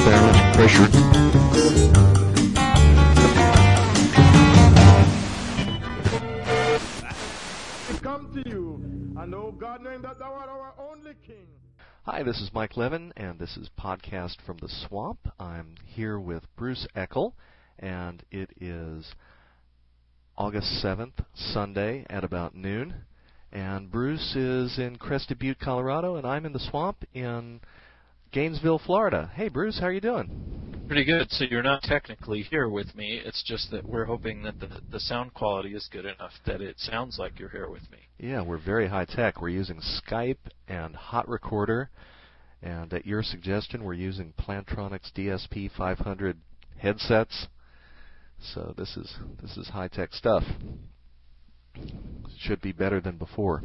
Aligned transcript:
atmospheric 0.00 0.54
pressure. 0.54 0.86
come 8.02 8.32
to 8.32 8.48
you, 8.48 8.80
and 9.20 9.34
oh 9.34 9.52
God, 9.52 9.82
knowing 9.82 10.02
that 10.02 10.18
thou 10.18 10.32
art 10.32 10.48
our 10.48 10.72
only 10.78 11.12
King. 11.26 11.46
Hi, 12.04 12.22
this 12.22 12.40
is 12.40 12.50
Mike 12.54 12.76
Levin, 12.76 13.12
and 13.16 13.38
this 13.38 13.56
is 13.56 13.68
Podcast 13.78 14.36
from 14.46 14.56
the 14.58 14.68
Swamp. 14.68 15.18
I'm 15.38 15.74
here 15.84 16.18
with 16.18 16.44
Bruce 16.56 16.86
Eckel, 16.96 17.34
and 17.78 18.22
it 18.30 18.50
is 18.60 19.14
August 20.36 20.82
7th, 20.82 21.24
Sunday, 21.34 22.06
at 22.08 22.24
about 22.24 22.54
noon. 22.54 22.94
And 23.52 23.90
Bruce 23.90 24.34
is 24.34 24.78
in 24.78 24.96
Crested 24.96 25.38
Butte, 25.38 25.58
Colorado, 25.58 26.16
and 26.16 26.26
I'm 26.26 26.46
in 26.46 26.52
the 26.52 26.60
swamp 26.60 27.04
in 27.12 27.60
Gainesville, 28.32 28.78
Florida. 28.78 29.30
Hey, 29.34 29.48
Bruce, 29.48 29.80
how 29.80 29.86
are 29.86 29.92
you 29.92 30.00
doing? 30.00 30.84
Pretty 30.86 31.04
good. 31.04 31.30
So 31.30 31.44
you're 31.44 31.62
not 31.62 31.82
technically 31.82 32.42
here 32.42 32.68
with 32.68 32.94
me. 32.94 33.20
It's 33.24 33.42
just 33.44 33.70
that 33.72 33.84
we're 33.84 34.04
hoping 34.04 34.42
that 34.42 34.58
the 34.60 34.80
the 34.90 35.00
sound 35.00 35.34
quality 35.34 35.74
is 35.74 35.88
good 35.90 36.04
enough 36.04 36.32
that 36.46 36.60
it 36.60 36.78
sounds 36.78 37.16
like 37.18 37.38
you're 37.38 37.48
here 37.48 37.68
with 37.68 37.82
me. 37.90 37.98
Yeah, 38.18 38.42
we're 38.42 38.58
very 38.58 38.88
high 38.88 39.04
tech. 39.04 39.40
We're 39.40 39.50
using 39.50 39.80
Skype 39.80 40.38
and 40.68 40.96
HotRecorder, 40.96 41.88
and 42.62 42.92
at 42.92 43.06
your 43.06 43.22
suggestion, 43.22 43.84
we're 43.84 43.94
using 43.94 44.32
Plantronics 44.38 45.12
DSP 45.16 45.70
500 45.76 46.38
headsets. 46.76 47.46
So 48.40 48.74
this 48.76 48.96
is 48.96 49.12
this 49.42 49.56
is 49.56 49.68
high 49.68 49.88
tech 49.88 50.12
stuff. 50.12 50.44
Should 52.38 52.60
be 52.60 52.72
better 52.72 53.00
than 53.00 53.16
before. 53.16 53.62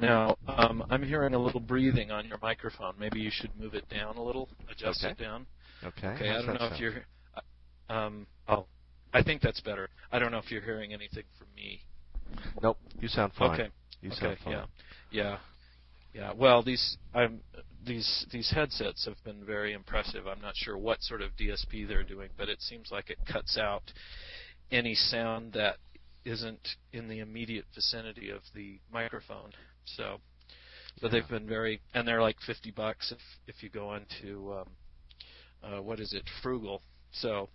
Now, 0.00 0.36
um, 0.48 0.84
I'm 0.90 1.02
hearing 1.02 1.34
a 1.34 1.38
little 1.38 1.60
breathing 1.60 2.10
on 2.10 2.26
your 2.26 2.38
microphone. 2.42 2.94
Maybe 2.98 3.20
you 3.20 3.30
should 3.32 3.50
move 3.58 3.74
it 3.74 3.88
down 3.88 4.16
a 4.16 4.22
little, 4.22 4.48
adjust 4.70 5.04
Okay. 5.04 5.12
it 5.12 5.18
down. 5.18 5.46
Okay. 5.84 6.08
Okay, 6.08 6.30
I 6.30 6.42
don't 6.42 6.54
know 6.58 6.68
if 6.72 6.80
you're. 6.80 7.04
uh, 7.36 7.92
Um, 7.92 8.26
oh, 8.48 8.66
I 9.12 9.22
think 9.22 9.42
that's 9.42 9.60
better. 9.60 9.88
I 10.12 10.18
don't 10.18 10.30
know 10.30 10.38
if 10.38 10.50
you're 10.50 10.62
hearing 10.62 10.92
anything 10.92 11.24
from 11.38 11.48
me. 11.56 11.80
Nope, 12.62 12.78
you 13.00 13.08
sound 13.08 13.32
fine. 13.34 13.50
Okay. 13.60 13.68
You 14.02 14.10
sound 14.12 14.32
okay. 14.32 14.40
fine. 14.44 14.52
Yeah. 14.52 14.66
Yeah. 15.10 15.38
Yeah. 16.14 16.32
Well, 16.36 16.62
these 16.62 16.96
I'm 17.14 17.40
these 17.84 18.26
these 18.30 18.50
headsets 18.50 19.04
have 19.06 19.22
been 19.24 19.44
very 19.44 19.72
impressive. 19.72 20.26
I'm 20.26 20.40
not 20.40 20.54
sure 20.56 20.76
what 20.78 21.02
sort 21.02 21.22
of 21.22 21.30
DSP 21.36 21.88
they're 21.88 22.04
doing, 22.04 22.30
but 22.36 22.48
it 22.48 22.60
seems 22.60 22.90
like 22.90 23.10
it 23.10 23.18
cuts 23.30 23.56
out 23.58 23.82
any 24.70 24.94
sound 24.94 25.52
that 25.54 25.76
isn't 26.24 26.76
in 26.92 27.08
the 27.08 27.18
immediate 27.20 27.64
vicinity 27.74 28.30
of 28.30 28.42
the 28.54 28.78
microphone. 28.92 29.50
So, 29.96 30.20
but 31.00 31.12
Yeah. 31.12 31.20
they've 31.20 31.28
been 31.28 31.46
very, 31.46 31.80
and 31.94 32.06
they're 32.06 32.20
like 32.22 32.40
50 32.40 32.70
bucks 32.72 33.12
if 33.12 33.18
if 33.46 33.62
you 33.62 33.68
go 33.68 33.94
into 33.94 34.52
um, 34.54 34.68
uh, 35.62 35.82
what 35.82 36.00
is 36.00 36.12
it, 36.12 36.24
Froogle. 36.42 36.80
So, 37.12 37.48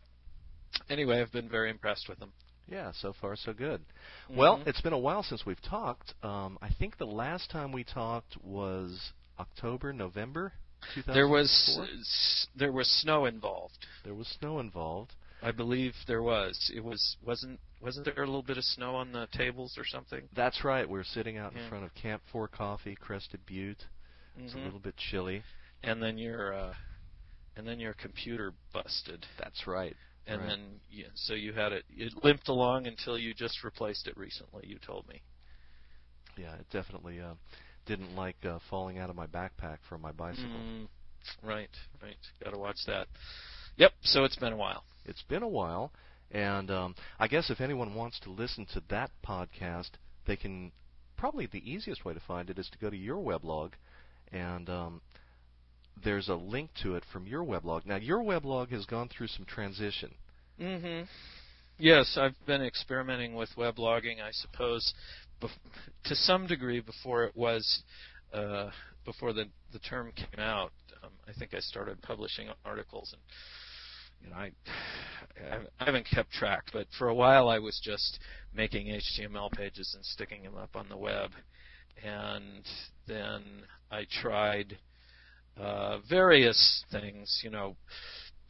anyway, 0.89 1.21
I've 1.21 1.31
been 1.31 1.49
very 1.49 1.69
impressed 1.69 2.07
with 2.09 2.19
them. 2.19 2.31
Yeah, 2.67 2.91
so 2.93 3.13
far 3.13 3.35
so 3.35 3.53
good. 3.53 3.85
Well, 4.29 4.57
Mhm. 4.57 4.67
it's 4.67 4.81
been 4.81 4.93
a 4.93 4.97
while 4.97 5.21
since 5.23 5.45
we've 5.45 5.61
talked. 5.61 6.13
Um, 6.23 6.57
I 6.61 6.69
think 6.69 6.97
the 6.97 7.05
last 7.05 7.49
time 7.51 7.71
we 7.71 7.83
talked 7.83 8.37
was 8.43 9.11
October, 9.39 9.93
November, 9.93 10.53
2004. 10.95 11.13
there 11.13 11.27
was 11.27 12.47
there 12.55 12.71
was 12.71 12.89
snow 12.89 13.25
involved. 13.25 13.85
there 14.03 14.15
was 14.15 14.27
snow 14.27 14.59
involved. 14.59 15.13
I 15.45 15.51
believe 15.51 15.93
there 16.07 16.23
was. 16.23 16.71
It 16.75 16.83
was 16.83 17.17
wasn't 17.23 17.59
wasn't 17.79 18.05
there 18.05 18.23
a 18.23 18.25
little 18.25 18.41
bit 18.41 18.57
of 18.57 18.63
snow 18.63 18.95
on 18.95 19.11
the 19.11 19.27
tables 19.31 19.75
or 19.77 19.85
something? 19.85 20.21
That's 20.35 20.63
right. 20.63 20.89
We 20.89 20.97
were 20.97 21.03
sitting 21.03 21.37
out 21.37 21.53
in 21.53 21.69
front 21.69 21.83
of 21.85 21.93
Camp 21.93 22.23
Four 22.31 22.47
Coffee, 22.47 22.95
Crested 22.95 23.45
Butte. 23.45 23.85
It's 24.39 24.53
a 24.53 24.57
Mhm. 24.57 24.63
little 24.65 24.79
bit 24.79 24.97
chilly. 24.97 25.43
And 25.83 26.01
then 26.01 26.17
your 26.17 26.53
uh, 26.53 26.73
and 27.55 27.67
then 27.67 27.79
your 27.79 27.93
computer 27.93 28.53
busted, 28.73 29.25
That's 29.37 29.67
right. 29.67 29.95
and 30.25 30.41
Right. 30.41 30.47
then 30.49 30.79
you, 30.89 31.05
so 31.13 31.35
you 31.35 31.53
had 31.53 31.73
it. 31.73 31.85
It 31.95 32.23
limped 32.23 32.47
along 32.47 32.87
until 32.87 33.15
you 33.17 33.35
just 33.35 33.63
replaced 33.63 34.07
it 34.07 34.17
recently. 34.17 34.65
You 34.67 34.79
told 34.79 35.07
me. 35.07 35.21
Yeah, 36.37 36.55
it 36.55 36.67
definitely 36.71 37.21
uh, 37.21 37.35
didn't 37.85 38.15
like 38.15 38.43
uh, 38.43 38.57
falling 38.69 38.97
out 38.97 39.11
of 39.11 39.15
my 39.15 39.27
backpack 39.27 39.77
from 39.87 40.01
my 40.01 40.11
bicycle. 40.11 40.49
Mm, 40.49 40.87
right, 41.43 41.69
right. 42.01 42.17
Got 42.43 42.49
to 42.51 42.57
watch 42.57 42.83
that. 42.87 43.07
Yep. 43.77 43.93
So 44.01 44.23
it's 44.23 44.35
been 44.37 44.51
a 44.51 44.57
while. 44.57 44.83
It's 45.05 45.23
been 45.23 45.43
a 45.43 45.47
while, 45.47 45.91
and 46.31 46.69
um, 46.71 46.95
I 47.19 47.27
guess 47.27 47.49
if 47.49 47.61
anyone 47.61 47.95
wants 47.95 48.19
to 48.21 48.31
listen 48.31 48.65
to 48.73 48.81
that 48.89 49.11
podcast, 49.25 49.91
they 50.25 50.35
can. 50.35 50.71
Probably 51.17 51.45
the 51.45 51.71
easiest 51.71 52.03
way 52.03 52.13
to 52.13 52.19
find 52.19 52.49
it 52.49 52.59
is 52.59 52.69
to 52.71 52.77
go 52.77 52.89
to 52.89 52.97
your 52.97 53.23
weblog, 53.23 53.71
and 54.33 54.69
um, 54.69 55.01
there's 56.03 56.27
a 56.27 56.35
link 56.35 56.71
to 56.83 56.95
it 56.95 57.03
from 57.11 57.25
your 57.25 57.41
weblog. 57.43 57.85
Now, 57.85 57.95
your 57.95 58.19
weblog 58.19 58.69
has 58.71 58.85
gone 58.85 59.07
through 59.07 59.27
some 59.27 59.45
transition. 59.45 60.11
Mm-hmm. 60.59 61.05
Yes, 61.77 62.17
I've 62.19 62.35
been 62.45 62.61
experimenting 62.61 63.33
with 63.33 63.49
weblogging, 63.57 64.21
I 64.21 64.31
suppose, 64.31 64.93
bef- 65.41 65.49
to 66.05 66.15
some 66.15 66.47
degree 66.47 66.81
before 66.81 67.23
it 67.23 67.35
was, 67.35 67.83
uh, 68.33 68.69
before 69.05 69.31
the 69.33 69.45
the 69.71 69.79
term 69.79 70.11
came 70.15 70.39
out. 70.39 70.71
Um, 71.03 71.11
I 71.27 71.33
think 71.37 71.53
I 71.53 71.59
started 71.59 72.01
publishing 72.01 72.47
articles, 72.65 73.13
and 73.13 73.21
you 74.21 74.29
know, 74.29 74.35
I 74.35 74.51
I 75.79 75.85
haven't 75.85 76.07
kept 76.09 76.31
track, 76.31 76.65
but 76.71 76.87
for 76.97 77.09
a 77.09 77.13
while 77.13 77.49
I 77.49 77.59
was 77.59 77.79
just 77.83 78.19
making 78.53 78.87
HTML 78.87 79.51
pages 79.51 79.93
and 79.95 80.05
sticking 80.05 80.43
them 80.43 80.55
up 80.55 80.75
on 80.75 80.87
the 80.87 80.97
web, 80.97 81.31
and 82.03 82.63
then 83.07 83.63
I 83.91 84.05
tried 84.09 84.77
uh, 85.57 85.99
various 86.09 86.83
things, 86.91 87.41
you 87.43 87.49
know, 87.49 87.75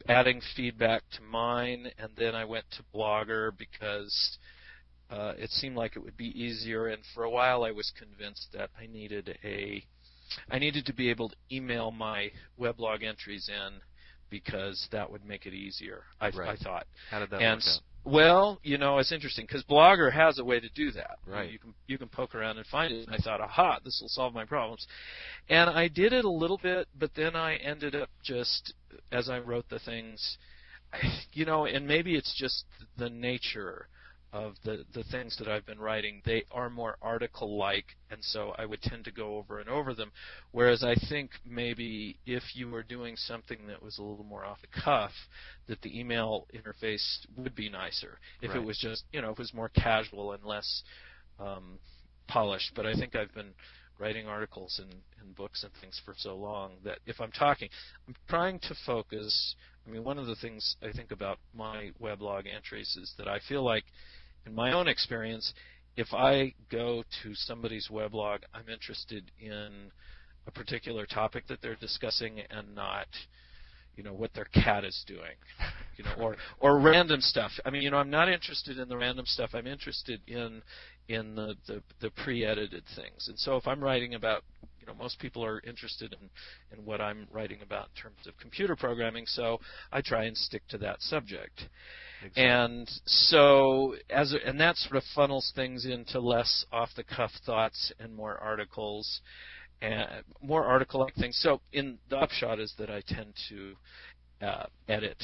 adding 0.08 0.40
feedback 0.54 1.02
to 1.12 1.22
mine, 1.22 1.90
and 1.98 2.10
then 2.16 2.34
I 2.34 2.44
went 2.44 2.64
to 2.72 2.84
Blogger 2.94 3.56
because 3.56 4.38
uh, 5.10 5.34
it 5.36 5.50
seemed 5.50 5.76
like 5.76 5.96
it 5.96 6.02
would 6.02 6.16
be 6.16 6.40
easier. 6.40 6.88
And 6.88 7.02
for 7.14 7.24
a 7.24 7.30
while, 7.30 7.64
I 7.64 7.70
was 7.70 7.92
convinced 7.98 8.48
that 8.52 8.70
I 8.80 8.86
needed 8.86 9.38
a, 9.44 9.84
I 10.50 10.58
needed 10.58 10.86
to 10.86 10.92
be 10.92 11.10
able 11.10 11.28
to 11.30 11.36
email 11.50 11.90
my 11.90 12.30
weblog 12.58 13.04
entries 13.04 13.48
in 13.48 13.80
because 14.30 14.88
that 14.92 15.10
would 15.10 15.24
make 15.24 15.46
it 15.46 15.54
easier. 15.54 16.02
I, 16.20 16.30
Right. 16.30 16.48
I 16.48 16.56
thought. 16.56 16.86
How 17.10 17.20
did 17.20 17.30
that 17.30 17.40
and 17.40 17.58
work 17.58 17.66
out? 17.66 17.80
well, 18.04 18.60
you 18.62 18.78
know, 18.78 18.98
it's 18.98 19.10
interesting 19.10 19.46
because 19.46 19.64
Blogger 19.64 20.12
has 20.12 20.38
a 20.38 20.44
way 20.44 20.60
to 20.60 20.68
do 20.70 20.92
that. 20.92 21.18
Right. 21.26 21.50
You 21.50 21.58
can 21.58 21.74
you 21.86 21.98
can 21.98 22.08
poke 22.08 22.34
around 22.34 22.56
and 22.56 22.66
find 22.66 22.92
it. 22.92 23.06
And 23.06 23.14
I 23.14 23.18
thought, 23.18 23.40
aha, 23.40 23.80
this 23.84 23.98
will 24.00 24.08
solve 24.08 24.32
my 24.32 24.44
problems. 24.44 24.86
And 25.48 25.68
I 25.68 25.88
did 25.88 26.12
it 26.12 26.24
a 26.24 26.30
little 26.30 26.58
bit, 26.58 26.88
but 26.98 27.10
then 27.16 27.34
I 27.34 27.56
ended 27.56 27.94
up 27.94 28.08
just 28.22 28.74
as 29.10 29.28
I 29.28 29.38
wrote 29.40 29.68
the 29.68 29.80
things, 29.80 30.38
you 31.32 31.44
know, 31.44 31.66
and 31.66 31.86
maybe 31.86 32.14
it's 32.14 32.34
just 32.38 32.64
the 32.96 33.10
nature 33.10 33.88
of 34.36 34.54
the 34.64 34.84
the 34.92 35.04
things 35.04 35.36
that 35.38 35.48
I've 35.48 35.66
been 35.66 35.78
writing. 35.88 36.14
They 36.24 36.42
are 36.50 36.70
more 36.70 36.94
article-like, 37.00 37.88
and 38.10 38.20
so 38.22 38.40
I 38.58 38.64
would 38.70 38.82
tend 38.82 39.04
to 39.04 39.10
go 39.22 39.36
over 39.38 39.54
and 39.60 39.68
over 39.68 39.94
them. 39.94 40.10
Whereas 40.52 40.82
I 40.84 40.94
think 41.10 41.30
maybe 41.44 42.18
if 42.26 42.42
you 42.54 42.66
were 42.74 42.82
doing 42.82 43.16
something 43.16 43.60
that 43.68 43.82
was 43.82 43.98
a 43.98 44.02
little 44.02 44.24
more 44.24 44.44
off 44.44 44.60
the 44.60 44.80
cuff, 44.84 45.12
that 45.68 45.80
the 45.82 45.98
email 46.00 46.46
interface 46.58 47.06
would 47.36 47.54
be 47.54 47.68
nicer. 47.68 48.18
If 48.40 48.50
Right. 48.50 48.58
it 48.58 48.66
was 48.66 48.78
just, 48.78 49.04
you 49.12 49.20
know, 49.22 49.30
if 49.32 49.38
it 49.38 49.46
was 49.46 49.54
more 49.54 49.70
casual 49.70 50.32
and 50.34 50.44
less 50.44 50.82
um, 51.38 51.78
polished. 52.28 52.72
But 52.74 52.86
I 52.86 52.94
think 52.94 53.14
I've 53.16 53.34
been 53.34 53.54
writing 53.98 54.26
articles 54.26 54.78
and, 54.82 54.92
and 55.20 55.34
books 55.34 55.64
and 55.64 55.72
things 55.80 56.00
for 56.04 56.14
so 56.16 56.36
long 56.36 56.72
that 56.84 56.98
if 57.06 57.20
I'm 57.20 57.32
talking, 57.32 57.68
I'm 58.06 58.14
trying 58.28 58.58
to 58.68 58.74
focus. 58.84 59.56
I 59.86 59.90
mean, 59.90 60.04
one 60.04 60.18
of 60.18 60.26
the 60.26 60.36
things 60.36 60.76
I 60.82 60.92
think 60.92 61.12
about 61.12 61.38
my 61.54 61.92
weblog 62.02 62.44
entries 62.52 62.90
is 63.00 63.14
that 63.18 63.28
I 63.28 63.38
feel 63.48 63.64
like, 63.64 63.84
in 64.46 64.54
my 64.54 64.72
own 64.72 64.88
experience, 64.88 65.52
if 65.96 66.12
I 66.12 66.54
go 66.70 67.02
to 67.22 67.34
somebody's 67.34 67.88
weblog, 67.90 68.38
I'm 68.54 68.68
interested 68.68 69.30
in 69.40 69.90
a 70.46 70.50
particular 70.50 71.06
topic 71.06 71.44
that 71.48 71.60
they're 71.60 71.76
discussing 71.76 72.40
and 72.50 72.74
not 72.74 73.08
you 73.96 74.04
know 74.04 74.12
what 74.12 74.32
their 74.34 74.44
cat 74.44 74.84
is 74.84 75.04
doing 75.06 75.36
you 75.96 76.04
know 76.04 76.12
or 76.20 76.36
or 76.60 76.78
random 76.78 77.20
stuff. 77.20 77.50
I 77.64 77.70
mean 77.70 77.82
you 77.82 77.90
know 77.90 77.96
i'm 77.96 78.10
not 78.10 78.28
interested 78.28 78.78
in 78.78 78.88
the 78.88 78.96
random 78.96 79.24
stuff. 79.26 79.50
I'm 79.54 79.66
interested 79.66 80.20
in 80.26 80.62
in 81.08 81.34
the 81.34 81.56
the, 81.66 81.82
the 82.00 82.10
pre-edited 82.10 82.84
things. 82.94 83.28
And 83.28 83.38
so 83.38 83.56
if 83.56 83.66
i'm 83.66 83.82
writing 83.82 84.14
about 84.14 84.42
you 84.80 84.86
know 84.86 84.94
most 84.94 85.18
people 85.18 85.44
are 85.44 85.60
interested 85.66 86.14
in 86.20 86.78
in 86.78 86.84
what 86.84 87.00
i'm 87.00 87.26
writing 87.32 87.58
about 87.62 87.88
in 87.96 88.02
terms 88.02 88.26
of 88.28 88.36
computer 88.38 88.76
programming 88.76 89.24
so 89.26 89.58
i 89.90 90.00
try 90.00 90.24
and 90.24 90.36
stick 90.36 90.62
to 90.68 90.78
that 90.78 91.00
subject 91.00 91.68
Exactly. 92.22 92.44
and 92.44 92.90
so 93.04 93.94
as 94.10 94.34
and 94.44 94.58
that 94.60 94.76
sort 94.76 94.96
of 94.96 95.02
funnels 95.14 95.52
things 95.54 95.84
into 95.84 96.18
less 96.18 96.64
off 96.72 96.88
the 96.96 97.04
cuff 97.04 97.30
thoughts 97.44 97.92
and 98.00 98.14
more 98.14 98.38
articles 98.38 99.20
and 99.82 100.06
more 100.42 100.64
article 100.64 101.00
like 101.00 101.14
things. 101.14 101.38
So 101.42 101.60
in 101.72 101.98
the 102.08 102.16
upshot 102.16 102.58
is 102.58 102.72
that 102.78 102.90
I 102.90 103.02
tend 103.06 103.34
to 103.50 103.74
uh, 104.40 104.66
edit 104.88 105.22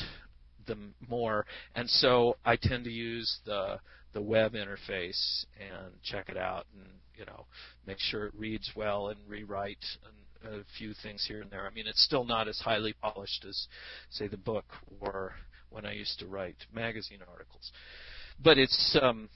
them 0.67 0.95
more, 1.09 1.47
and 1.75 1.89
so 1.89 2.37
I 2.45 2.57
tend 2.57 2.85
to 2.85 2.91
use 2.91 3.39
the 3.45 3.79
the 4.13 4.21
web 4.21 4.53
interface 4.53 5.47
and 5.59 5.95
check 6.03 6.29
it 6.29 6.37
out, 6.37 6.67
and 6.75 6.87
you 7.17 7.25
know 7.25 7.47
make 7.87 7.99
sure 7.99 8.27
it 8.27 8.35
reads 8.37 8.71
well 8.77 9.09
and 9.09 9.19
rewrite 9.27 9.85
and 10.05 10.15
a 10.45 10.65
few 10.77 10.93
things 11.03 11.25
here 11.27 11.41
and 11.41 11.51
there. 11.51 11.67
I 11.67 11.71
mean, 11.71 11.87
it's 11.87 12.05
still 12.05 12.25
not 12.25 12.49
as 12.49 12.59
highly 12.59 12.95
polished 13.01 13.45
as, 13.49 13.69
say, 14.11 14.27
the 14.27 14.37
book 14.37 14.65
or 15.01 15.35
when 15.73 15.87
I 15.87 15.93
used 15.93 16.19
to 16.21 16.27
write 16.27 16.57
magazine 16.73 17.21
articles. 17.29 17.73
But 18.43 18.59
it's 18.59 18.99
um, 19.01 19.29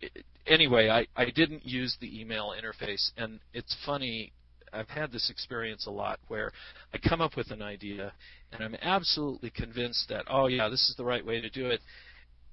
it, 0.00 0.24
anyway. 0.46 0.88
I 0.88 1.06
I 1.16 1.30
didn't 1.30 1.64
use 1.64 1.96
the 2.00 2.20
email 2.20 2.52
interface, 2.60 3.10
and 3.16 3.40
it's 3.52 3.76
funny. 3.86 4.32
I've 4.72 4.88
had 4.88 5.10
this 5.10 5.30
experience 5.30 5.86
a 5.86 5.90
lot 5.90 6.20
where 6.28 6.52
I 6.94 6.98
come 6.98 7.20
up 7.20 7.36
with 7.36 7.50
an 7.50 7.60
idea 7.60 8.12
and 8.52 8.62
I'm 8.62 8.76
absolutely 8.80 9.50
convinced 9.50 10.08
that 10.10 10.26
oh 10.28 10.46
yeah 10.46 10.68
this 10.68 10.88
is 10.88 10.94
the 10.96 11.04
right 11.04 11.26
way 11.26 11.40
to 11.40 11.50
do 11.50 11.66
it 11.66 11.80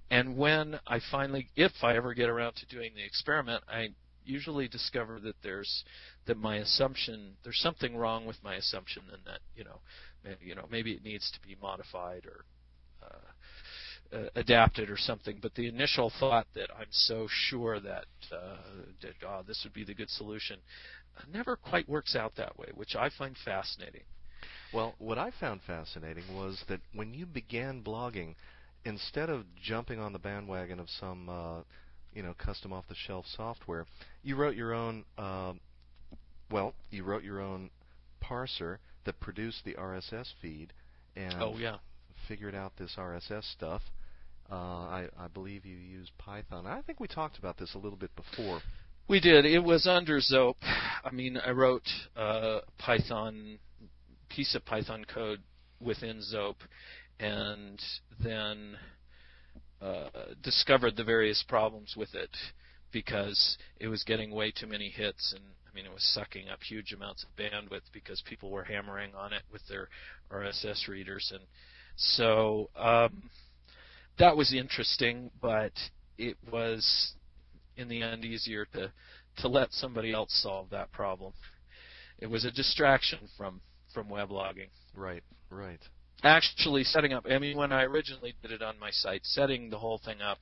and 0.09 0.35
when 0.35 0.79
I 0.87 0.99
finally 1.11 1.49
if 1.55 1.71
I 1.83 1.95
ever 1.95 2.15
get 2.15 2.27
around 2.27 2.55
to 2.55 2.65
doing 2.65 2.93
the 2.95 3.05
experiment 3.05 3.63
I 3.67 3.89
usually 4.25 4.67
discover 4.67 5.19
that 5.21 5.35
there's 5.43 5.83
that 6.25 6.37
my 6.37 6.57
assumption 6.57 7.33
there's 7.43 7.59
something 7.59 7.95
wrong 7.95 8.25
with 8.25 8.37
my 8.43 8.55
assumption 8.55 9.03
and 9.13 9.21
that 9.25 9.39
you 9.55 9.63
know 9.63 9.79
maybe, 10.23 10.45
you 10.45 10.55
know 10.55 10.65
maybe 10.69 10.93
it 10.93 11.03
needs 11.03 11.31
to 11.31 11.47
be 11.47 11.55
modified 11.61 12.25
or 12.25 12.45
uh, 13.09 14.15
uh, 14.15 14.30
adapted 14.36 14.89
or 14.89 14.98
something 14.98 15.38
but 15.42 15.54
the 15.56 15.68
initial 15.68 16.12
thought 16.19 16.48
that 16.56 16.69
I'm 16.77 16.88
so 16.92 17.27
sure 17.30 17.80
that, 17.80 18.06
uh, 18.31 18.57
that 19.01 19.13
oh, 19.27 19.42
this 19.45 19.62
would 19.63 19.74
be 19.74 19.83
the 19.83 19.94
good 19.94 20.09
solution 20.09 20.57
never 21.33 21.56
quite 21.56 21.89
works 21.89 22.15
out 22.15 22.33
that 22.38 22.57
way 22.57 22.68
which 22.75 22.95
I 22.95 23.09
find 23.18 23.36
fascinating 23.44 24.04
well 24.74 24.95
what 25.00 25.18
I 25.18 25.31
found 25.39 25.62
fascinating 25.68 26.24
was 26.33 26.63
that 26.69 26.80
when 26.94 27.13
you 27.13 27.25
began 27.25 27.83
blogging 27.83 28.36
instead 28.86 29.30
of 29.30 29.44
jumping 29.62 30.00
on 30.00 30.13
the 30.13 30.19
bandwagon 30.19 30.80
of 30.80 30.88
some 30.89 31.27
uh, 31.27 31.62
you 32.18 32.24
know 32.24 32.33
custom 32.38 32.74
off 32.74 32.86
the 32.89 32.95
shelf 32.95 33.25
software. 33.36 33.86
You 34.24 34.36
wrote 34.36 34.56
your 34.56 34.74
own. 34.74 35.06
Uh, 35.18 35.53
well, 36.50 36.74
you 36.89 37.03
wrote 37.03 37.24
your 37.24 37.42
own 37.42 37.69
parser 38.24 38.77
that 39.06 39.19
produced 39.19 39.63
the 39.65 39.74
RSS 39.74 40.27
feed 40.42 40.74
and 41.15 41.36
oh 41.42 41.56
yeah, 41.57 41.77
figured 42.27 42.56
out 42.56 42.74
this 42.77 42.95
RSS 42.97 43.51
stuff. 43.53 43.81
Uh, 44.50 44.56
I, 44.56 45.07
I 45.19 45.27
believe 45.27 45.65
you 45.65 45.75
used 45.75 46.12
Python. 46.18 46.65
I 46.65 46.81
think 46.81 47.00
we 47.00 47.07
talked 47.07 47.38
about 47.38 47.57
this 47.57 47.75
a 47.75 47.77
little 47.77 47.97
bit 47.97 48.12
before. 48.15 48.62
We 49.07 49.19
did. 49.19 49.45
It 49.45 49.63
was 49.63 49.88
under 49.88 50.19
Zope. 50.19 50.56
I 51.03 51.12
mean, 51.12 51.38
I 51.38 51.51
wrote 51.51 51.88
a 52.15 52.59
Python 52.77 53.59
piece 54.29 54.56
of 54.56 54.65
Python 54.65 55.06
code 55.06 55.39
within 55.79 56.21
Zope, 56.33 56.62
and 57.19 57.81
then 58.21 58.77
uh, 59.81 60.09
discovered 60.44 60.95
the 60.95 61.03
various 61.03 61.44
problems 61.47 61.95
with 61.95 62.15
it 62.15 62.35
because 62.91 63.57
it 63.79 63.88
was 63.88 64.03
getting 64.03 64.31
way 64.31 64.51
too 64.51 64.68
many 64.68 64.89
hits 64.89 65.33
and 65.35 65.44
I 65.69 65.75
mean 65.75 65.85
it 65.85 65.94
was 65.94 66.03
sucking 66.15 66.50
up 66.50 66.63
huge 66.63 66.94
amounts 66.94 67.24
of 67.24 67.29
bandwidth 67.35 67.83
because 67.94 68.24
people 68.25 68.50
were 68.50 68.63
hammering 68.63 69.13
on 69.13 69.33
it 69.33 69.44
with 69.51 69.62
their 69.68 69.89
RSS 70.31 70.88
readers 70.88 71.31
and 71.33 71.44
so 71.97 72.69
um, 72.75 73.29
that 74.17 74.38
was 74.38 74.53
interesting 74.53 75.29
but 75.41 75.73
it 76.17 76.38
was 76.51 77.13
in 77.75 77.88
the 77.88 78.01
end 78.01 78.23
easier 78.23 78.65
to 78.65 78.91
to 79.38 79.47
let 79.47 79.71
somebody 79.71 80.11
else 80.11 80.31
solve 80.41 80.69
that 80.71 80.91
problem. 80.91 81.31
It 82.17 82.27
was 82.27 82.44
a 82.44 82.51
distraction 82.51 83.19
from 83.38 83.61
from 83.94 84.07
weblogging. 84.07 84.69
Right, 84.95 85.23
right 85.51 85.79
actually 86.23 86.83
setting 86.83 87.13
up. 87.13 87.25
I 87.29 87.38
mean, 87.39 87.57
when 87.57 87.71
I 87.71 87.83
originally 87.83 88.33
did 88.41 88.51
it 88.51 88.61
on 88.61 88.79
my 88.79 88.91
site, 88.91 89.21
setting 89.23 89.69
the 89.69 89.77
whole 89.77 90.00
thing 90.03 90.21
up, 90.21 90.39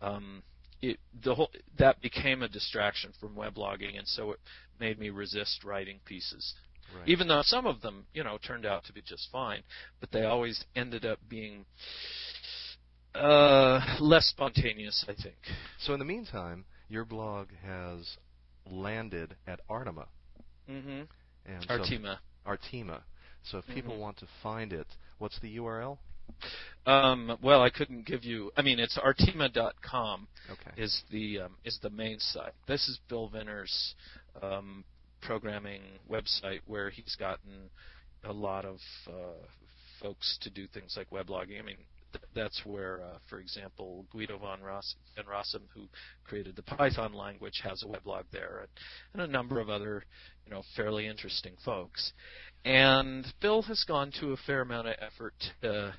um, 0.00 0.42
it 0.80 0.98
the 1.24 1.34
whole 1.34 1.50
that 1.78 2.00
became 2.00 2.42
a 2.42 2.48
distraction 2.48 3.12
from 3.20 3.34
weblogging, 3.34 3.98
and 3.98 4.06
so 4.06 4.32
it 4.32 4.40
made 4.78 4.98
me 4.98 5.10
resist 5.10 5.64
writing 5.64 5.98
pieces. 6.04 6.54
Right. 6.96 7.08
Even 7.08 7.28
though 7.28 7.42
some 7.42 7.66
of 7.66 7.80
them, 7.80 8.06
you 8.14 8.24
know, 8.24 8.38
turned 8.46 8.64
out 8.64 8.84
to 8.84 8.92
be 8.92 9.02
just 9.02 9.28
fine, 9.30 9.62
but 10.00 10.10
they 10.10 10.24
always 10.24 10.64
ended 10.74 11.04
up 11.04 11.18
being 11.28 11.64
uh, 13.14 13.80
less 14.00 14.26
spontaneous, 14.26 15.04
I 15.08 15.14
think. 15.14 15.36
So 15.80 15.92
in 15.92 15.98
the 15.98 16.04
meantime, 16.04 16.64
your 16.88 17.04
blog 17.04 17.48
has 17.64 18.16
landed 18.70 19.36
at 19.46 19.60
Artima. 19.68 20.06
Mm-hmm. 20.70 21.02
And 21.46 21.68
Artima. 21.68 22.18
So, 22.44 22.50
Artima. 22.50 23.00
So 23.50 23.58
if 23.58 23.66
people 23.66 23.92
mm-hmm. 23.92 24.02
want 24.02 24.18
to 24.18 24.26
find 24.42 24.72
it, 24.72 24.86
what's 25.18 25.38
the 25.40 25.56
URL? 25.56 25.98
Um, 26.86 27.38
well, 27.42 27.62
I 27.62 27.70
couldn't 27.70 28.06
give 28.06 28.24
you. 28.24 28.50
I 28.56 28.62
mean, 28.62 28.78
it's 28.78 28.98
artima.com. 28.98 30.28
Okay. 30.50 30.82
Is 30.82 31.02
the 31.10 31.40
um, 31.40 31.56
is 31.64 31.78
the 31.82 31.90
main 31.90 32.18
site. 32.18 32.52
This 32.66 32.88
is 32.88 32.98
Bill 33.08 33.30
Venners' 33.34 33.92
um, 34.42 34.84
programming 35.20 35.82
website 36.10 36.60
where 36.66 36.90
he's 36.90 37.16
gotten 37.18 37.70
a 38.24 38.32
lot 38.32 38.64
of 38.64 38.78
uh, 39.06 39.46
folks 40.02 40.38
to 40.42 40.50
do 40.50 40.66
things 40.66 40.96
like 40.96 41.10
weblogging. 41.10 41.58
I 41.58 41.62
mean, 41.62 41.76
th- 42.12 42.24
that's 42.34 42.62
where, 42.64 43.02
uh, 43.02 43.18
for 43.28 43.38
example, 43.38 44.06
Guido 44.10 44.38
von 44.38 44.60
Ross 44.60 44.94
van 45.16 45.24
Rossum, 45.26 45.62
who 45.74 45.82
created 46.24 46.56
the 46.56 46.62
Python 46.62 47.12
language, 47.12 47.60
has 47.62 47.82
a 47.82 47.86
weblog 47.86 48.24
there, 48.32 48.60
and, 48.60 48.68
and 49.14 49.22
a 49.22 49.32
number 49.32 49.60
of 49.60 49.68
other, 49.68 50.04
you 50.46 50.52
know, 50.52 50.62
fairly 50.76 51.06
interesting 51.06 51.54
folks. 51.64 52.12
And 52.64 53.26
Bill 53.40 53.62
has 53.62 53.84
gone 53.86 54.12
to 54.20 54.32
a 54.32 54.36
fair 54.46 54.62
amount 54.62 54.88
of 54.88 54.94
effort 55.00 55.34
to, 55.62 55.94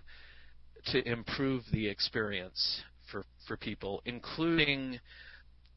to 0.88 1.10
improve 1.10 1.64
the 1.72 1.88
experience 1.88 2.82
for, 3.12 3.24
for 3.48 3.58
people, 3.58 4.02
including 4.06 5.00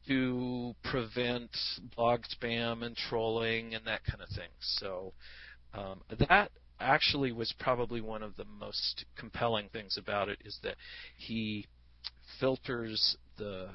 to 0.07 0.75
prevent 0.83 1.49
blog 1.95 2.21
spam 2.23 2.83
and 2.83 2.95
trolling 2.95 3.73
and 3.73 3.85
that 3.85 4.03
kind 4.05 4.21
of 4.21 4.29
thing. 4.29 4.49
So 4.59 5.13
um, 5.73 6.01
that 6.27 6.51
actually 6.79 7.31
was 7.31 7.53
probably 7.59 8.01
one 8.01 8.23
of 8.23 8.35
the 8.35 8.45
most 8.59 9.05
compelling 9.17 9.69
things 9.71 9.97
about 9.97 10.29
it 10.29 10.39
is 10.43 10.57
that 10.63 10.75
he 11.17 11.65
filters 12.39 13.17
the 13.37 13.69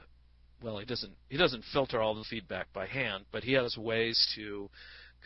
well 0.63 0.79
he 0.79 0.85
doesn't 0.85 1.13
he 1.29 1.37
doesn't 1.37 1.65
filter 1.73 2.01
all 2.01 2.15
the 2.15 2.25
feedback 2.25 2.67
by 2.73 2.87
hand 2.87 3.25
but 3.33 3.43
he 3.45 3.53
has 3.53 3.77
ways 3.77 4.31
to 4.35 4.69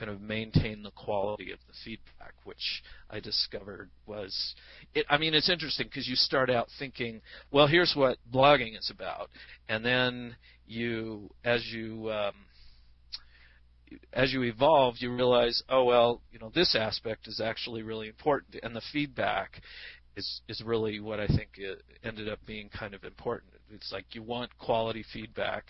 kind 0.03 0.11
of 0.11 0.21
maintain 0.21 0.83
the 0.83 0.91
quality 0.91 1.53
of 1.53 1.59
the 1.69 1.75
feedback, 1.85 2.35
which 2.43 2.83
I 3.09 3.21
discovered 3.21 3.89
was 4.05 4.55
it. 4.95 5.07
I 5.09 5.17
mean, 5.17 5.33
it's 5.33 5.49
interesting 5.49 5.87
because 5.87 6.09
you 6.09 6.17
start 6.17 6.51
out 6.51 6.67
thinking, 6.77 7.21
well, 7.53 7.69
here's 7.69 7.93
what 7.95 8.19
blogging 8.33 8.77
is 8.77 8.91
about, 8.93 9.31
and 9.69 9.85
then 9.85 10.35
you, 10.67 11.31
as 11.45 11.65
you 11.73 12.11
um, 12.11 12.35
as 14.13 14.33
you 14.33 14.43
evolve, 14.43 14.97
you 14.99 15.15
realize, 15.15 15.63
oh 15.69 15.85
well, 15.85 16.21
you 16.33 16.41
know, 16.41 16.51
this 16.53 16.75
aspect 16.75 17.29
is 17.29 17.41
actually 17.41 17.83
really 17.83 18.09
important, 18.09 18.57
and 18.61 18.75
the 18.75 18.83
feedback 18.93 19.63
is 20.17 20.41
is 20.49 20.61
really 20.67 20.99
what 20.99 21.21
I 21.21 21.29
think 21.29 21.51
ended 22.03 22.29
up 22.29 22.41
being 22.45 22.69
kind 22.71 22.95
of 22.95 23.05
important. 23.05 23.53
It's 23.71 23.93
like 23.93 24.07
you 24.17 24.25
want 24.25 24.51
quality 24.59 25.05
feedback 25.13 25.65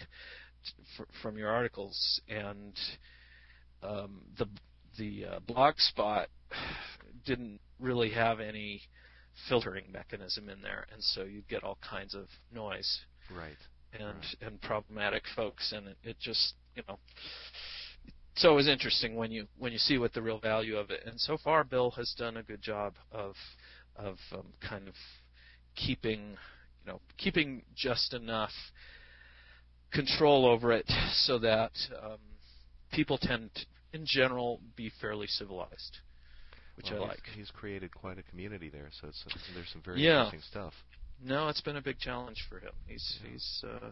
from 1.21 1.37
your 1.37 1.51
articles, 1.51 2.21
and 2.31 2.73
um, 3.83 4.21
the 4.39 4.47
the 4.99 5.25
uh, 5.25 5.41
blog 5.41 5.79
spot 5.79 6.29
didn't 7.25 7.61
really 7.81 8.11
have 8.11 8.41
any 8.41 8.83
filtering 9.49 9.85
mechanism 9.93 10.49
in 10.49 10.61
there, 10.63 10.87
and 10.93 11.03
so 11.03 11.23
you 11.25 11.43
get 11.49 11.65
all 11.65 11.79
kinds 11.89 12.15
of 12.15 12.27
noise. 12.53 13.01
Right. 13.35 13.57
And 13.93 14.17
right. 14.17 14.37
and 14.41 14.61
problematic 14.63 15.23
folks, 15.37 15.73
and 15.73 15.89
it, 15.89 15.97
it 16.03 16.17
just 16.21 16.55
you 16.75 16.83
know. 16.89 16.99
So 18.37 18.53
it 18.53 18.55
was 18.55 18.69
interesting 18.69 19.17
when 19.17 19.31
you 19.31 19.47
when 19.59 19.73
you 19.73 19.79
see 19.79 19.99
what 19.99 20.15
the 20.15 20.23
real 20.23 20.39
value 20.39 20.77
of 20.77 20.91
it. 20.91 21.01
And 21.07 21.21
so 21.21 21.37
far, 21.37 21.65
Bill 21.65 21.91
has 21.93 22.15
done 22.17 22.39
a 22.39 22.43
good 22.43 22.63
job 22.63 22.95
of 23.11 23.35
of 23.97 24.17
um, 24.33 24.47
kind 24.67 24.89
of 24.89 24.95
keeping 25.75 26.37
you 26.85 26.93
know 26.93 27.01
keeping 27.19 27.63
just 27.75 28.15
enough 28.15 28.53
control 29.93 30.47
over 30.47 30.73
it 30.73 30.91
so 31.13 31.39
that 31.39 31.73
um, 32.03 32.19
people 32.93 33.19
tend 33.19 33.51
to, 33.55 33.67
in 33.93 34.05
general, 34.07 34.61
be 34.77 34.91
fairly 35.01 35.27
civilized, 35.27 35.99
which 36.77 36.87
well, 36.91 37.05
I 37.05 37.09
like. 37.09 37.23
He's 37.37 37.51
created 37.51 37.95
quite 37.95 38.19
a 38.19 38.23
community 38.23 38.69
there, 38.69 38.89
so 39.01 39.09
it's, 39.09 39.25
there's 39.55 39.69
some 39.73 39.83
very 39.85 40.01
yeah. 40.01 40.25
interesting 40.25 40.41
stuff. 40.51 40.73
No, 41.25 41.49
it's 41.49 41.61
been 41.61 41.77
a 41.77 41.83
big 41.83 41.99
challenge 41.99 42.45
for 42.49 42.59
him. 42.59 42.73
He's 42.87 43.19
yeah. 43.23 43.31
he's 43.31 43.65
uh, 43.65 43.91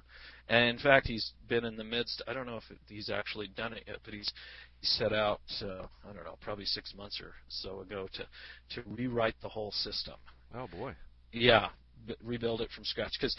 and 0.49 0.65
in 0.65 0.79
fact 0.79 1.07
he's 1.07 1.33
been 1.49 1.65
in 1.65 1.77
the 1.77 1.85
midst. 1.85 2.23
I 2.27 2.33
don't 2.33 2.47
know 2.47 2.57
if 2.57 2.65
it, 2.71 2.79
he's 2.89 3.09
actually 3.09 3.49
done 3.57 3.73
it 3.73 3.85
yet, 3.87 3.99
but 4.05 4.15
he's 4.15 4.33
he 4.81 4.87
set 4.87 5.13
out 5.13 5.41
uh, 5.63 5.87
I 6.09 6.13
don't 6.13 6.25
know 6.25 6.37
probably 6.41 6.65
six 6.65 6.93
months 6.97 7.21
or 7.21 7.33
so 7.49 7.81
ago 7.81 8.09
to 8.15 8.83
to 8.83 8.89
rewrite 8.89 9.37
the 9.43 9.49
whole 9.49 9.71
system. 9.71 10.15
Oh 10.55 10.67
boy. 10.67 10.95
Yeah, 11.33 11.69
b- 12.07 12.17
rebuild 12.25 12.63
it 12.63 12.71
from 12.75 12.85
scratch 12.85 13.13
because 13.21 13.37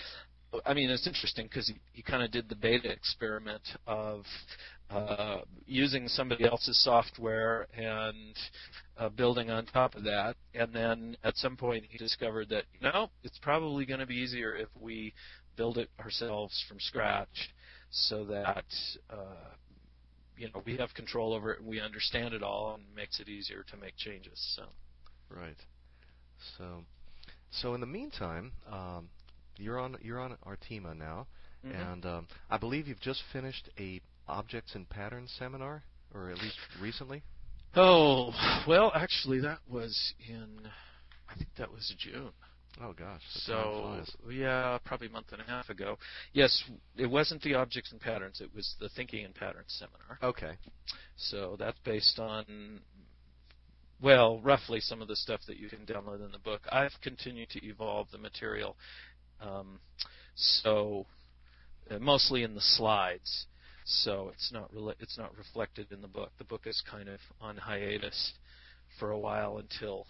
I 0.65 0.73
mean, 0.73 0.89
it's 0.89 1.07
interesting 1.07 1.47
because 1.47 1.67
he, 1.67 1.75
he 1.93 2.01
kind 2.01 2.23
of 2.23 2.31
did 2.31 2.49
the 2.49 2.55
beta 2.55 2.91
experiment 2.91 3.61
of 3.87 4.25
uh, 4.89 5.39
using 5.65 6.07
somebody 6.07 6.45
else's 6.45 6.83
software 6.83 7.67
and 7.77 8.35
uh, 8.97 9.09
building 9.09 9.49
on 9.49 9.65
top 9.65 9.95
of 9.95 10.03
that. 10.03 10.35
And 10.53 10.73
then 10.73 11.15
at 11.23 11.37
some 11.37 11.55
point 11.55 11.85
he 11.89 11.97
discovered 11.97 12.49
that, 12.49 12.65
you 12.73 12.81
no, 12.81 12.91
know, 12.91 13.09
it's 13.23 13.39
probably 13.39 13.85
going 13.85 14.01
to 14.01 14.05
be 14.05 14.15
easier 14.15 14.53
if 14.55 14.67
we 14.79 15.13
build 15.55 15.77
it 15.77 15.89
ourselves 15.99 16.63
from 16.67 16.79
scratch 16.79 17.53
so 17.91 18.23
that 18.25 18.65
uh, 19.09 19.51
you 20.37 20.47
know 20.47 20.61
we 20.65 20.77
have 20.77 20.93
control 20.93 21.33
over 21.33 21.51
it 21.53 21.59
and 21.59 21.67
we 21.67 21.79
understand 21.79 22.33
it 22.33 22.41
all 22.41 22.73
and 22.75 22.83
makes 22.95 23.19
it 23.19 23.27
easier 23.27 23.63
to 23.69 23.77
make 23.77 23.95
changes. 23.97 24.53
So. 24.55 24.63
Right. 25.29 25.57
So, 26.57 26.83
so 27.51 27.73
in 27.75 27.81
the 27.81 27.87
meantime, 27.87 28.51
um, 28.69 29.09
you're 29.61 29.79
on 29.79 29.97
you're 30.01 30.19
on 30.19 30.37
Artima 30.45 30.97
now, 30.97 31.27
Mhm. 31.65 31.91
and 31.91 32.05
um, 32.05 32.27
I 32.49 32.57
believe 32.57 32.87
you've 32.87 32.99
just 32.99 33.21
finished 33.31 33.69
a 33.79 34.01
objects 34.27 34.75
and 34.75 34.89
patterns 34.89 35.31
seminar, 35.37 35.83
or 36.13 36.29
at 36.29 36.37
least 36.39 36.57
recently. 36.79 37.23
Oh 37.75 38.33
well, 38.67 38.91
actually 38.95 39.39
that 39.41 39.59
was 39.69 40.13
in 40.27 40.67
I 41.29 41.35
think 41.35 41.49
that 41.57 41.71
was 41.71 41.93
June. 41.97 42.31
Oh 42.81 42.93
gosh. 42.93 43.21
So 43.29 44.03
yeah, 44.29 44.77
probably 44.85 45.07
a 45.07 45.11
month 45.11 45.27
and 45.31 45.41
a 45.41 45.45
half 45.45 45.69
ago. 45.69 45.97
Yes, 46.33 46.63
it 46.95 47.05
wasn't 47.05 47.41
the 47.41 47.53
objects 47.55 47.91
and 47.91 47.99
patterns; 47.99 48.41
it 48.41 48.53
was 48.55 48.75
the 48.79 48.89
thinking 48.89 49.25
and 49.25 49.35
patterns 49.35 49.73
seminar. 49.77 50.17
Okay. 50.23 50.53
So 51.17 51.55
that's 51.59 51.77
based 51.79 52.17
on, 52.17 52.81
well, 54.01 54.39
roughly 54.39 54.79
some 54.79 55.01
of 55.01 55.07
the 55.07 55.15
stuff 55.15 55.41
that 55.47 55.57
you 55.57 55.69
can 55.69 55.85
download 55.85 56.25
in 56.25 56.31
the 56.31 56.39
book. 56.39 56.61
I've 56.71 56.93
continued 57.01 57.49
to 57.51 57.65
evolve 57.65 58.07
the 58.11 58.17
material, 58.17 58.75
um, 59.41 59.79
so 60.35 61.05
uh, 61.89 61.99
mostly 61.99 62.43
in 62.43 62.55
the 62.55 62.61
slides. 62.61 63.45
So 63.83 64.29
it's 64.33 64.51
not 64.51 64.73
rela- 64.73 64.95
it's 64.99 65.17
not 65.17 65.35
reflected 65.37 65.91
in 65.91 66.01
the 66.01 66.07
book. 66.07 66.31
The 66.37 66.43
book 66.43 66.61
is 66.65 66.81
kind 66.89 67.09
of 67.09 67.19
on 67.41 67.57
hiatus 67.57 68.33
for 68.99 69.11
a 69.11 69.19
while 69.19 69.57
until 69.57 70.05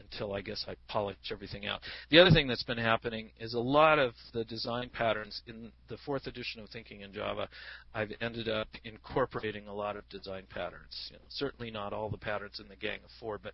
until 0.00 0.32
I 0.32 0.40
guess 0.40 0.64
I 0.66 0.74
polish 0.88 1.16
everything 1.30 1.66
out. 1.66 1.80
The 2.10 2.18
other 2.18 2.30
thing 2.30 2.46
that's 2.46 2.62
been 2.62 2.78
happening 2.78 3.30
is 3.38 3.54
a 3.54 3.60
lot 3.60 3.98
of 3.98 4.14
the 4.32 4.44
design 4.44 4.90
patterns 4.90 5.42
in 5.46 5.70
the 5.88 5.98
fourth 6.06 6.26
edition 6.26 6.62
of 6.62 6.70
Thinking 6.70 7.02
in 7.02 7.12
Java. 7.12 7.48
I've 7.94 8.12
ended 8.20 8.48
up 8.48 8.68
incorporating 8.84 9.66
a 9.66 9.74
lot 9.74 9.96
of 9.96 10.08
design 10.08 10.44
patterns. 10.48 11.10
You 11.10 11.16
know, 11.16 11.22
certainly 11.28 11.70
not 11.70 11.92
all 11.92 12.08
the 12.08 12.16
patterns 12.16 12.60
in 12.60 12.68
the 12.68 12.76
Gang 12.76 13.00
of 13.04 13.10
Four, 13.18 13.38
but 13.42 13.52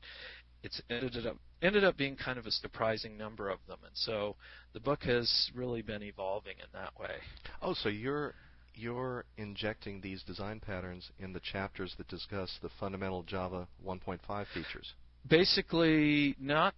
it's 0.66 0.80
ended 0.90 1.26
up 1.26 1.36
ended 1.62 1.84
up 1.84 1.96
being 1.96 2.16
kind 2.16 2.38
of 2.38 2.46
a 2.46 2.50
surprising 2.50 3.16
number 3.16 3.48
of 3.48 3.58
them. 3.68 3.78
And 3.82 3.96
so 3.96 4.36
the 4.74 4.80
book 4.80 5.02
has 5.04 5.50
really 5.54 5.82
been 5.82 6.02
evolving 6.02 6.56
in 6.58 6.66
that 6.80 6.92
way. 6.98 7.16
Oh, 7.62 7.74
so 7.74 7.88
you're 7.88 8.34
you're 8.74 9.24
injecting 9.38 10.00
these 10.02 10.22
design 10.22 10.60
patterns 10.60 11.10
in 11.18 11.32
the 11.32 11.40
chapters 11.40 11.94
that 11.96 12.08
discuss 12.08 12.50
the 12.62 12.68
fundamental 12.78 13.22
Java 13.22 13.66
1.5 13.86 14.46
features. 14.52 14.92
basically 15.28 16.36
not 16.38 16.74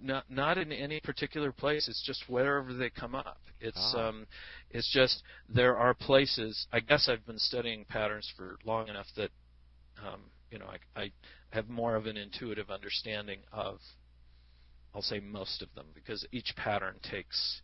not 0.00 0.24
not 0.30 0.56
in 0.56 0.70
any 0.72 0.98
particular 1.00 1.50
place 1.52 1.88
it's 1.88 2.02
just 2.06 2.22
wherever 2.28 2.72
they 2.72 2.90
come 3.02 3.14
up 3.14 3.40
it's 3.60 3.86
Ah. 3.94 4.08
um 4.08 4.26
it's 4.70 4.90
just 5.00 5.16
there 5.58 5.76
are 5.84 5.92
places 5.94 6.66
i 6.72 6.80
guess 6.80 7.02
i've 7.10 7.26
been 7.26 7.38
studying 7.50 7.84
patterns 7.84 8.28
for 8.36 8.56
long 8.64 8.88
enough 8.88 9.08
that 9.16 9.30
um 10.06 10.20
you 10.50 10.58
know 10.60 10.68
i 10.76 10.78
i 11.02 11.10
have 11.50 11.68
more 11.68 11.96
of 11.96 12.06
an 12.06 12.16
intuitive 12.16 12.70
understanding 12.70 13.38
of 13.52 13.78
i'll 14.94 15.02
say 15.02 15.20
most 15.20 15.62
of 15.62 15.68
them 15.74 15.86
because 15.94 16.26
each 16.32 16.52
pattern 16.56 16.96
takes 17.02 17.60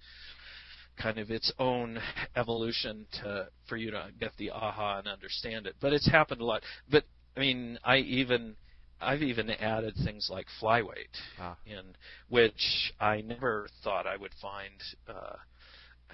kind 1.00 1.18
of 1.18 1.30
its 1.30 1.52
own 1.58 1.98
evolution 2.36 3.06
to 3.12 3.48
for 3.68 3.76
you 3.76 3.90
to 3.90 4.08
get 4.20 4.32
the 4.38 4.50
aha 4.50 4.98
and 4.98 5.08
understand 5.08 5.66
it 5.66 5.74
but 5.80 5.92
it's 5.92 6.10
happened 6.10 6.40
a 6.40 6.44
lot 6.44 6.62
but 6.90 7.04
i 7.36 7.40
mean 7.40 7.78
i 7.84 7.96
even 7.98 8.54
I've 9.02 9.22
even 9.22 9.50
added 9.50 9.94
things 10.04 10.28
like 10.30 10.46
flyweight 10.60 11.16
Ah. 11.38 11.56
in, 11.66 11.96
which 12.28 12.92
I 13.00 13.20
never 13.20 13.68
thought 13.82 14.06
I 14.06 14.16
would 14.16 14.32
find. 14.40 14.72
Uh, 15.08 15.36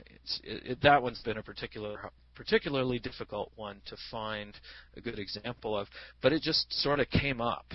it's, 0.07 0.41
it, 0.43 0.63
it, 0.73 0.83
that 0.83 1.03
one's 1.03 1.21
been 1.23 1.37
a 1.39 1.43
particular, 1.43 2.11
particularly 2.39 3.01
difficult 3.01 3.51
one 3.57 3.81
to 3.85 3.97
find 4.13 4.55
a 4.97 5.01
good 5.01 5.19
example 5.19 5.77
of, 5.77 5.89
but 6.23 6.33
it 6.33 6.41
just 6.41 6.73
sort 6.73 7.01
of 7.01 7.11
came 7.11 7.41
up, 7.41 7.67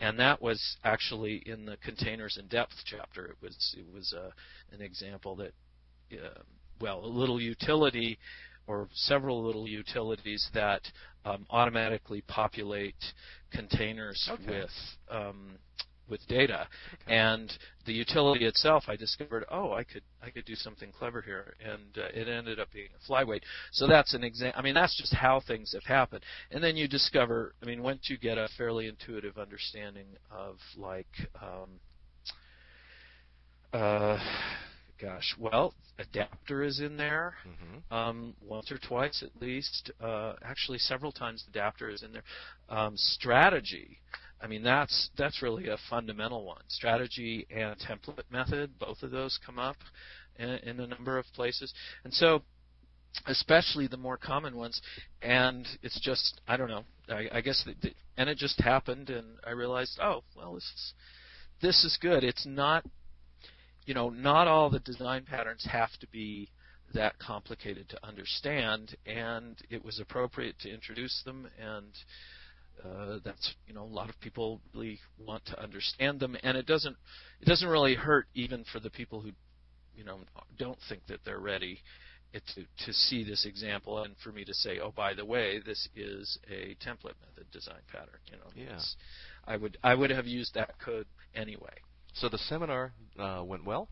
and 0.00 0.18
that 0.18 0.40
was 0.42 0.76
actually 0.84 1.42
in 1.46 1.64
the 1.64 1.78
containers 1.78 2.36
in 2.38 2.46
depth 2.48 2.74
chapter. 2.84 3.24
It 3.24 3.36
was 3.40 3.74
it 3.76 3.86
was 3.92 4.14
uh, 4.14 4.30
an 4.70 4.82
example 4.82 5.34
that, 5.36 5.52
uh, 6.12 6.42
well, 6.78 7.02
a 7.02 7.06
little 7.06 7.40
utility 7.40 8.18
or 8.66 8.88
several 8.92 9.42
little 9.42 9.66
utilities 9.66 10.46
that 10.52 10.82
um, 11.24 11.46
automatically 11.48 12.22
populate 12.28 13.02
containers 13.50 14.28
Okay. 14.30 14.44
with 14.46 14.70
um, 15.10 15.56
with 16.08 16.26
data. 16.28 16.68
Okay. 17.04 17.14
And 17.14 17.52
the 17.86 17.92
utility 17.92 18.44
itself, 18.44 18.84
I 18.88 18.96
discovered, 18.96 19.44
oh, 19.50 19.72
I 19.72 19.84
could 19.84 20.02
I 20.22 20.30
could 20.30 20.44
do 20.44 20.54
something 20.54 20.92
clever 20.92 21.20
here, 21.22 21.54
and 21.64 21.98
uh, 21.98 22.08
it 22.14 22.28
ended 22.28 22.60
up 22.60 22.72
being 22.72 22.88
a 22.94 23.10
flyweight. 23.10 23.42
So 23.72 23.86
that's 23.86 24.14
an 24.14 24.22
example. 24.22 24.58
I 24.58 24.62
mean, 24.62 24.74
that's 24.74 24.96
just 24.96 25.14
how 25.14 25.40
things 25.46 25.72
have 25.72 25.84
happened. 25.84 26.22
And 26.50 26.62
then 26.62 26.76
you 26.76 26.88
discover, 26.88 27.54
I 27.62 27.66
mean, 27.66 27.82
once 27.82 28.08
you 28.08 28.18
get 28.18 28.38
a 28.38 28.48
fairly 28.56 28.86
intuitive 28.86 29.38
understanding 29.38 30.06
of 30.30 30.56
like. 30.76 31.08
Um, 31.40 31.80
uh, 33.72 34.18
gosh, 35.00 35.34
well, 35.38 35.74
adapter 35.98 36.62
is 36.62 36.80
in 36.80 36.96
there 36.96 37.34
hmm 37.42 37.94
um, 37.94 38.34
once 38.42 38.70
or 38.70 38.78
twice 38.78 39.22
at 39.22 39.42
least. 39.42 39.90
Uh, 40.00 40.34
actually, 40.42 40.78
several 40.78 41.12
times 41.12 41.44
the 41.44 41.58
adapter 41.58 41.90
is 41.90 42.02
in 42.02 42.12
there. 42.12 42.22
Um, 42.68 42.94
strategy. 42.96 43.98
I 44.42 44.48
mean, 44.48 44.62
that's 44.62 45.10
that's 45.16 45.40
really 45.40 45.68
a 45.68 45.76
fundamental 45.88 46.44
one. 46.44 46.62
Strategy 46.68 47.46
and 47.50 47.76
template 47.78 48.30
method, 48.30 48.78
both 48.78 49.02
of 49.02 49.10
those 49.10 49.38
come 49.44 49.58
up 49.58 49.76
in, 50.38 50.48
in 50.48 50.80
a 50.80 50.86
number 50.86 51.18
of 51.18 51.26
places, 51.34 51.72
and 52.04 52.12
so 52.12 52.42
especially 53.26 53.86
the 53.86 53.96
more 53.96 54.16
common 54.16 54.56
ones. 54.56 54.80
And 55.22 55.66
it's 55.82 56.00
just 56.00 56.40
I 56.48 56.56
don't 56.56 56.68
know. 56.68 56.84
I, 57.08 57.28
I 57.32 57.40
guess 57.40 57.62
the, 57.64 57.74
the, 57.80 57.94
and 58.16 58.28
it 58.28 58.38
just 58.38 58.60
happened, 58.60 59.10
and 59.10 59.38
I 59.46 59.50
realized, 59.50 59.98
oh 60.02 60.24
well, 60.36 60.54
this 60.54 60.64
is 60.64 60.92
this 61.60 61.84
is 61.84 61.96
good. 62.00 62.24
It's 62.24 62.44
not 62.44 62.84
you 63.86 63.94
know, 63.94 64.10
not 64.10 64.46
all 64.46 64.70
the 64.70 64.78
design 64.80 65.24
patterns 65.24 65.66
have 65.70 65.90
to 66.00 66.06
be 66.08 66.48
that 66.94 67.18
complicated 67.18 67.88
to 67.88 68.06
understand, 68.06 68.96
and 69.06 69.56
it 69.70 69.84
was 69.84 69.98
appropriate 69.98 70.58
to 70.60 70.72
introduce 70.72 71.22
them, 71.24 71.48
and 71.58 71.90
uh, 72.84 73.18
that's 73.24 73.54
you 73.66 73.74
know 73.74 73.82
a 73.82 73.84
lot 73.84 74.08
of 74.08 74.18
people 74.20 74.60
really 74.74 74.98
want 75.18 75.44
to 75.46 75.60
understand 75.62 76.20
them, 76.20 76.36
and 76.42 76.56
it 76.56 76.66
doesn't 76.66 76.96
it 77.40 77.46
doesn't 77.46 77.68
really 77.68 77.94
hurt 77.94 78.26
even 78.34 78.64
for 78.72 78.80
the 78.80 78.90
people 78.90 79.20
who 79.20 79.30
you 79.94 80.04
know 80.04 80.18
don't 80.58 80.78
think 80.88 81.06
that 81.06 81.20
they're 81.24 81.38
ready 81.40 81.78
it, 82.32 82.42
to 82.54 82.64
to 82.86 82.92
see 82.92 83.24
this 83.24 83.46
example, 83.46 84.02
and 84.02 84.14
for 84.22 84.32
me 84.32 84.44
to 84.44 84.54
say, 84.54 84.78
oh 84.80 84.92
by 84.94 85.14
the 85.14 85.24
way, 85.24 85.60
this 85.64 85.88
is 85.94 86.38
a 86.50 86.76
template 86.84 87.14
method 87.20 87.50
design 87.52 87.80
pattern. 87.90 88.20
You 88.26 88.38
know, 88.38 88.70
Yeah. 88.72 88.80
I 89.46 89.56
would 89.56 89.78
I 89.82 89.94
would 89.94 90.10
have 90.10 90.26
used 90.26 90.54
that 90.54 90.78
code 90.84 91.06
anyway. 91.34 91.74
So 92.14 92.28
the 92.28 92.38
seminar 92.38 92.92
uh, 93.18 93.42
went 93.44 93.64
well. 93.64 93.88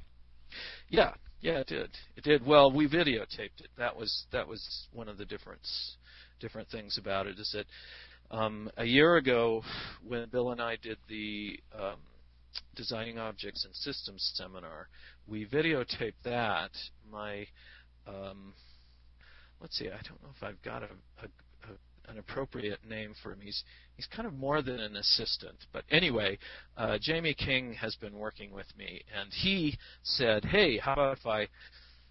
Yeah, 0.88 1.14
yeah, 1.40 1.58
it 1.58 1.68
did. 1.68 1.90
It 2.16 2.25
did. 2.25 2.46
Well, 2.46 2.72
we 2.72 2.88
videotaped 2.88 3.60
it. 3.60 3.68
That 3.78 3.96
was 3.96 4.26
that 4.32 4.49
was 4.49 4.88
one 4.92 5.08
of 5.08 5.16
the 5.18 5.25
difference 5.25 5.96
different 6.40 6.68
things 6.70 6.99
about 6.99 7.26
it 7.26 7.38
is 7.38 7.50
that 7.52 7.66
um, 8.30 8.70
a 8.76 8.84
year 8.84 9.16
ago 9.16 9.62
when 10.06 10.28
Bill 10.28 10.50
and 10.50 10.60
I 10.60 10.76
did 10.76 10.99
the 11.08 11.58
um, 11.75 11.96
designing 12.76 13.18
objects 13.18 13.64
and 13.64 13.75
systems 13.75 14.32
seminar, 14.34 14.88
we 15.26 15.46
videotaped 15.46 16.14
that. 16.25 16.70
My 17.10 17.46
um, 18.06 18.54
let's 19.60 19.76
see, 19.78 19.87
I 19.87 20.00
don't 20.08 20.22
know 20.22 20.30
if 20.37 20.42
I've 20.42 20.62
got 20.62 20.82
a, 20.82 20.87
a, 21.22 21.26
a 21.72 22.10
an 22.10 22.18
appropriate 22.18 22.80
name 22.88 23.14
for 23.22 23.32
him. 23.32 23.40
He's 23.40 23.62
he's 23.96 24.06
kind 24.06 24.26
of 24.26 24.34
more 24.34 24.62
than 24.62 24.80
an 24.80 24.96
assistant, 24.96 25.56
but 25.72 25.84
anyway, 25.90 26.38
uh, 26.76 26.99
Jamie 27.00 27.34
King 27.34 27.75
has 27.75 27.94
been 27.96 28.14
working 28.14 28.52
with 28.52 28.66
me, 28.76 29.02
and 29.18 29.32
he 29.32 29.78
said, 30.02 30.44
"Hey, 30.44 30.78
how 30.78 30.92
about 30.94 31.18
if 31.18 31.26
I?" 31.26 31.49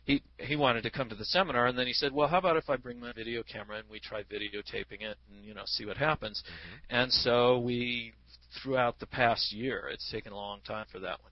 He 0.09 0.23
he 0.39 0.55
wanted 0.55 0.81
to 0.81 0.89
come 0.89 1.07
to 1.09 1.15
the 1.15 1.23
seminar, 1.23 1.67
and 1.67 1.77
then 1.77 1.85
he 1.85 1.93
said, 1.93 2.11
"Well, 2.11 2.27
how 2.27 2.39
about 2.39 2.57
if 2.57 2.67
I 2.67 2.77
bring 2.77 2.99
my 2.99 3.11
video 3.11 3.43
camera 3.43 3.77
and 3.77 3.87
we 3.87 3.99
try 3.99 4.23
videotaping 4.23 5.01
it 5.01 5.17
and 5.29 5.45
you 5.45 5.53
know 5.53 5.61
see 5.65 5.85
what 5.85 5.97
happens?" 5.97 6.41
Mm-hmm. 6.43 6.95
And 6.95 7.13
so 7.13 7.59
we, 7.59 8.13
throughout 8.59 8.99
the 8.99 9.05
past 9.05 9.53
year, 9.53 9.87
it's 9.93 10.09
taken 10.11 10.33
a 10.33 10.35
long 10.35 10.61
time 10.65 10.87
for 10.91 10.97
that 11.01 11.21
one 11.21 11.31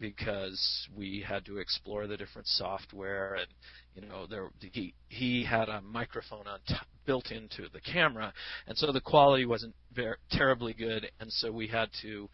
because 0.00 0.88
we 0.96 1.24
had 1.26 1.44
to 1.46 1.58
explore 1.58 2.08
the 2.08 2.16
different 2.16 2.48
software 2.48 3.34
and 3.36 3.46
you 3.94 4.02
know 4.06 4.26
there 4.26 4.50
he 4.60 4.92
he 5.08 5.44
had 5.44 5.68
a 5.68 5.80
microphone 5.80 6.46
on 6.46 6.58
t- 6.66 6.74
built 7.06 7.30
into 7.30 7.68
the 7.72 7.80
camera 7.80 8.32
and 8.66 8.76
so 8.76 8.92
the 8.92 9.00
quality 9.00 9.46
wasn't 9.46 9.74
very 9.94 10.16
terribly 10.30 10.74
good 10.74 11.10
and 11.20 11.32
so 11.32 11.50
we 11.50 11.66
had 11.66 11.88
to 12.02 12.28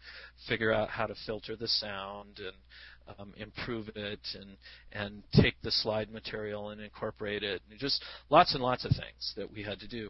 figure 0.49 0.73
out 0.73 0.89
how 0.89 1.05
to 1.05 1.15
filter 1.25 1.55
the 1.55 1.67
sound 1.67 2.39
and 2.39 2.57
um, 3.19 3.33
improve 3.37 3.89
it 3.95 4.19
and 4.33 4.57
and 4.91 5.23
take 5.33 5.55
the 5.61 5.71
slide 5.71 6.11
material 6.11 6.69
and 6.69 6.81
incorporate 6.81 7.43
it 7.43 7.61
and 7.69 7.79
just 7.79 8.03
lots 8.29 8.53
and 8.53 8.63
lots 8.63 8.85
of 8.85 8.91
things 8.91 9.33
that 9.35 9.51
we 9.51 9.63
had 9.63 9.79
to 9.79 9.87
do 9.87 10.09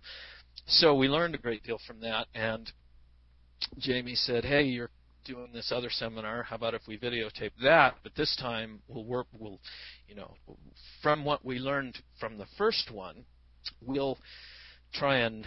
so 0.65 0.95
we 0.95 1.07
learned 1.07 1.35
a 1.35 1.39
great 1.39 1.63
deal 1.63 1.79
from 1.88 2.00
that 2.00 2.27
and 2.35 2.71
Jamie 3.79 4.15
said 4.15 4.45
hey 4.45 4.63
you're 4.63 4.91
doing 5.25 5.50
this 5.53 5.71
other 5.73 5.89
seminar. 5.89 6.43
How 6.43 6.55
about 6.55 6.73
if 6.73 6.81
we 6.88 6.97
videotape 6.97 7.51
that? 7.62 7.95
But 8.03 8.15
this 8.15 8.35
time 8.39 8.81
we'll 8.88 9.05
work. 9.05 9.27
We'll, 9.38 9.59
you 10.07 10.15
know, 10.15 10.35
from 11.01 11.23
what 11.23 11.45
we 11.45 11.59
learned 11.59 11.97
from 12.19 12.38
the 12.38 12.45
first 12.57 12.91
one, 12.91 13.25
we'll 13.81 14.17
try 14.93 15.19
and 15.19 15.45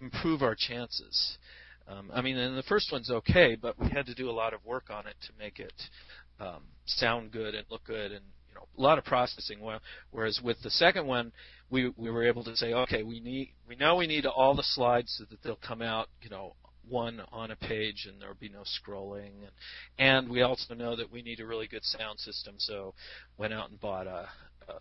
improve 0.00 0.42
our 0.42 0.56
chances. 0.56 1.38
Um, 1.86 2.10
I 2.14 2.22
mean, 2.22 2.36
and 2.36 2.56
the 2.56 2.62
first 2.62 2.90
one's 2.92 3.10
okay, 3.10 3.56
but 3.60 3.78
we 3.78 3.88
had 3.90 4.06
to 4.06 4.14
do 4.14 4.30
a 4.30 4.32
lot 4.32 4.54
of 4.54 4.64
work 4.64 4.84
on 4.90 5.06
it 5.06 5.16
to 5.26 5.32
make 5.38 5.58
it 5.58 5.72
um, 6.40 6.62
sound 6.86 7.32
good 7.32 7.54
and 7.54 7.64
look 7.70 7.84
good, 7.84 8.12
and 8.12 8.24
you 8.48 8.54
know, 8.54 8.66
a 8.76 8.80
lot 8.80 8.98
of 8.98 9.04
processing. 9.04 9.58
Whereas 10.10 10.40
with 10.42 10.60
the 10.62 10.70
second 10.70 11.06
one, 11.06 11.32
we 11.70 11.92
we 11.96 12.10
were 12.10 12.26
able 12.26 12.44
to 12.44 12.56
say, 12.56 12.72
okay, 12.72 13.02
we 13.02 13.20
need 13.20 13.54
we 13.68 13.76
know 13.76 13.96
we 13.96 14.06
need 14.06 14.26
all 14.26 14.54
the 14.54 14.62
slides 14.62 15.14
so 15.18 15.24
that 15.30 15.42
they'll 15.42 15.56
come 15.56 15.82
out, 15.82 16.08
you 16.22 16.30
know, 16.30 16.54
one 16.88 17.22
on 17.32 17.50
a 17.50 17.56
page 17.56 18.06
and 18.08 18.20
there'll 18.20 18.34
be 18.34 18.48
no 18.48 18.62
scrolling. 18.62 19.30
And 19.42 19.52
and 19.98 20.28
we 20.28 20.42
also 20.42 20.74
know 20.74 20.96
that 20.96 21.10
we 21.10 21.22
need 21.22 21.40
a 21.40 21.46
really 21.46 21.66
good 21.66 21.84
sound 21.84 22.18
system. 22.18 22.56
So 22.58 22.94
went 23.38 23.52
out 23.52 23.70
and 23.70 23.80
bought 23.80 24.06
a, 24.06 24.28
a 24.68 24.74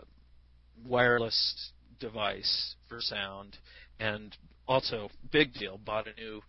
wireless 0.86 1.72
device 2.00 2.76
for 2.90 3.00
sound. 3.00 3.58
And 4.00 4.36
also 4.68 5.10
big 5.32 5.54
deal 5.54 5.78
bought 5.78 6.08
a 6.08 6.20
new 6.20 6.42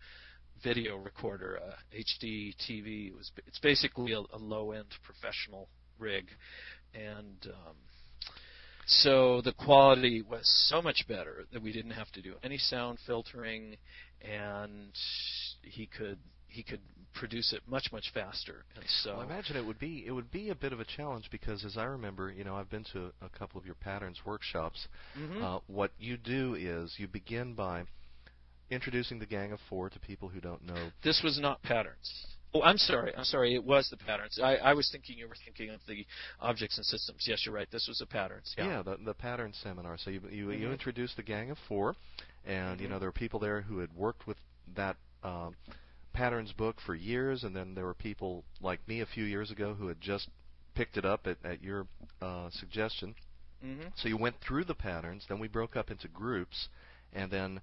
video 0.65 0.97
recorder, 0.97 1.57
a 1.57 1.95
HD 1.95 2.55
TV. 2.69 3.09
It 3.09 3.17
was 3.17 3.31
it's 3.47 3.59
basically 3.59 4.13
a, 4.13 4.21
a 4.33 4.39
low 4.39 4.73
end 4.73 4.87
professional 5.05 5.69
rig, 5.99 6.27
and 6.95 7.37
um, 7.47 7.77
so 8.87 9.41
the 9.43 9.53
quality 9.53 10.23
was 10.23 10.49
so 10.69 10.83
much 10.83 11.05
better 11.09 11.45
that 11.53 11.63
we 11.63 11.73
didn't 11.73 11.93
have 11.93 12.11
to 12.13 12.23
do 12.23 12.35
any 12.43 12.59
sound 12.59 12.99
filtering, 13.07 13.77
and 14.21 14.93
he 15.63 15.87
could 15.87 16.19
he 16.49 16.63
could 16.63 16.81
produce 17.15 17.53
it 17.53 17.61
much 17.67 17.91
much 17.93 18.11
faster. 18.13 18.65
And 18.75 18.85
so 19.03 19.13
well, 19.13 19.21
I 19.21 19.25
imagine 19.25 19.57
it 19.57 19.65
would 19.65 19.79
be 19.79 20.05
it 20.07 20.11
would 20.11 20.31
be 20.31 20.51
a 20.51 20.55
bit 20.55 20.73
of 20.73 20.81
a 20.81 20.85
challenge 20.85 21.29
because 21.31 21.65
as 21.65 21.77
I 21.77 21.85
remember, 21.85 22.31
you 22.31 22.45
know, 22.45 22.57
I've 22.57 22.71
been 22.71 22.85
to 22.93 23.13
a 23.23 23.29
couple 23.39 23.59
of 23.59 23.67
your 23.67 23.77
patterns 23.77 24.19
workshops. 24.25 24.87
Mm-hmm. 25.19 25.43
Uh, 25.43 25.59
what 25.67 25.93
you 25.99 26.17
do 26.17 26.55
is 26.55 26.95
you 26.99 27.07
begin 27.07 27.55
by 27.55 27.85
introducing 28.75 29.19
the 29.19 29.27
Gang 29.27 29.53
of 29.53 29.59
Four 29.69 29.91
to 29.91 29.99
people 29.99 30.29
who 30.29 30.41
don't 30.41 30.65
know. 30.67 30.91
This 31.03 31.23
was 31.23 31.39
not 31.39 31.63
patterns. 31.63 32.27
Oh, 32.53 32.63
I'm 32.63 32.79
sorry. 32.79 33.13
I'm 33.17 33.25
sorry. 33.25 33.55
It 33.55 33.65
was 33.65 33.89
the 33.91 33.97
patterns. 33.97 34.39
I, 34.43 34.57
I 34.57 34.75
was 34.75 34.89
thinking 34.93 35.19
you 35.19 35.27
were 35.27 35.35
thinking 35.45 35.75
of 35.75 35.81
the 35.89 36.07
objects 36.41 36.77
and 36.77 36.87
systems. 36.87 37.25
Yes, 37.27 37.43
you're 37.45 37.55
right. 37.55 37.69
This 37.73 37.87
was 37.89 37.99
the 37.99 38.07
patterns. 38.07 38.55
Yeah, 38.57 38.67
yeah 38.67 38.83
the 38.83 38.97
the 39.05 39.15
pattern 39.15 39.53
seminar. 39.63 39.99
So 39.99 40.11
you 40.11 40.21
you, 40.31 40.47
mm-hmm. 40.47 40.63
you 40.63 40.71
introduce 40.71 41.15
the 41.15 41.23
Gang 41.23 41.51
of 41.51 41.59
Four, 41.69 41.97
and 42.47 42.75
mm-hmm. 42.75 42.83
you 42.83 42.89
know 42.89 42.99
there 42.99 43.09
were 43.09 43.13
people 43.13 43.41
there 43.41 43.63
who 43.63 43.79
had 43.79 43.93
worked 43.95 44.27
with 44.27 44.37
that. 44.77 44.97
Um, 45.23 45.55
patterns 46.13 46.53
book 46.53 46.77
for 46.87 46.95
years, 46.95 47.43
and 47.43 47.55
then 47.55 47.75
there 47.75 47.85
were 47.85 47.95
people 47.95 48.45
like 48.61 48.87
me 48.87 49.01
a 49.01 49.07
few 49.07 49.25
years 49.25 49.51
ago 49.51 49.75
who 49.75 49.89
had 49.89 50.01
just 50.01 50.29
picked 50.75 50.97
it 50.97 51.05
up 51.05 51.27
at, 51.27 51.37
at 51.45 51.63
your 51.63 51.87
uh, 52.23 52.49
suggestion. 52.51 53.15
Mm-hmm. 53.65 53.89
So 53.97 54.09
you 54.09 54.17
went 54.17 54.37
through 54.47 54.65
the 54.65 54.75
patterns, 54.75 55.25
then 55.29 55.39
we 55.39 55.49
broke 55.49 55.77
up 55.77 55.91
into 55.91 56.09
groups, 56.09 56.69
and 57.13 57.31
then 57.31 57.61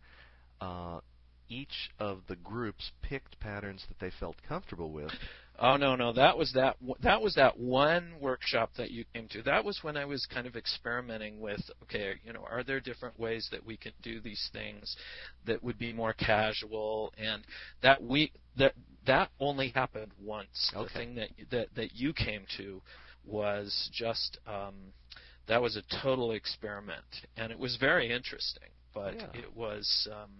uh, 0.61 1.01
each 1.49 1.91
of 1.99 2.21
the 2.27 2.37
groups 2.37 2.91
picked 3.01 3.39
patterns 3.39 3.85
that 3.89 3.99
they 3.99 4.11
felt 4.19 4.37
comfortable 4.47 4.91
with. 4.91 5.11
Oh 5.63 5.77
no, 5.77 5.95
no, 5.95 6.11
that 6.13 6.35
was 6.35 6.51
that 6.53 6.77
that 7.03 7.21
was 7.21 7.35
that 7.35 7.59
one 7.59 8.13
workshop 8.19 8.71
that 8.77 8.89
you 8.89 9.05
came 9.13 9.27
to. 9.27 9.43
That 9.43 9.63
was 9.63 9.77
when 9.83 9.95
I 9.95 10.05
was 10.05 10.25
kind 10.25 10.47
of 10.47 10.55
experimenting 10.55 11.39
with 11.39 11.61
okay, 11.83 12.13
you 12.25 12.33
know, 12.33 12.43
are 12.49 12.63
there 12.63 12.79
different 12.79 13.19
ways 13.19 13.47
that 13.51 13.63
we 13.63 13.77
can 13.77 13.91
do 14.01 14.19
these 14.19 14.49
things 14.51 14.95
that 15.45 15.63
would 15.63 15.77
be 15.77 15.93
more 15.93 16.13
casual 16.13 17.13
and 17.15 17.43
that 17.83 18.01
we 18.01 18.31
that 18.57 18.73
that 19.05 19.29
only 19.39 19.69
happened 19.69 20.13
once. 20.19 20.71
Okay. 20.75 20.83
The 20.83 20.99
thing 20.99 21.15
that 21.15 21.29
that 21.51 21.67
that 21.75 21.95
you 21.95 22.11
came 22.13 22.45
to 22.57 22.81
was 23.23 23.91
just 23.93 24.39
um 24.47 24.73
that 25.47 25.61
was 25.61 25.75
a 25.75 25.83
total 26.01 26.31
experiment 26.31 27.05
and 27.37 27.51
it 27.51 27.59
was 27.59 27.75
very 27.75 28.11
interesting, 28.11 28.69
but 28.95 29.13
yeah. 29.13 29.27
it 29.35 29.55
was 29.55 30.07
um 30.11 30.31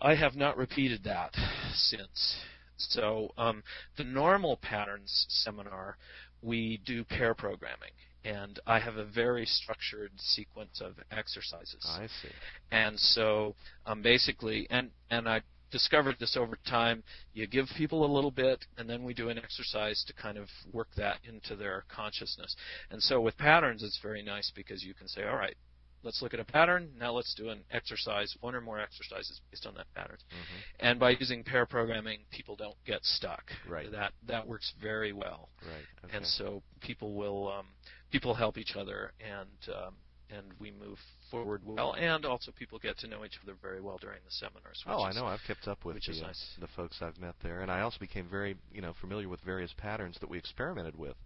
I 0.00 0.14
have 0.14 0.34
not 0.34 0.56
repeated 0.56 1.04
that 1.04 1.34
since. 1.74 2.36
So 2.76 3.32
um, 3.36 3.62
the 3.96 4.04
normal 4.04 4.56
patterns 4.56 5.26
seminar, 5.28 5.98
we 6.42 6.80
do 6.86 7.04
pair 7.04 7.34
programming, 7.34 7.90
and 8.24 8.58
I 8.66 8.78
have 8.80 8.96
a 8.96 9.04
very 9.04 9.44
structured 9.44 10.12
sequence 10.16 10.80
of 10.80 10.94
exercises. 11.10 11.86
I 11.86 12.06
see. 12.06 12.32
And 12.70 12.98
so 12.98 13.54
um, 13.84 14.00
basically, 14.00 14.66
and 14.70 14.90
and 15.10 15.28
I 15.28 15.42
discovered 15.70 16.16
this 16.18 16.36
over 16.36 16.58
time. 16.68 17.02
You 17.34 17.46
give 17.46 17.66
people 17.76 18.04
a 18.04 18.10
little 18.12 18.30
bit, 18.30 18.64
and 18.78 18.88
then 18.88 19.04
we 19.04 19.14
do 19.14 19.28
an 19.28 19.38
exercise 19.38 20.02
to 20.06 20.12
kind 20.14 20.38
of 20.38 20.48
work 20.72 20.88
that 20.96 21.18
into 21.24 21.56
their 21.56 21.84
consciousness. 21.94 22.56
And 22.90 23.02
so 23.02 23.20
with 23.20 23.36
patterns, 23.36 23.82
it's 23.82 23.98
very 24.02 24.22
nice 24.22 24.50
because 24.54 24.82
you 24.82 24.94
can 24.94 25.08
say, 25.08 25.24
all 25.24 25.36
right, 25.36 25.56
let's 26.02 26.22
look 26.22 26.34
at 26.34 26.40
a 26.40 26.44
pattern. 26.44 26.90
Now 26.98 27.12
let's 27.12 27.34
do 27.34 27.50
an 27.50 27.60
exercise, 27.70 28.36
one 28.40 28.54
or 28.54 28.60
more 28.60 28.80
exercises 28.80 29.40
based 29.50 29.66
on 29.66 29.74
that 29.74 29.86
pattern. 29.94 30.16
Mm-hmm. 30.16 30.86
And 30.86 31.00
by 31.00 31.10
using 31.10 31.44
pair 31.44 31.66
programming, 31.66 32.20
people 32.30 32.56
don't 32.56 32.76
get 32.86 33.04
stuck. 33.04 33.44
Right. 33.68 33.90
That 33.90 34.12
that 34.26 34.46
works 34.46 34.72
very 34.80 35.12
well. 35.12 35.48
Right. 35.62 36.06
Okay. 36.06 36.16
And 36.16 36.26
so 36.26 36.62
people 36.80 37.14
will 37.14 37.48
um, 37.48 37.66
people 38.10 38.34
help 38.34 38.58
each 38.58 38.76
other 38.76 39.12
and 39.20 39.74
um, 39.74 39.94
and 40.30 40.46
we 40.60 40.70
move 40.70 40.98
forward 41.30 41.62
well. 41.64 41.94
And 41.94 42.24
also 42.24 42.52
people 42.52 42.78
get 42.78 42.98
to 42.98 43.08
know 43.08 43.24
each 43.24 43.38
other 43.42 43.54
very 43.60 43.80
well 43.80 43.98
during 44.00 44.20
the 44.24 44.30
seminars. 44.30 44.82
Oh, 44.86 45.02
I 45.02 45.12
know. 45.12 45.26
I've 45.26 45.40
kept 45.46 45.66
up 45.66 45.84
with 45.84 45.96
the, 45.96 46.10
is 46.10 46.22
uh, 46.22 46.26
nice. 46.26 46.54
the 46.60 46.68
folks 46.76 46.98
I've 47.00 47.18
met 47.18 47.34
there, 47.42 47.62
and 47.62 47.70
I 47.70 47.80
also 47.80 47.98
became 47.98 48.28
very 48.28 48.56
you 48.72 48.80
know 48.80 48.94
familiar 49.00 49.28
with 49.28 49.40
various 49.40 49.72
patterns 49.76 50.16
that 50.20 50.30
we 50.30 50.38
experimented 50.38 50.96
with, 50.96 51.16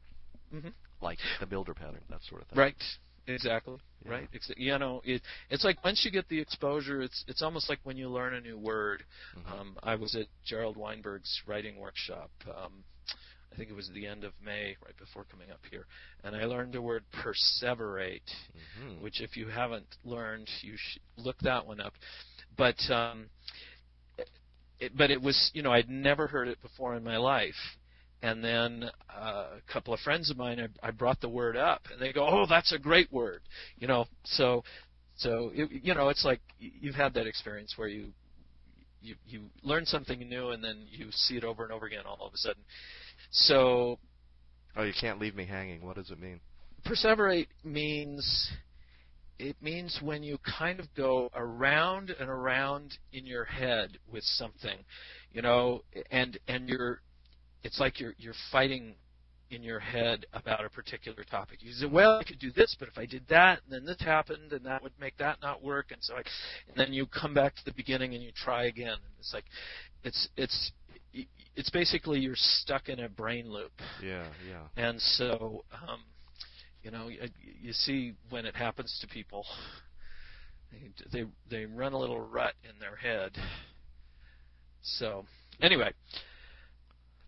hmm 0.50 0.68
like 1.02 1.18
the 1.38 1.44
builder 1.44 1.74
pattern, 1.74 2.00
that 2.08 2.20
sort 2.28 2.40
of 2.40 2.48
thing. 2.48 2.58
Right. 2.58 2.82
Exactly. 3.26 3.76
Yeah. 4.04 4.10
Right. 4.10 4.28
You 4.56 4.78
know, 4.78 5.00
it, 5.04 5.22
it's 5.48 5.64
like 5.64 5.82
once 5.82 6.04
you 6.04 6.10
get 6.10 6.28
the 6.28 6.38
exposure, 6.38 7.00
it's 7.00 7.24
it's 7.26 7.42
almost 7.42 7.68
like 7.70 7.78
when 7.84 7.96
you 7.96 8.08
learn 8.08 8.34
a 8.34 8.40
new 8.40 8.58
word. 8.58 9.04
Mhm. 9.36 9.52
Um, 9.60 9.76
I 9.82 9.94
was 9.94 10.14
at 10.14 10.26
Gerald 10.44 10.76
Weinberg's 10.76 11.42
writing 11.46 11.78
workshop. 11.78 12.30
Um, 12.46 12.84
I 13.52 13.56
think 13.56 13.70
it 13.70 13.74
was 13.76 13.88
the 13.94 14.06
end 14.06 14.24
of 14.24 14.32
May, 14.44 14.76
right 14.84 14.96
before 14.98 15.24
coming 15.30 15.50
up 15.52 15.60
here, 15.70 15.86
and 16.24 16.34
I 16.34 16.44
learned 16.44 16.72
the 16.74 16.82
word 16.82 17.04
perseverate, 17.12 18.28
Mhm. 18.80 19.00
which 19.00 19.20
if 19.20 19.36
you 19.36 19.46
haven't 19.48 19.86
learned, 20.04 20.50
you 20.60 20.76
should 20.76 21.02
look 21.16 21.38
that 21.38 21.64
one 21.64 21.80
up. 21.80 21.94
But 22.56 22.78
um, 22.90 23.30
it, 24.80 24.96
but 24.96 25.10
it 25.10 25.22
was 25.22 25.50
you 25.54 25.62
know 25.62 25.72
I'd 25.72 25.88
never 25.88 26.26
heard 26.26 26.48
it 26.48 26.60
before 26.60 26.94
in 26.96 27.04
my 27.04 27.16
life, 27.16 27.78
and 28.22 28.42
then 28.42 28.90
uh, 29.14 29.46
a 29.58 29.72
couple 29.72 29.92
of 29.94 30.00
friends 30.00 30.30
of 30.30 30.36
mine 30.36 30.60
I, 30.60 30.88
I 30.88 30.90
brought 30.90 31.20
the 31.20 31.28
word 31.28 31.56
up, 31.56 31.82
and 31.92 32.00
they 32.00 32.12
go, 32.12 32.26
"Oh, 32.26 32.46
that's 32.48 32.72
a 32.72 32.78
great 32.78 33.12
word," 33.12 33.42
you 33.78 33.86
know. 33.86 34.06
So 34.24 34.64
so 35.16 35.50
it, 35.54 35.70
you 35.82 35.94
know 35.94 36.08
it's 36.08 36.24
like 36.24 36.40
you've 36.58 36.94
had 36.94 37.14
that 37.14 37.26
experience 37.26 37.74
where 37.76 37.88
you 37.88 38.08
you 39.00 39.14
you 39.26 39.42
learn 39.62 39.86
something 39.86 40.18
new 40.28 40.50
and 40.50 40.62
then 40.64 40.86
you 40.90 41.08
see 41.10 41.36
it 41.36 41.44
over 41.44 41.62
and 41.62 41.72
over 41.72 41.86
again 41.86 42.04
all 42.06 42.26
of 42.26 42.32
a 42.32 42.38
sudden. 42.38 42.62
So 43.30 43.98
Oh, 44.76 44.82
you 44.82 44.92
can't 45.00 45.20
leave 45.20 45.36
me 45.36 45.46
hanging. 45.46 45.86
What 45.86 45.94
does 45.94 46.10
it 46.10 46.20
mean? 46.20 46.40
perseverate 46.84 47.48
means 47.64 48.50
it 49.38 49.56
means 49.60 49.98
when 50.02 50.22
you 50.22 50.38
kind 50.58 50.78
of 50.78 50.86
go 50.94 51.30
around 51.34 52.14
and 52.20 52.28
around 52.28 52.96
in 53.12 53.26
your 53.26 53.44
head 53.44 53.98
with 54.10 54.22
something 54.22 54.78
you 55.32 55.42
know 55.42 55.82
and 56.10 56.38
and 56.46 56.68
you're 56.68 57.00
it's 57.64 57.80
like 57.80 57.98
you're 57.98 58.14
you're 58.18 58.34
fighting 58.52 58.94
in 59.50 59.62
your 59.62 59.78
head 59.80 60.26
about 60.32 60.64
a 60.64 60.68
particular 60.70 61.22
topic 61.30 61.58
you 61.60 61.72
say 61.72 61.86
well 61.86 62.18
i 62.18 62.24
could 62.24 62.38
do 62.38 62.50
this 62.52 62.74
but 62.78 62.88
if 62.88 62.96
i 62.96 63.04
did 63.04 63.22
that 63.28 63.60
and 63.64 63.72
then 63.72 63.84
this 63.84 64.00
happened 64.00 64.52
and 64.52 64.64
that 64.64 64.82
would 64.82 64.92
make 64.98 65.16
that 65.18 65.36
not 65.42 65.62
work 65.62 65.86
and 65.90 66.02
so 66.02 66.14
I, 66.14 66.18
and 66.68 66.76
then 66.76 66.92
you 66.92 67.06
come 67.06 67.34
back 67.34 67.54
to 67.56 67.64
the 67.64 67.72
beginning 67.72 68.14
and 68.14 68.22
you 68.22 68.30
try 68.34 68.64
again 68.64 68.88
and 68.94 69.12
it's 69.18 69.34
like 69.34 69.44
it's 70.02 70.28
it's 70.36 70.72
it's 71.56 71.70
basically 71.70 72.18
you're 72.18 72.34
stuck 72.36 72.88
in 72.88 73.00
a 73.00 73.08
brain 73.08 73.48
loop 73.48 73.72
Yeah, 74.02 74.26
yeah. 74.48 74.82
and 74.82 75.00
so, 75.00 75.64
um, 75.72 76.00
you 76.82 76.90
know, 76.90 77.08
you, 77.08 77.20
you 77.60 77.72
see 77.72 78.14
when 78.30 78.44
it 78.44 78.56
happens 78.56 78.98
to 79.00 79.06
people, 79.06 79.44
they 81.12 81.24
they 81.48 81.64
run 81.64 81.92
a 81.92 81.98
little 81.98 82.20
rut 82.20 82.54
in 82.64 82.78
their 82.80 82.96
head. 82.96 83.32
So, 84.82 85.24
anyway, 85.62 85.92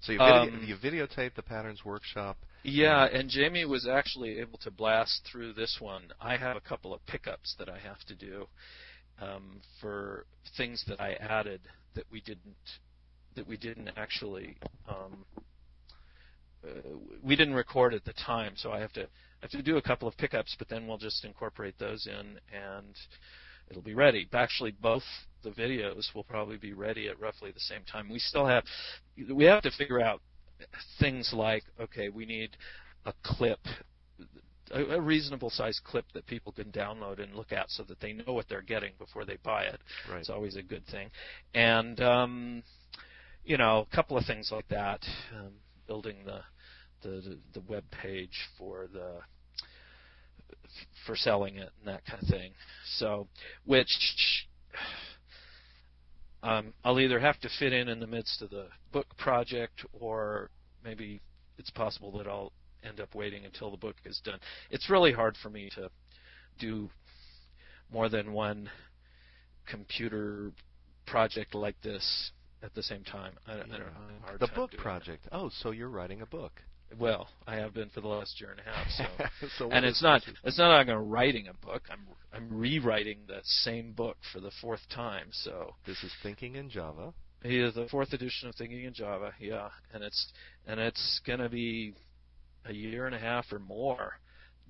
So 0.07 0.13
you, 0.13 0.19
video, 0.19 0.43
Um, 0.43 0.65
you 0.65 0.77
videotape 0.77 1.35
the 1.35 1.43
patterns 1.43 1.85
workshop. 1.85 2.37
yeah, 2.63 3.07
and 3.07 3.29
Jamie 3.29 3.65
was 3.65 3.89
actually 3.89 4.39
able 4.39 4.59
to 4.59 4.71
blast 4.71 5.25
through 5.25 5.55
this 5.55 5.79
one. 5.81 6.13
I 6.21 6.37
have 6.37 6.57
a 6.57 6.61
couple 6.61 6.95
of 6.95 7.05
pickups 7.07 7.57
that 7.59 7.69
I 7.69 7.79
have 7.79 7.99
to 8.07 8.15
do 8.15 8.47
um, 9.21 9.61
for 9.81 10.27
things 10.57 10.85
that 10.87 11.01
I 11.01 11.15
added 11.15 11.61
that 11.95 12.05
we 12.13 12.21
didn't 12.21 12.57
that 13.35 13.47
we 13.49 13.57
didn't 13.57 13.91
actually 13.97 14.57
um, 14.89 15.25
uh, 16.65 16.69
we 17.23 17.35
didn't 17.35 17.55
record 17.55 17.93
at 17.93 18.05
the 18.05 18.13
time, 18.13 18.53
so 18.57 18.71
I 18.71 18.79
have 18.79 18.93
to 18.93 19.03
I 19.03 19.43
have 19.43 19.51
to 19.51 19.63
do 19.63 19.77
a 19.77 19.83
couple 19.83 20.07
of 20.07 20.17
pickups, 20.17 20.55
but 20.57 20.69
then 20.69 20.87
we'll 20.87 20.99
just 20.99 21.25
incorporate 21.25 21.79
those 21.79 22.07
in 22.07 22.39
and 22.53 22.95
it'll 23.69 23.83
be 23.83 23.95
ready. 23.95 24.29
Actually, 24.33 24.71
both 24.71 25.05
the 25.47 25.63
videos 25.63 26.15
will 26.15 26.25
probably 26.25 26.57
be 26.57 26.73
ready 26.73 27.09
at 27.09 27.21
roughly 27.21 27.53
the 27.53 27.61
same 27.61 27.83
time. 27.91 28.09
We 28.09 28.19
still 28.19 28.47
have 28.47 28.65
we 29.33 29.45
have 29.45 29.63
to 29.63 29.71
figure 29.71 30.01
out 30.01 30.21
things 30.99 31.33
like 31.33 31.63
okay, 31.81 32.09
we 32.09 32.27
need 32.27 32.57
a 33.05 33.13
clip 33.23 33.61
a, 34.73 34.83
a 34.97 35.01
reasonable 35.01 35.51
size 35.51 35.81
clip 35.85 36.05
that 36.15 36.27
people 36.27 36.51
can 36.53 36.73
download 36.73 37.23
and 37.23 37.35
look 37.35 37.53
at 37.53 37.71
so 37.71 37.85
that 37.85 38.01
they 38.01 38.13
know 38.13 38.33
what 38.33 38.49
they're 38.49 38.63
getting 38.63 38.93
before 38.99 39.25
they 39.25 39.37
buy 39.45 39.63
it. 39.65 39.79
Right. 40.11 40.19
It's 40.19 40.31
always 40.31 40.57
a 40.57 40.63
good 40.63 40.85
thing. 40.91 41.11
And 41.55 42.01
um, 42.01 42.63
you 43.45 43.57
know, 43.57 43.87
a 43.91 43.95
couple 43.95 44.19
of 44.19 44.25
things 44.27 44.51
like 44.51 44.69
that. 44.69 45.05
Um, 45.37 45.53
building 45.87 46.17
the 46.25 46.41
the 47.03 47.39
the 47.55 47.61
web 47.69 47.85
page 48.03 48.37
for 48.59 48.89
the 48.93 49.21
for 51.07 51.15
selling 51.15 51.57
it 51.57 51.71
and 51.79 51.95
that 51.95 52.05
kind 52.05 52.23
of 52.23 52.29
thing. 52.29 52.51
So, 52.99 53.29
which 53.65 54.47
um, 56.47 56.73
I'll 56.85 57.01
either 57.01 57.19
have 57.19 57.39
to 57.41 57.49
fit 57.59 57.73
in 57.73 57.89
in 57.89 58.01
the 58.01 58.07
midst 58.07 58.43
of 58.43 58.51
the 58.51 58.69
book 58.93 59.07
project, 59.19 59.85
or 59.93 60.51
maybe 60.85 61.21
it's 61.59 61.71
possible 61.71 62.17
that 62.19 62.27
I'll 62.27 62.53
end 62.87 63.01
up 63.01 63.15
waiting 63.15 63.45
until 63.45 63.71
the 63.71 63.77
book 63.77 63.97
is 64.05 64.21
done. 64.25 64.39
It's 64.71 64.89
really 64.89 65.13
hard 65.13 65.37
for 65.43 65.51
me 65.51 65.71
to 65.75 65.91
do 66.59 66.89
more 67.93 68.09
than 68.09 68.33
one 68.33 68.71
computer 69.67 70.53
project 71.07 71.55
like 71.55 71.81
this 71.83 72.31
at 72.63 72.75
the 72.75 72.83
same 72.83 73.05
time. 73.05 73.33
I, 73.47 73.55
I 73.55 73.57
don't 73.57 73.69
know. 73.71 73.79
the 74.39 74.49
book 74.55 74.71
project. 74.79 75.27
Oh, 75.33 75.51
so 75.61 75.71
you're 75.71 75.89
writing 75.89 76.23
a 76.23 76.27
book. 76.27 76.63
Well, 76.99 77.29
I 77.47 77.57
have 77.57 77.75
been 77.75 77.89
for 77.91 78.01
the 78.01 78.09
last 78.09 78.41
year 78.41 78.51
and 78.51 78.61
a 78.61 78.63
half. 78.63 78.87
So, 78.91 79.47
so 79.59 79.71
and 79.71 79.85
it's 79.85 80.03
not 80.03 80.23
it's 80.45 80.59
not 80.59 80.77
like 80.77 80.89
I'm 80.89 81.09
writing 81.09 81.49
a 81.49 81.55
book. 81.67 81.83
I'm 81.91 82.01
I'm 82.33 82.49
rewriting 82.51 83.19
the 83.27 83.41
same 83.43 83.93
book 83.93 84.17
for 84.33 84.41
the 84.41 84.53
fourth 84.61 84.89
time. 84.89 85.29
So 85.31 85.75
This 85.87 86.03
is 86.05 86.13
thinking 86.23 86.55
in 86.57 86.71
Java. 86.71 87.13
yeah, 87.45 87.71
the 87.75 87.89
fourth 87.91 88.13
edition 88.13 88.49
of 88.49 88.55
Thinking 88.55 88.85
in 88.85 88.95
Java. 88.95 89.33
Yeah, 89.41 89.69
and 89.93 90.03
it's 90.05 90.33
and 90.67 90.79
it's 90.81 91.21
gonna 91.27 91.49
be 91.49 91.95
a 92.65 92.73
year 92.73 93.07
and 93.07 93.15
a 93.15 93.19
half 93.19 93.47
or 93.53 93.59
more 93.59 94.19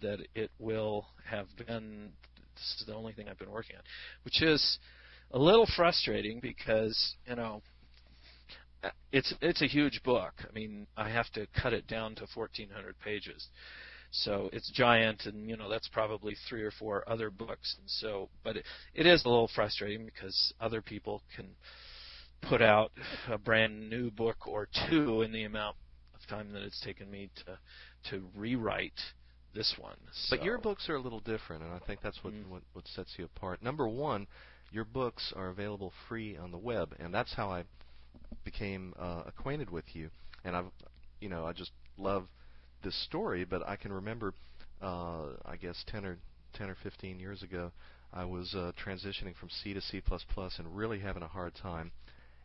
that 0.00 0.18
it 0.35 0.50
will 0.59 1.07
have 1.24 1.46
been. 1.66 2.12
This 2.55 2.76
is 2.81 2.87
the 2.87 2.94
only 2.94 3.12
thing 3.12 3.29
I've 3.29 3.38
been 3.38 3.50
working 3.50 3.76
on, 3.76 3.83
which 4.24 4.42
is 4.42 4.79
a 5.33 5.38
little 5.38 5.66
frustrating 5.76 6.40
because 6.40 7.14
you 7.26 7.37
know 7.37 7.62
it's 9.12 9.32
it's 9.40 9.62
a 9.62 9.66
huge 9.66 10.02
book. 10.02 10.34
I 10.48 10.52
mean, 10.52 10.86
I 10.96 11.08
have 11.08 11.30
to 11.32 11.46
cut 11.60 11.72
it 11.72 11.86
down 11.86 12.14
to 12.16 12.26
1,400 12.34 12.98
pages, 13.00 13.48
so 14.10 14.48
it's 14.52 14.70
giant, 14.70 15.26
and 15.26 15.48
you 15.48 15.56
know 15.56 15.68
that's 15.68 15.88
probably 15.88 16.36
three 16.48 16.62
or 16.62 16.70
four 16.70 17.04
other 17.08 17.30
books. 17.30 17.76
And 17.78 17.88
so, 17.88 18.28
but 18.44 18.56
it, 18.56 18.64
it 18.94 19.06
is 19.06 19.24
a 19.24 19.28
little 19.28 19.50
frustrating 19.54 20.04
because 20.06 20.52
other 20.60 20.82
people 20.82 21.22
can 21.34 21.46
put 22.42 22.62
out 22.62 22.92
a 23.30 23.38
brand 23.38 23.88
new 23.90 24.10
book 24.10 24.46
or 24.46 24.68
two 24.88 25.22
in 25.22 25.32
the 25.32 25.44
amount 25.44 25.76
of 26.14 26.26
time 26.28 26.52
that 26.52 26.62
it's 26.62 26.80
taken 26.80 27.10
me 27.10 27.30
to 27.44 27.58
to 28.10 28.26
rewrite 28.36 29.00
this 29.54 29.74
one. 29.78 29.96
But 30.30 30.44
your 30.44 30.58
books 30.58 30.88
are 30.88 30.96
a 30.96 31.00
little 31.00 31.20
different, 31.20 31.62
and 31.62 31.72
I 31.72 31.78
think 31.86 32.00
that's 32.02 32.22
what, 32.22 32.34
Mm. 32.34 32.48
what 32.48 32.62
what 32.74 32.86
sets 32.88 33.14
you 33.18 33.24
apart. 33.24 33.62
Number 33.62 33.88
one, 33.88 34.26
your 34.70 34.84
books 34.84 35.32
are 35.34 35.48
available 35.48 35.92
free 36.08 36.36
on 36.36 36.50
the 36.50 36.58
web, 36.58 36.94
and 36.98 37.12
that's 37.12 37.32
how 37.34 37.50
I 37.50 37.64
became 38.56 38.94
uh, 38.98 39.22
acquainted 39.26 39.70
with 39.70 39.84
you. 39.92 40.08
And 40.44 40.56
I've, 40.56 40.66
you 41.20 41.28
know, 41.28 41.46
I 41.46 41.52
just 41.52 41.72
love 41.98 42.24
this 42.84 42.94
story. 43.04 43.44
But 43.44 43.66
I 43.66 43.76
can 43.76 43.92
remember, 43.92 44.32
uh, 44.82 45.26
I 45.44 45.56
guess 45.60 45.76
ten 45.86 46.04
or 46.04 46.16
ten 46.54 46.68
or 46.70 46.76
fifteen 46.82 47.18
years 47.18 47.42
ago, 47.42 47.70
I 48.12 48.24
was 48.24 48.54
uh, 48.54 48.72
transitioning 48.82 49.36
from 49.38 49.50
C 49.50 49.74
to 49.74 49.80
C++ 49.80 50.02
and 50.58 50.76
really 50.76 51.00
having 51.00 51.22
a 51.22 51.28
hard 51.28 51.54
time. 51.54 51.92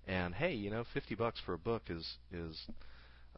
And 0.07 0.33
hey, 0.33 0.53
you 0.53 0.71
know, 0.71 0.83
50 0.93 1.15
bucks 1.15 1.39
for 1.45 1.53
a 1.53 1.57
book 1.57 1.83
is 1.89 2.17
is 2.31 2.59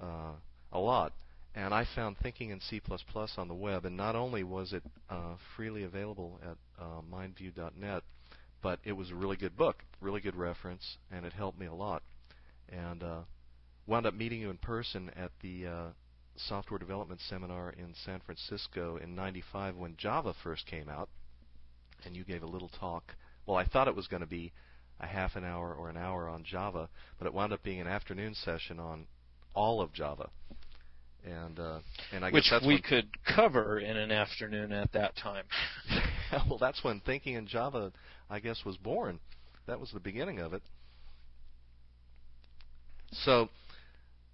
uh, 0.01 0.33
a 0.71 0.79
lot. 0.79 1.13
And 1.55 1.71
I 1.71 1.85
found 1.95 2.17
Thinking 2.17 2.49
in 2.49 2.59
C++ 2.61 2.81
on 3.37 3.47
the 3.47 3.53
web, 3.53 3.85
and 3.85 3.95
not 3.95 4.15
only 4.15 4.43
was 4.43 4.73
it 4.73 4.81
uh, 5.07 5.35
freely 5.55 5.83
available 5.83 6.39
at 6.41 6.57
uh, 6.83 7.01
mindview.net, 7.13 8.01
but 8.63 8.79
it 8.83 8.93
was 8.93 9.11
a 9.11 9.15
really 9.15 9.37
good 9.37 9.55
book, 9.55 9.83
really 10.01 10.19
good 10.19 10.35
reference, 10.35 10.97
and 11.11 11.27
it 11.27 11.33
helped 11.33 11.59
me 11.59 11.67
a 11.67 11.73
lot. 11.73 12.01
And 12.73 13.03
uh, 13.03 13.21
wound 13.85 14.05
up 14.05 14.13
meeting 14.13 14.41
you 14.41 14.49
in 14.49 14.57
person 14.57 15.11
at 15.15 15.31
the 15.41 15.67
uh, 15.67 15.87
software 16.35 16.79
development 16.79 17.21
seminar 17.29 17.71
in 17.71 17.93
San 18.05 18.19
Francisco 18.25 18.97
in 18.97 19.15
'95 19.15 19.75
when 19.75 19.95
Java 19.97 20.33
first 20.43 20.65
came 20.65 20.89
out, 20.89 21.09
and 22.05 22.15
you 22.15 22.23
gave 22.23 22.43
a 22.43 22.47
little 22.47 22.69
talk. 22.79 23.15
Well, 23.45 23.57
I 23.57 23.65
thought 23.65 23.87
it 23.87 23.95
was 23.95 24.07
going 24.07 24.21
to 24.21 24.27
be 24.27 24.53
a 24.99 25.07
half 25.07 25.35
an 25.35 25.43
hour 25.43 25.73
or 25.73 25.89
an 25.89 25.97
hour 25.97 26.29
on 26.29 26.43
Java, 26.43 26.89
but 27.19 27.27
it 27.27 27.33
wound 27.33 27.53
up 27.53 27.63
being 27.63 27.81
an 27.81 27.87
afternoon 27.87 28.33
session 28.35 28.79
on 28.79 29.05
all 29.53 29.81
of 29.81 29.93
Java. 29.93 30.29
And 31.25 31.59
uh, 31.59 31.79
and 32.11 32.25
I 32.25 32.29
guess 32.29 32.33
which 32.33 32.49
that's 32.51 32.65
we 32.65 32.81
could 32.81 33.07
cover 33.23 33.79
in 33.79 33.95
an 33.95 34.11
afternoon 34.11 34.73
at 34.73 34.91
that 34.91 35.15
time. 35.15 35.45
well, 36.49 36.57
that's 36.57 36.83
when 36.83 36.99
thinking 36.99 37.35
in 37.35 37.47
Java, 37.47 37.93
I 38.29 38.39
guess, 38.39 38.65
was 38.65 38.75
born. 38.77 39.19
That 39.65 39.79
was 39.79 39.91
the 39.93 40.01
beginning 40.01 40.39
of 40.39 40.53
it. 40.53 40.61
So, 43.13 43.49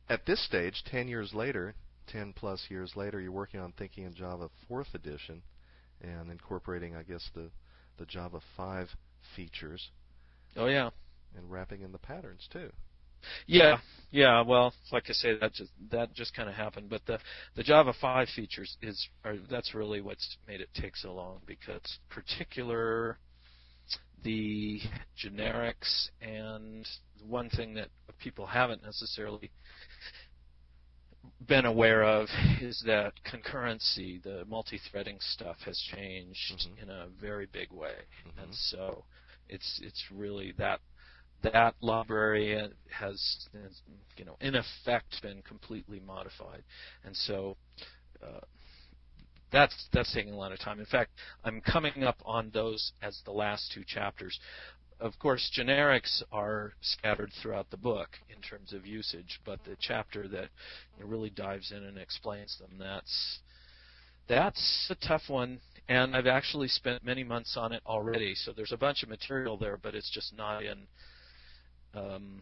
at 0.10 0.26
this 0.26 0.44
stage, 0.46 0.84
10 0.86 1.08
years 1.08 1.34
later, 1.34 1.76
10 2.08 2.34
plus 2.34 2.66
years 2.70 2.96
later, 2.96 3.20
you're 3.20 3.32
working 3.32 3.60
on 3.60 3.72
Thinking 3.74 4.06
in 4.06 4.14
Java 4.14 4.50
4th 4.70 4.94
edition 4.94 5.42
and 6.02 6.32
incorporating, 6.32 6.96
I 6.96 7.04
guess, 7.04 7.30
the, 7.36 7.52
the 7.98 8.06
Java 8.06 8.40
5 8.58 8.88
features 9.36 9.90
Oh 10.56 10.68
yeah, 10.68 10.90
and 11.36 11.52
wrapping 11.52 11.82
in 11.82 11.92
the 11.92 12.00
patterns, 12.00 12.48
too. 12.52 12.72
yeah, 13.48 13.78
yeah. 14.12 14.42
Well, 14.42 14.74
like 14.92 15.06
I 15.10 15.14
say, 15.14 15.38
that 15.40 15.54
just 15.54 15.72
that 15.92 16.14
just 16.14 16.34
kind 16.36 16.50
of 16.50 16.56
happened. 16.56 16.90
But 16.90 17.06
the 17.06 17.20
the 17.56 17.64
Java 17.64 17.94
5 18.00 18.28
features 18.36 18.78
is 18.82 19.08
are, 19.24 19.36
that's 19.50 19.74
really 19.76 20.02
what's 20.02 20.38
made 20.48 20.62
it 20.62 20.70
take 20.74 20.96
so 20.96 21.14
long 21.14 21.40
because 21.46 22.00
particular 22.10 23.18
the 24.24 24.80
generics 25.24 26.10
and 26.22 26.86
one 27.28 27.50
thing 27.50 27.74
that 27.76 27.90
people 28.20 28.46
haven't 28.46 28.84
necessarily 28.84 29.52
been 31.48 31.66
aware 31.66 32.04
of 32.04 32.28
is 32.62 32.82
that 32.86 33.14
concurrency, 33.24 34.22
the 34.24 34.44
multi-threading 34.48 35.18
stuff 35.20 35.58
has 35.66 35.78
changed 35.96 36.68
Mhm. 36.68 36.84
in 36.84 36.90
a 36.90 37.08
very 37.08 37.46
big 37.48 37.72
way, 37.72 38.06
Mhm. 38.26 38.44
and 38.44 38.56
so 38.56 39.06
it's 39.48 39.80
it's 39.82 40.12
really 40.12 40.52
that 40.54 40.82
that 41.42 41.74
library 41.82 42.70
has, 42.90 43.48
has 43.54 43.82
you 44.18 44.26
know 44.26 44.36
in 44.42 44.56
effect 44.56 45.22
been 45.22 45.42
completely 45.44 46.00
modified, 46.00 46.64
and 47.04 47.16
so. 47.16 47.58
Uh, 48.22 48.42
that's 49.52 49.88
that's 49.92 50.14
taking 50.14 50.34
a 50.34 50.38
lot 50.38 50.52
of 50.52 50.60
time. 50.60 50.80
In 50.80 50.86
fact, 50.86 51.12
I'm 51.44 51.60
coming 51.62 52.04
up 52.04 52.22
on 52.24 52.52
those 52.52 52.92
as 53.02 53.20
the 53.26 53.32
last 53.32 53.72
two 53.72 53.84
chapters. 53.84 54.40
Of 55.00 55.18
course, 55.18 55.50
generics 55.58 56.22
are 56.32 56.74
scattered 56.82 57.32
throughout 57.42 57.70
the 57.72 57.78
book 57.78 58.10
in 58.36 58.42
terms 58.42 58.74
of 58.74 58.86
usage, 58.86 59.40
but 59.46 59.64
the 59.64 59.78
chapter 59.80 60.28
that 60.28 60.50
really 61.02 61.30
dives 61.30 61.72
in 61.72 61.86
and 61.86 61.98
explains 61.98 62.58
them 62.60 62.78
that's 62.78 63.40
that's 64.28 64.88
a 64.90 65.08
tough 65.08 65.24
one. 65.30 65.60
And 65.88 66.16
I've 66.16 66.28
actually 66.28 66.68
spent 66.68 67.04
many 67.04 67.24
months 67.24 67.56
on 67.58 67.72
it 67.72 67.82
already. 67.88 68.36
So 68.36 68.52
there's 68.52 68.74
a 68.74 68.78
bunch 68.78 69.02
of 69.02 69.10
material 69.10 69.58
there, 69.58 69.78
but 69.78 69.96
it's 69.96 70.12
just 70.12 70.38
not 70.38 70.64
in. 70.64 70.86
Um, 71.96 72.42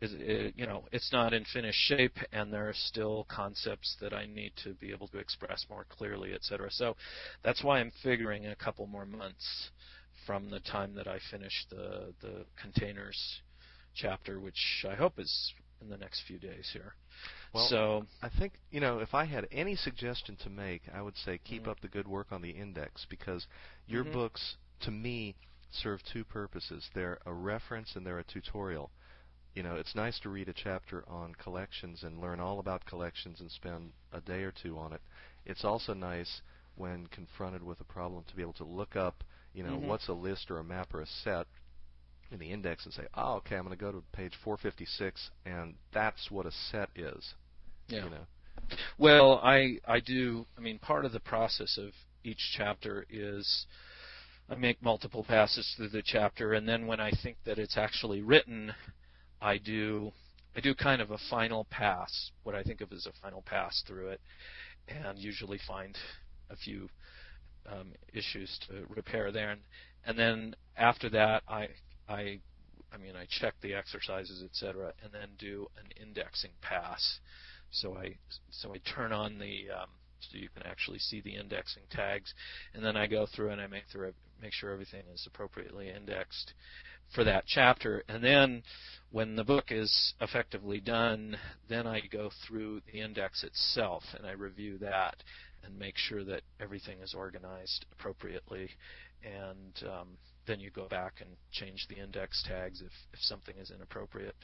it, 0.00 0.54
you 0.56 0.66
know, 0.66 0.84
it's 0.92 1.12
not 1.12 1.34
in 1.34 1.44
finished 1.52 1.80
shape, 1.80 2.16
and 2.32 2.52
there 2.52 2.68
are 2.68 2.74
still 2.74 3.26
concepts 3.28 3.96
that 4.00 4.12
I 4.12 4.26
need 4.26 4.52
to 4.62 4.74
be 4.74 4.92
able 4.92 5.08
to 5.08 5.18
express 5.18 5.66
more 5.68 5.84
clearly, 5.90 6.32
et 6.32 6.44
cetera. 6.44 6.70
So 6.70 6.96
that's 7.42 7.64
why 7.64 7.80
I'm 7.80 7.90
figuring 8.02 8.46
a 8.46 8.54
couple 8.54 8.86
more 8.86 9.04
months 9.04 9.70
from 10.28 10.50
the 10.50 10.60
time 10.60 10.94
that 10.94 11.08
I 11.08 11.18
finish 11.30 11.64
the 11.70 12.12
the 12.20 12.44
containers 12.60 13.40
chapter, 13.94 14.38
which 14.38 14.84
I 14.88 14.94
hope 14.94 15.18
is 15.18 15.54
in 15.80 15.88
the 15.88 15.96
next 15.96 16.22
few 16.28 16.38
days 16.38 16.68
here. 16.70 16.94
Well, 17.54 17.66
so 17.66 18.06
I 18.22 18.28
think 18.28 18.52
you 18.70 18.78
know 18.78 18.98
if 18.98 19.14
I 19.14 19.24
had 19.24 19.48
any 19.50 19.74
suggestion 19.74 20.36
to 20.44 20.50
make, 20.50 20.82
I 20.92 21.00
would 21.00 21.16
say 21.16 21.38
keep 21.38 21.62
Mhm. 21.62 21.68
up 21.70 21.80
the 21.80 21.88
good 21.88 22.06
work 22.06 22.30
on 22.30 22.42
the 22.42 22.50
index 22.50 23.06
because 23.06 23.46
your 23.86 24.04
Mhm. 24.04 24.12
books, 24.12 24.58
to 24.80 24.90
me, 24.90 25.34
serve 25.70 26.02
two 26.04 26.24
purposes. 26.24 26.90
They're 26.92 27.18
a 27.24 27.32
reference 27.32 27.96
and 27.96 28.06
they're 28.06 28.18
a 28.18 28.24
tutorial. 28.24 28.90
You 29.54 29.62
know, 29.62 29.76
it's 29.76 29.94
nice 29.94 30.20
to 30.20 30.28
read 30.28 30.50
a 30.50 30.52
chapter 30.52 31.08
on 31.08 31.34
collections 31.36 32.04
and 32.04 32.20
learn 32.20 32.38
all 32.38 32.58
about 32.58 32.84
collections 32.84 33.40
and 33.40 33.50
spend 33.50 33.94
a 34.12 34.20
day 34.20 34.42
or 34.44 34.52
two 34.52 34.78
on 34.78 34.92
it. 34.92 35.00
It's 35.46 35.64
also 35.64 35.94
nice 35.94 36.42
when 36.76 37.06
confronted 37.06 37.62
with 37.62 37.80
a 37.80 37.84
problem 37.84 38.24
to 38.24 38.36
be 38.36 38.42
able 38.42 38.52
to 38.54 38.64
look 38.64 38.94
up, 38.94 39.24
you 39.54 39.62
know, 39.62 39.76
Mhm. 39.78 39.86
what's 39.86 40.08
a 40.08 40.12
list 40.12 40.50
or 40.50 40.58
a 40.58 40.64
map 40.64 40.92
or 40.94 41.00
a 41.00 41.06
set 41.06 41.46
in 42.30 42.38
the 42.38 42.50
index 42.50 42.84
and 42.84 42.92
say, 42.92 43.06
oh, 43.14 43.34
okay, 43.36 43.56
I'm 43.56 43.64
going 43.64 43.76
to 43.76 43.80
go 43.82 43.90
to 43.92 44.02
page 44.12 44.34
456, 44.44 45.30
and 45.46 45.74
that's 45.92 46.30
what 46.30 46.46
a 46.46 46.52
set 46.52 46.90
is. 46.94 47.34
yeah. 47.88 48.04
You 48.04 48.10
know. 48.10 48.26
Well, 48.98 49.38
I 49.42 49.78
I 49.86 50.00
do. 50.00 50.44
I 50.56 50.60
mean, 50.60 50.78
part 50.78 51.04
of 51.06 51.12
the 51.12 51.20
process 51.20 51.78
of 51.78 51.94
each 52.24 52.52
chapter 52.56 53.06
is 53.08 53.66
I 54.50 54.56
make 54.56 54.82
multiple 54.82 55.24
passes 55.24 55.72
through 55.76 55.88
the 55.88 56.02
chapter, 56.02 56.52
and 56.52 56.68
then 56.68 56.86
when 56.86 57.00
I 57.00 57.10
think 57.10 57.36
that 57.44 57.58
it's 57.58 57.78
actually 57.78 58.20
written, 58.20 58.74
I 59.40 59.56
do 59.58 60.12
I 60.56 60.60
do 60.60 60.74
kind 60.74 61.00
of 61.00 61.12
a 61.12 61.18
final 61.30 61.64
pass, 61.70 62.30
what 62.42 62.54
I 62.54 62.62
think 62.62 62.80
of 62.80 62.92
as 62.92 63.06
a 63.06 63.12
final 63.22 63.42
pass 63.42 63.82
through 63.86 64.08
it, 64.08 64.20
and 64.88 65.18
usually 65.18 65.58
find 65.66 65.96
a 66.50 66.56
few 66.56 66.90
um, 67.70 67.92
issues 68.12 68.58
to 68.68 68.84
repair 68.88 69.32
there. 69.32 69.50
And, 69.50 69.60
and 70.06 70.18
then 70.18 70.56
after 70.76 71.08
that, 71.10 71.42
I 71.48 71.68
I 72.08 72.40
I 72.92 72.96
mean 72.96 73.16
I 73.16 73.26
check 73.40 73.54
the 73.60 73.74
exercises, 73.74 74.42
etc., 74.42 74.92
and 75.02 75.12
then 75.12 75.28
do 75.38 75.68
an 75.78 75.90
indexing 76.00 76.52
pass. 76.62 77.20
So 77.70 77.96
I 77.96 78.16
so 78.50 78.74
I 78.74 78.78
turn 78.94 79.12
on 79.12 79.38
the 79.38 79.66
um, 79.70 79.88
so 80.20 80.38
you 80.38 80.48
can 80.48 80.66
actually 80.66 80.98
see 80.98 81.20
the 81.20 81.36
indexing 81.36 81.84
tags, 81.90 82.32
and 82.74 82.84
then 82.84 82.96
I 82.96 83.06
go 83.06 83.26
through 83.26 83.50
and 83.50 83.60
I 83.60 83.66
make 83.66 83.84
through 83.92 84.12
make 84.40 84.52
sure 84.52 84.72
everything 84.72 85.02
is 85.12 85.26
appropriately 85.26 85.90
indexed 85.90 86.54
for 87.14 87.24
that 87.24 87.44
chapter, 87.46 88.04
and 88.08 88.22
then 88.22 88.62
when 89.10 89.36
the 89.36 89.44
book 89.44 89.66
is 89.70 90.14
effectively 90.20 90.80
done, 90.80 91.36
then 91.68 91.86
I 91.86 92.00
go 92.00 92.30
through 92.46 92.82
the 92.92 93.00
index 93.00 93.42
itself 93.42 94.02
and 94.16 94.26
I 94.26 94.32
review 94.32 94.76
that 94.78 95.16
and 95.64 95.78
make 95.78 95.96
sure 95.96 96.24
that 96.24 96.42
everything 96.60 96.98
is 97.00 97.14
organized 97.14 97.86
appropriately, 97.92 98.68
and 99.24 99.88
um, 99.88 100.08
then 100.46 100.60
you 100.60 100.70
go 100.70 100.88
back 100.88 101.14
and 101.20 101.30
change 101.52 101.86
the 101.88 101.96
index 101.96 102.44
tags 102.46 102.80
if, 102.80 102.92
if 103.12 103.20
something 103.20 103.54
is 103.58 103.70
inappropriate. 103.70 104.34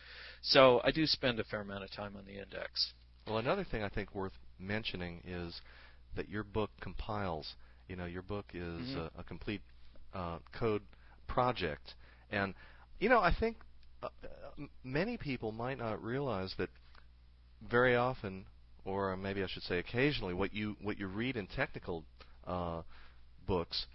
So 0.43 0.81
I 0.85 0.91
do 0.91 1.07
spend 1.07 1.41
a 1.41 1.45
fair 1.45 1.63
amount 1.63 1.85
of 1.85 1.91
time 1.91 2.15
on 2.17 2.25
the 2.25 2.41
index. 2.41 2.93
Well, 3.27 3.39
another 3.39 3.65
thing 3.65 3.83
I 3.83 3.89
think 3.89 4.15
worth 4.15 4.35
mentioning 4.59 5.23
is 5.27 5.61
that 6.17 6.29
your 6.29 6.45
book 6.45 6.71
compiles. 6.81 7.55
You 7.89 7.97
know, 7.97 8.07
your 8.07 8.23
book 8.23 8.47
is 8.55 8.63
mm-hmm. 8.63 8.99
a, 8.99 9.21
a, 9.21 9.25
complete 9.25 9.61
uh, 10.15 10.39
code 10.59 10.83
project, 11.27 11.95
and 12.31 12.55
you 12.99 13.09
know, 13.09 13.21
I 13.21 13.35
think 13.39 13.57
uh, 14.03 14.09
many 14.83 15.17
people 15.17 15.53
might 15.53 15.79
not 15.79 16.03
realize 16.03 16.55
that 16.59 16.71
very 17.69 17.97
often, 17.97 18.47
or 18.85 19.17
maybe 19.17 19.43
I 19.43 19.47
should 19.49 19.63
say 19.63 19.79
occasionally, 19.79 20.35
what 20.35 20.55
you 20.55 20.77
what 20.83 20.99
you 20.99 21.07
read 21.07 21.37
in 21.37 21.47
technical 21.47 22.05
uh, 22.47 22.83
books 23.47 23.87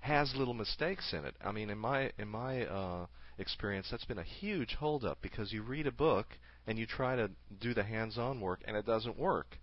has 0.00 0.32
little 0.36 0.54
mistakes 0.54 1.12
in 1.12 1.24
it. 1.24 1.34
I 1.44 1.52
mean, 1.52 1.70
in 1.70 1.78
my 1.78 2.12
in 2.18 2.28
my 2.28 2.64
uh, 2.64 3.06
experience, 3.38 3.88
that's 3.90 4.04
been 4.04 4.18
a 4.18 4.24
huge 4.24 4.74
holdup 4.74 5.18
because 5.22 5.52
you 5.52 5.62
read 5.62 5.86
a 5.86 5.92
book 5.92 6.26
and 6.66 6.78
you 6.78 6.86
try 6.86 7.16
to 7.16 7.30
do 7.60 7.74
the 7.74 7.84
hands-on 7.84 8.40
work 8.40 8.60
and 8.66 8.76
it 8.76 8.86
doesn't 8.86 9.18
work. 9.18 9.58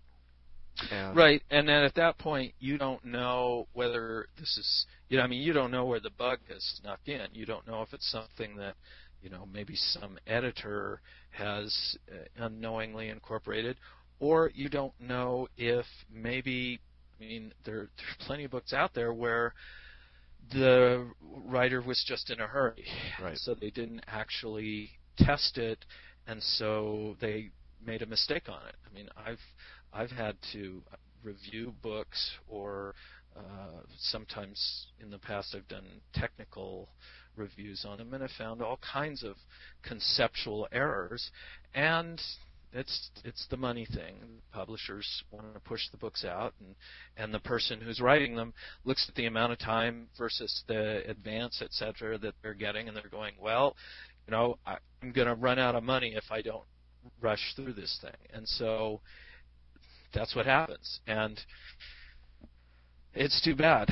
And 0.90 1.16
right, 1.16 1.42
and 1.50 1.68
then 1.68 1.84
at 1.84 1.94
that 1.94 2.18
point, 2.18 2.52
you 2.58 2.78
don't 2.78 3.04
know 3.04 3.68
whether 3.74 4.26
this 4.38 4.58
is, 4.58 4.86
you 5.08 5.18
know, 5.18 5.22
I 5.22 5.28
mean, 5.28 5.40
you 5.40 5.52
don't 5.52 5.70
know 5.70 5.84
where 5.84 6.00
the 6.00 6.10
bug 6.10 6.40
has 6.48 6.64
snuck 6.80 7.00
in. 7.06 7.26
You 7.32 7.46
don't 7.46 7.66
know 7.66 7.82
if 7.82 7.92
it's 7.94 8.10
something 8.10 8.56
that, 8.56 8.74
you 9.22 9.30
know, 9.30 9.46
maybe 9.52 9.76
some 9.76 10.18
editor 10.26 11.00
has 11.30 11.96
uh, 12.10 12.44
unknowingly 12.44 13.08
incorporated, 13.08 13.76
or 14.20 14.50
you 14.54 14.68
don't 14.68 14.92
know 15.00 15.48
if 15.56 15.86
maybe, 16.12 16.80
I 17.20 17.24
mean, 17.24 17.52
there, 17.64 17.74
there 17.96 18.06
are 18.06 18.26
plenty 18.26 18.44
of 18.44 18.50
books 18.50 18.72
out 18.72 18.94
there 18.94 19.12
where 19.12 19.54
the 20.52 21.06
writer 21.46 21.80
was 21.80 22.04
just 22.06 22.30
in 22.30 22.40
a 22.40 22.46
hurry, 22.46 22.84
right. 23.22 23.38
so 23.38 23.54
they 23.54 23.70
didn't 23.70 24.04
actually 24.06 24.90
test 25.16 25.56
it, 25.56 25.84
and 26.26 26.42
so 26.42 27.16
they 27.20 27.50
made 27.84 28.02
a 28.02 28.06
mistake 28.06 28.48
on 28.48 28.60
it. 28.68 28.74
I 28.86 28.94
mean, 28.94 29.08
I've 29.16 29.38
I've 29.92 30.10
had 30.10 30.36
to 30.52 30.82
review 31.22 31.72
books 31.82 32.32
or 32.48 32.94
uh, 33.36 33.80
sometimes 33.98 34.86
in 35.00 35.10
the 35.10 35.18
past 35.18 35.54
I've 35.56 35.68
done 35.68 35.86
technical 36.12 36.88
reviews 37.36 37.84
on 37.88 37.98
them 37.98 38.12
and 38.14 38.22
I've 38.22 38.30
found 38.38 38.62
all 38.62 38.78
kinds 38.92 39.24
of 39.24 39.36
conceptual 39.82 40.68
errors 40.70 41.30
and 41.74 42.20
it's 42.74 43.10
it's 43.24 43.46
the 43.48 43.56
money 43.56 43.86
thing. 43.86 44.16
Publishers 44.52 45.22
want 45.30 45.54
to 45.54 45.60
push 45.60 45.80
the 45.90 45.96
books 45.96 46.24
out, 46.24 46.52
and 46.60 46.74
and 47.16 47.32
the 47.32 47.38
person 47.40 47.80
who's 47.80 48.00
writing 48.00 48.34
them 48.34 48.52
looks 48.84 49.06
at 49.08 49.14
the 49.14 49.26
amount 49.26 49.52
of 49.52 49.58
time 49.58 50.08
versus 50.18 50.64
the 50.66 51.08
advance, 51.08 51.62
et 51.62 51.72
cetera, 51.72 52.18
that 52.18 52.34
they're 52.42 52.54
getting, 52.54 52.88
and 52.88 52.96
they're 52.96 53.04
going, 53.10 53.34
well, 53.40 53.76
you 54.26 54.32
know, 54.32 54.58
I, 54.66 54.76
I'm 55.02 55.12
going 55.12 55.28
to 55.28 55.34
run 55.34 55.58
out 55.58 55.74
of 55.74 55.84
money 55.84 56.14
if 56.16 56.24
I 56.30 56.42
don't 56.42 56.64
rush 57.20 57.54
through 57.54 57.74
this 57.74 57.98
thing, 58.02 58.28
and 58.32 58.46
so 58.46 59.00
that's 60.12 60.34
what 60.34 60.46
happens. 60.46 61.00
And 61.06 61.40
it's 63.14 63.40
too 63.42 63.54
bad, 63.54 63.88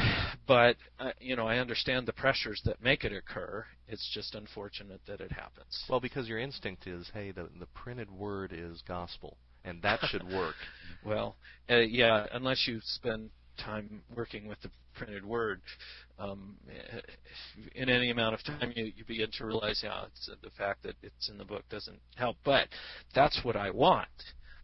but 0.47 0.77
uh, 0.99 1.13
you 1.21 1.37
know 1.37 1.47
I 1.47 1.59
understand 1.59 2.07
the 2.07 2.13
pressures 2.13 2.61
that 2.65 2.83
make 2.83 3.05
it 3.05 3.13
occur. 3.13 3.65
It's 3.89 4.11
just 4.15 4.35
unfortunate 4.35 5.01
that 5.07 5.21
it 5.21 5.33
happens. 5.33 5.85
Well, 5.89 6.01
because 6.01 6.29
your 6.29 6.39
instinct 6.39 6.87
is, 6.87 7.11
hey, 7.13 7.31
the 7.31 7.49
the 7.59 7.67
printed 7.75 8.11
word 8.11 8.53
is 8.53 8.83
gospel, 8.87 9.37
and 9.65 9.81
that 9.83 10.01
should 10.09 10.25
work. 10.25 10.57
well, 11.05 11.37
uh, 11.71 11.77
yeah, 11.77 12.27
unless 12.33 12.67
you 12.67 12.81
spend 12.83 13.31
time 13.59 14.03
working 14.15 14.49
with 14.49 14.61
the 14.63 14.71
printed 14.95 15.25
word, 15.25 15.61
um, 16.19 16.57
in 17.75 17.89
any 17.89 18.11
amount 18.11 18.35
of 18.35 18.43
time 18.45 18.73
you, 18.77 18.93
you 18.97 19.05
begin 19.07 19.29
to 19.39 19.47
realize, 19.47 19.81
yeah, 19.83 20.05
it's, 20.07 20.29
uh, 20.31 20.35
the 20.43 20.51
fact 20.51 20.83
that 20.83 20.95
it's 21.03 21.29
in 21.29 21.39
the 21.39 21.45
book 21.45 21.65
doesn't 21.71 21.99
help. 22.17 22.37
But 22.45 22.69
that's 23.15 23.41
what 23.43 23.57
I 23.57 23.71
want. 23.71 24.09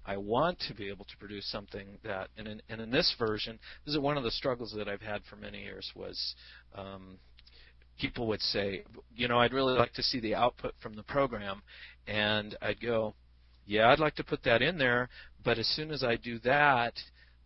I 0.09 0.17
want 0.17 0.59
to 0.69 0.75
be 0.75 0.89
able 0.89 1.05
to 1.05 1.17
produce 1.19 1.47
something 1.53 1.87
that, 2.03 2.29
and 2.39 2.49
in, 2.49 2.63
and 2.71 2.81
in 2.81 2.91
this 2.91 3.15
version, 3.19 3.59
this 3.85 3.95
is 3.95 4.01
one 4.01 4.17
of 4.17 4.25
the 4.25 4.31
struggles 4.31 4.73
that 4.75 4.89
I've 4.89 5.03
had 5.03 5.21
for 5.29 5.37
many 5.37 5.63
years 5.63 5.93
was 5.95 6.35
um, 6.75 7.19
people 8.01 8.27
would 8.29 8.41
say, 8.41 8.85
you 9.15 9.29
know, 9.29 9.39
I'd 9.39 9.53
really 9.53 9.77
like 9.77 9.93
to 9.93 10.03
see 10.03 10.19
the 10.19 10.35
output 10.35 10.73
from 10.81 10.95
the 10.95 11.03
program, 11.03 11.61
and 12.07 12.57
I'd 12.63 12.81
go, 12.81 13.15
yeah, 13.67 13.91
I'd 13.91 13.99
like 13.99 14.15
to 14.15 14.25
put 14.25 14.43
that 14.45 14.63
in 14.63 14.79
there, 14.79 15.11
but 15.45 15.59
as 15.59 15.67
soon 15.77 15.91
as 15.91 16.03
I 16.03 16.17
do 16.17 16.39
that, 16.39 16.95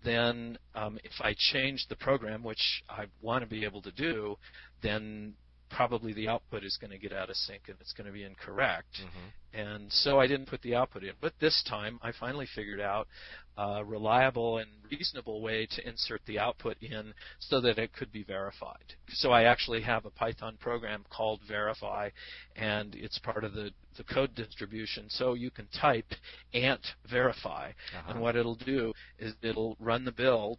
then 0.04 0.56
um, 0.76 1.00
if 1.02 1.20
I 1.20 1.34
change 1.36 1.86
the 1.88 1.96
program, 1.96 2.44
which 2.44 2.84
I 2.88 3.06
want 3.20 3.42
to 3.42 3.50
be 3.50 3.64
able 3.64 3.82
to 3.82 3.90
do, 3.90 4.38
then 4.82 5.34
probably 5.72 6.12
the 6.12 6.28
output 6.28 6.64
is 6.64 6.76
going 6.80 6.90
to 6.90 6.98
get 6.98 7.12
out 7.12 7.30
of 7.30 7.36
sync 7.36 7.62
and 7.66 7.76
it's 7.80 7.92
going 7.92 8.06
to 8.06 8.12
be 8.12 8.24
incorrect. 8.24 9.00
Mm-hmm. 9.00 9.58
And 9.58 9.92
so 9.92 10.18
I 10.18 10.26
didn't 10.26 10.46
put 10.46 10.62
the 10.62 10.74
output 10.74 11.04
in. 11.04 11.12
But 11.20 11.34
this 11.40 11.62
time 11.68 11.98
I 12.02 12.12
finally 12.18 12.46
figured 12.54 12.80
out 12.80 13.08
a 13.56 13.84
reliable 13.84 14.58
and 14.58 14.68
reasonable 14.90 15.42
way 15.42 15.66
to 15.72 15.88
insert 15.88 16.22
the 16.26 16.38
output 16.38 16.76
in 16.80 17.12
so 17.38 17.60
that 17.60 17.78
it 17.78 17.92
could 17.92 18.10
be 18.10 18.22
verified. 18.22 18.94
So 19.08 19.30
I 19.30 19.44
actually 19.44 19.82
have 19.82 20.06
a 20.06 20.10
Python 20.10 20.56
program 20.58 21.04
called 21.10 21.40
Verify 21.46 22.10
and 22.56 22.94
it's 22.94 23.18
part 23.18 23.44
of 23.44 23.52
the, 23.52 23.70
the 23.96 24.04
code 24.04 24.34
distribution. 24.34 25.06
So 25.08 25.34
you 25.34 25.50
can 25.50 25.68
type 25.78 26.12
ant 26.54 26.86
verify 27.10 27.70
uh-huh. 27.70 28.12
and 28.12 28.20
what 28.20 28.36
it'll 28.36 28.54
do 28.54 28.92
is 29.18 29.34
it'll 29.42 29.76
run 29.80 30.04
the 30.04 30.12
build 30.12 30.58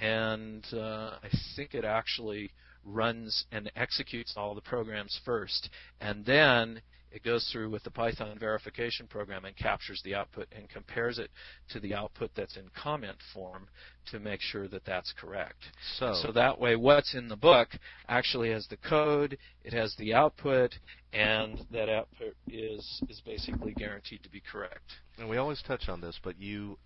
and 0.00 0.64
uh, 0.72 1.16
I 1.22 1.28
think 1.54 1.74
it 1.74 1.84
actually 1.84 2.50
runs 2.84 3.44
and 3.52 3.70
executes 3.76 4.34
all 4.36 4.54
the 4.54 4.60
programs 4.60 5.20
first, 5.24 5.70
and 6.00 6.24
then 6.24 6.82
it 7.12 7.22
goes 7.22 7.46
through 7.52 7.68
with 7.68 7.82
the 7.84 7.90
Python 7.90 8.36
verification 8.38 9.06
program 9.06 9.44
and 9.44 9.54
captures 9.54 10.00
the 10.02 10.14
output 10.14 10.48
and 10.56 10.68
compares 10.68 11.18
it 11.18 11.30
to 11.70 11.78
the 11.80 11.94
output 11.94 12.30
that's 12.34 12.56
in 12.56 12.64
comment 12.74 13.16
form 13.34 13.68
to 14.10 14.18
make 14.18 14.40
sure 14.40 14.66
that 14.68 14.84
that's 14.86 15.12
correct. 15.20 15.62
So, 15.98 16.14
so 16.14 16.32
that 16.32 16.58
way, 16.58 16.76
what's 16.76 17.14
in 17.14 17.28
the 17.28 17.36
book 17.36 17.68
actually 18.08 18.50
has 18.50 18.66
the 18.68 18.78
code, 18.78 19.36
it 19.62 19.74
has 19.74 19.94
the 19.98 20.14
output, 20.14 20.72
and 21.12 21.60
that 21.70 21.90
output 21.90 22.34
is 22.48 23.02
is 23.08 23.20
basically 23.24 23.74
guaranteed 23.74 24.22
to 24.22 24.30
be 24.30 24.42
correct. 24.50 24.92
And 25.18 25.28
we 25.28 25.36
always 25.36 25.62
touch 25.62 25.88
on 25.88 26.00
this, 26.00 26.18
but 26.24 26.40
you 26.40 26.78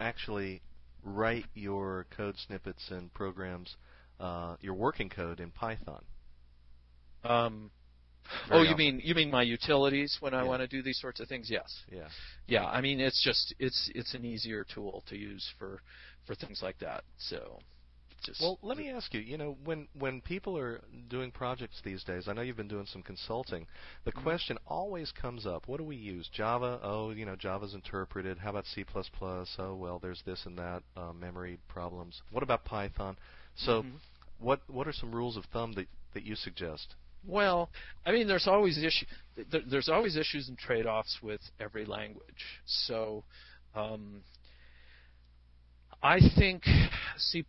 actually 0.00 0.62
write 1.04 1.46
your 1.54 2.06
code 2.16 2.36
snippets 2.38 2.90
and 2.90 3.12
programs 3.12 3.76
uh, 4.22 4.56
your 4.60 4.74
working 4.74 5.10
code 5.10 5.40
in 5.40 5.50
Python. 5.50 6.04
Um, 7.24 7.70
oh, 8.50 8.62
you 8.62 8.68
often. 8.68 8.78
mean 8.78 9.00
you 9.04 9.14
mean 9.14 9.30
my 9.30 9.42
utilities 9.42 10.16
when 10.20 10.32
I 10.32 10.44
want 10.44 10.62
to 10.62 10.68
do 10.68 10.82
these 10.82 11.00
sorts 11.00 11.20
of 11.20 11.28
things? 11.28 11.48
Yes. 11.50 11.72
Yeah. 11.90 12.08
Yeah. 12.46 12.66
I 12.66 12.80
mean, 12.80 13.00
it's 13.00 13.22
just 13.22 13.54
it's 13.58 13.90
it's 13.94 14.14
an 14.14 14.24
easier 14.24 14.64
tool 14.72 15.02
to 15.08 15.16
use 15.16 15.46
for 15.58 15.82
for 16.26 16.34
things 16.34 16.60
like 16.62 16.78
that. 16.78 17.04
So. 17.18 17.58
Just 18.24 18.40
well, 18.40 18.56
let 18.62 18.78
me 18.78 18.88
ask 18.88 19.12
you. 19.12 19.20
You 19.20 19.36
know, 19.36 19.56
when 19.64 19.88
when 19.98 20.20
people 20.20 20.56
are 20.56 20.80
doing 21.08 21.32
projects 21.32 21.80
these 21.84 22.04
days, 22.04 22.28
I 22.28 22.32
know 22.32 22.42
you've 22.42 22.56
been 22.56 22.68
doing 22.68 22.86
some 22.86 23.02
consulting. 23.02 23.66
The 24.04 24.12
mm-hmm. 24.12 24.22
question 24.22 24.58
always 24.64 25.10
comes 25.10 25.44
up: 25.44 25.66
What 25.66 25.78
do 25.78 25.84
we 25.84 25.96
use? 25.96 26.30
Java? 26.32 26.78
Oh, 26.84 27.10
you 27.10 27.26
know, 27.26 27.34
Java's 27.34 27.74
interpreted. 27.74 28.38
How 28.38 28.50
about 28.50 28.66
C++? 28.66 28.84
Oh, 29.58 29.74
well, 29.74 29.98
there's 30.00 30.22
this 30.24 30.46
and 30.46 30.56
that 30.56 30.84
uh, 30.96 31.12
memory 31.12 31.58
problems. 31.66 32.22
What 32.30 32.44
about 32.44 32.64
Python? 32.64 33.16
So, 33.56 33.82
mm-hmm. 33.82 33.96
What 34.42 34.60
what 34.68 34.86
are 34.86 34.92
some 34.92 35.12
rules 35.12 35.36
of 35.36 35.44
thumb 35.52 35.72
that 35.74 35.86
that 36.14 36.24
you 36.24 36.34
suggest? 36.34 36.94
Well, 37.26 37.70
I 38.04 38.12
mean, 38.12 38.26
there's 38.26 38.48
always 38.48 38.82
issue. 38.82 39.06
There's 39.70 39.88
always 39.88 40.16
issues 40.16 40.48
and 40.48 40.58
trade-offs 40.58 41.18
with 41.22 41.40
every 41.60 41.84
language. 41.84 42.44
So, 42.66 43.22
um, 43.76 44.22
I 46.02 46.18
think 46.36 46.64
C++ 47.16 47.44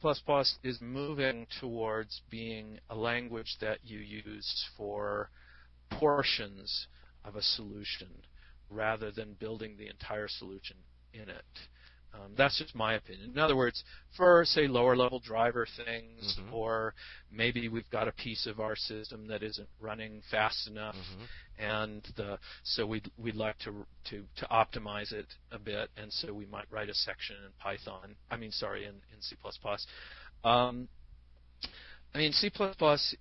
is 0.64 0.80
moving 0.80 1.48
towards 1.60 2.22
being 2.30 2.80
a 2.92 2.96
language 2.96 3.58
that 3.62 3.80
you 3.84 3.98
use 3.98 4.66
for 4.78 5.32
portions 5.90 6.88
of 7.26 7.36
a 7.36 7.42
solution 7.42 8.10
rather 8.70 9.12
than 9.12 9.34
building 9.40 9.76
the 9.78 9.88
entire 9.88 10.28
solution 10.28 10.78
in 11.14 11.30
it. 11.30 11.46
Um, 12.14 12.34
that's 12.38 12.60
just 12.60 12.76
my 12.76 12.94
opinion. 12.94 13.32
In 13.32 13.40
other 13.40 13.56
words, 13.56 13.84
for 14.16 14.46
say 14.46 14.68
lower 14.68 14.96
level 14.96 15.20
driver 15.20 15.66
things, 15.66 16.36
Mhm. 16.38 16.54
or 16.54 16.94
maybe 17.32 17.70
we've 17.70 17.90
got 17.90 18.08
a 18.08 18.12
piece 18.12 18.46
of 18.46 18.60
our 18.60 18.76
system 18.76 19.26
that 19.28 19.42
isn't 19.42 19.70
running 19.80 20.22
fast 20.30 20.68
enough, 20.68 20.96
Mhm. 20.96 21.28
and 21.58 22.04
the 22.16 22.40
so 22.64 22.86
we'd 22.86 23.12
we'd 23.18 23.36
like 23.36 23.58
to 23.60 23.88
to 24.06 24.28
to 24.36 24.46
optimize 24.48 25.12
it 25.12 25.36
a 25.52 25.58
bit, 25.58 25.90
and 25.98 26.14
so 26.14 26.34
we 26.34 26.46
might 26.46 26.70
write 26.72 26.90
a 26.90 26.94
section 26.94 27.36
in 27.44 27.52
Python. 27.54 28.16
I 28.30 28.38
mean, 28.38 28.52
sorry, 28.52 28.86
in 28.86 29.02
in 29.12 29.22
C++. 29.22 29.36
Um, 30.44 30.88
I 32.14 32.18
mean, 32.20 32.32
C++ 32.34 32.52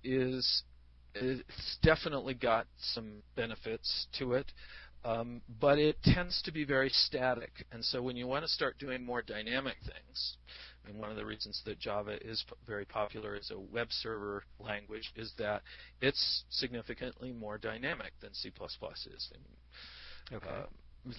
is 0.03 0.63
it's 1.15 1.77
definitely 1.77 2.33
got 2.33 2.67
some 2.77 3.23
benefits 3.35 4.07
to 4.13 4.33
it. 4.33 4.51
Um, 5.05 5.41
but 5.59 5.79
it 5.79 6.01
tends 6.03 6.41
to 6.43 6.51
be 6.51 6.63
very 6.63 6.89
static. 6.89 7.65
And 7.71 7.83
so 7.83 8.01
when 8.01 8.15
you 8.15 8.25
want 8.25 8.45
to 8.45 8.49
start 8.49 8.77
doing 8.79 9.03
more 9.05 9.21
dynamic 9.21 9.75
things, 9.81 10.37
I 10.83 10.87
mean, 10.89 10.97
one 10.97 11.09
of 11.09 11.17
the 11.17 11.25
reasons 11.25 11.61
that 11.65 11.79
Java 11.79 12.17
is 12.25 12.43
p- 12.47 12.55
very 12.65 12.85
popular 12.85 13.35
as 13.35 13.51
a 13.51 13.59
web 13.59 13.87
server 13.91 14.43
language 14.59 15.11
is 15.15 15.33
that 15.37 15.61
it's 16.01 16.43
significantly 16.49 17.33
more 17.33 17.57
dynamic 17.57 18.13
than 18.21 18.33
C++ 18.33 18.49
is. 18.49 19.29
Mean, 19.33 20.37
Okay. 20.37 20.49
uh, 20.49 20.63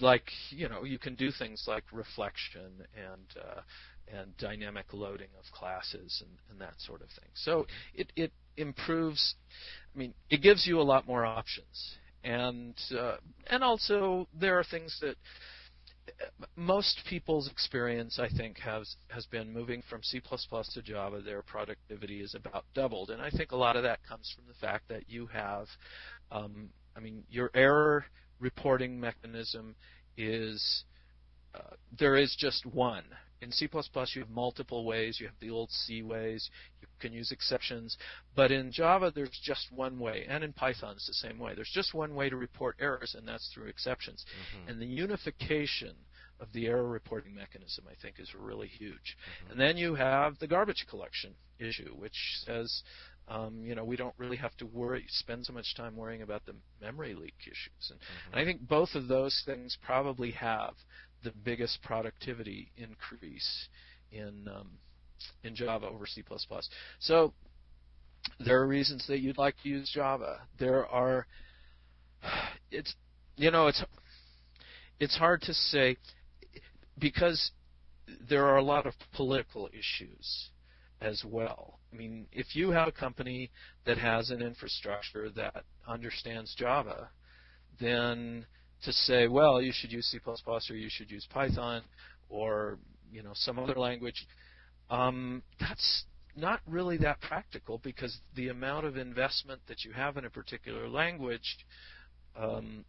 like 0.01 0.31
you 0.49 0.67
know, 0.67 0.83
you 0.83 0.97
can 0.97 1.15
do 1.15 1.31
things 1.31 1.65
like 1.67 1.83
reflection 1.91 2.85
and 2.95 3.25
uh, 3.39 3.61
and 4.07 4.35
dynamic 4.37 4.85
loading 4.93 5.29
of 5.37 5.45
classes 5.51 6.21
and, 6.25 6.31
and 6.49 6.59
that 6.59 6.73
sort 6.79 7.01
of 7.01 7.07
thing. 7.09 7.29
So 7.35 7.67
it 7.93 8.11
it 8.15 8.31
improves. 8.57 9.35
I 9.93 9.97
mean, 9.97 10.13
it 10.29 10.41
gives 10.41 10.65
you 10.65 10.79
a 10.79 10.83
lot 10.83 11.07
more 11.07 11.25
options, 11.25 11.97
and 12.25 12.73
uh, 12.99 13.17
and 13.47 13.63
also 13.63 14.27
there 14.37 14.59
are 14.59 14.63
things 14.63 14.97
that 15.01 15.15
most 16.55 17.01
people's 17.09 17.49
experience, 17.49 18.19
I 18.19 18.29
think, 18.29 18.57
has 18.59 18.95
has 19.09 19.25
been 19.27 19.53
moving 19.53 19.83
from 19.89 20.01
C++ 20.03 20.19
to 20.19 20.81
Java. 20.81 21.21
Their 21.21 21.41
productivity 21.41 22.21
is 22.21 22.35
about 22.35 22.65
doubled, 22.73 23.11
and 23.11 23.21
I 23.21 23.29
think 23.29 23.51
a 23.51 23.55
lot 23.55 23.75
of 23.75 23.83
that 23.83 23.99
comes 24.07 24.33
from 24.35 24.45
the 24.47 24.53
fact 24.65 24.89
that 24.89 25.03
you 25.07 25.27
have, 25.27 25.67
um, 26.31 26.69
I 26.97 26.99
mean, 26.99 27.23
your 27.29 27.51
error 27.53 28.05
reporting 28.39 28.99
mechanism 28.99 29.75
is 30.17 30.83
uh, 31.53 31.75
there 31.97 32.15
is 32.15 32.35
just 32.37 32.65
one. 32.65 33.03
In 33.41 33.51
C++, 33.51 33.67
you 33.71 34.21
have 34.21 34.29
multiple 34.29 34.85
ways. 34.85 35.19
You 35.19 35.27
have 35.27 35.39
the 35.39 35.49
old 35.49 35.69
C 35.69 36.01
ways. 36.01 36.49
You 36.81 36.87
can 36.99 37.13
use 37.13 37.31
exceptions. 37.31 37.97
But 38.35 38.51
in 38.51 38.71
Java, 38.71 39.11
there's 39.13 39.39
just 39.43 39.71
one 39.71 39.99
way. 39.99 40.25
And 40.27 40.43
in 40.43 40.53
Python, 40.53 40.93
it's 40.95 41.07
the 41.07 41.13
same 41.13 41.37
way. 41.37 41.53
There's 41.53 41.71
just 41.73 41.93
one 41.93 42.15
way 42.15 42.29
to 42.29 42.37
report 42.37 42.77
errors, 42.79 43.15
and 43.17 43.27
that's 43.27 43.49
through 43.53 43.67
exceptions. 43.67 44.25
Mhm. 44.25 44.69
And 44.69 44.81
the 44.81 44.85
unification 44.85 45.95
of 46.39 46.51
the 46.53 46.67
error 46.67 46.87
reporting 46.87 47.33
mechanism, 47.33 47.85
I 47.89 47.95
think, 47.95 48.19
is 48.19 48.33
really 48.33 48.67
huge. 48.67 49.17
Mhm. 49.45 49.51
And 49.51 49.59
then 49.59 49.77
you 49.77 49.95
have 49.95 50.37
the 50.39 50.47
garbage 50.47 50.85
collection 50.87 51.35
issue, 51.59 51.93
which 51.95 52.39
says, 52.45 52.83
um, 53.27 53.65
you 53.65 53.73
know, 53.73 53.83
we 53.83 53.95
don't 53.95 54.13
really 54.17 54.37
have 54.37 54.55
to 54.57 54.65
worry, 54.65 55.05
spend 55.09 55.45
so 55.45 55.53
much 55.53 55.73
time 55.75 55.95
worrying 55.95 56.21
about 56.21 56.45
the 56.45 56.55
memory 56.79 57.15
leak 57.15 57.35
issues. 57.41 57.89
And, 57.89 57.99
and 58.31 58.39
I 58.39 58.45
think 58.45 58.67
both 58.67 58.95
of 58.95 59.07
those 59.07 59.41
things 59.45 59.77
probably 59.81 60.31
have 60.31 60.75
the 61.25 61.33
biggest 61.43 61.81
productivity 61.83 62.71
increase 62.77 63.67
in 64.11 64.47
um, 64.47 64.69
in 65.43 65.55
Java 65.55 65.87
over 65.87 66.05
C++. 66.05 66.23
So 66.99 67.33
there 68.39 68.61
are 68.61 68.67
reasons 68.67 69.05
that 69.07 69.19
you'd 69.19 69.37
like 69.37 69.55
to 69.63 69.69
use 69.69 69.91
Java. 69.93 70.41
There 70.59 70.85
are 70.85 71.25
it's 72.71 72.95
you 73.35 73.51
know 73.51 73.67
it's 73.67 73.83
it's 74.99 75.17
hard 75.17 75.41
to 75.41 75.53
say 75.53 75.97
because 76.97 77.51
there 78.29 78.45
are 78.45 78.57
a 78.57 78.63
lot 78.63 78.85
of 78.85 78.93
political 79.13 79.67
issues 79.73 80.49
as 81.01 81.23
well. 81.25 81.79
I 81.91 81.97
mean, 81.97 82.27
if 82.31 82.55
you 82.55 82.71
have 82.71 82.87
a 82.87 82.91
company 82.91 83.51
that 83.85 83.97
has 83.97 84.29
an 84.29 84.41
infrastructure 84.41 85.29
that 85.31 85.63
understands 85.87 86.55
Java, 86.55 87.09
then 87.79 88.45
to 88.85 88.93
say, 88.93 89.27
well, 89.27 89.61
you 89.61 89.71
should 89.73 89.91
use 89.91 90.05
C++ 90.07 90.19
or 90.25 90.75
you 90.75 90.89
should 90.89 91.11
use 91.11 91.27
Python 91.31 91.81
or 92.29 92.77
you 93.11 93.23
know 93.23 93.31
some 93.33 93.59
other 93.59 93.75
language, 93.75 94.25
um, 94.89 95.41
that's 95.59 96.05
not 96.35 96.59
really 96.67 96.97
that 96.97 97.21
practical 97.21 97.79
because 97.83 98.17
the 98.35 98.49
amount 98.49 98.85
of 98.85 98.97
investment 98.97 99.61
that 99.67 99.83
you 99.83 99.91
have 99.93 100.17
in 100.17 100.25
a 100.25 100.29
particular 100.29 100.87
language 100.87 101.65
um, 102.37 102.83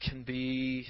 can 0.00 0.22
be. 0.22 0.86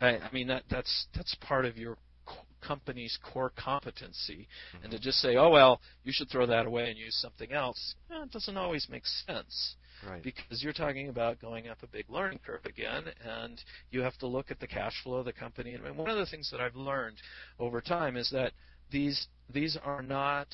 I, 0.00 0.18
I 0.18 0.32
mean 0.32 0.48
that 0.48 0.64
that's 0.70 1.06
that's 1.14 1.34
part 1.40 1.64
of 1.64 1.76
your 1.76 1.96
co- 2.26 2.44
company's 2.66 3.18
core 3.32 3.52
competency, 3.56 4.48
and 4.82 4.92
to 4.92 4.98
just 4.98 5.18
say, 5.18 5.36
oh 5.36 5.50
well, 5.50 5.80
you 6.04 6.12
should 6.14 6.28
throw 6.30 6.46
that 6.46 6.66
away 6.66 6.88
and 6.90 6.98
use 6.98 7.16
something 7.20 7.52
else, 7.52 7.94
eh, 8.10 8.22
it 8.22 8.30
doesn't 8.30 8.56
always 8.56 8.86
make 8.90 9.06
sense 9.26 9.76
Right. 10.06 10.22
because 10.22 10.62
you're 10.62 10.72
talking 10.72 11.08
about 11.08 11.40
going 11.40 11.68
up 11.68 11.78
a 11.82 11.86
big 11.86 12.08
learning 12.08 12.40
curve 12.44 12.64
again, 12.64 13.04
and 13.24 13.60
you 13.90 14.00
have 14.00 14.16
to 14.18 14.26
look 14.26 14.50
at 14.50 14.60
the 14.60 14.66
cash 14.66 14.94
flow 15.02 15.16
of 15.16 15.24
the 15.24 15.32
company. 15.32 15.74
And 15.74 15.96
one 15.96 16.10
of 16.10 16.18
the 16.18 16.26
things 16.26 16.50
that 16.50 16.60
I've 16.60 16.76
learned 16.76 17.16
over 17.58 17.80
time 17.80 18.16
is 18.16 18.30
that 18.30 18.52
these 18.90 19.26
these 19.52 19.76
are 19.82 20.02
not. 20.02 20.48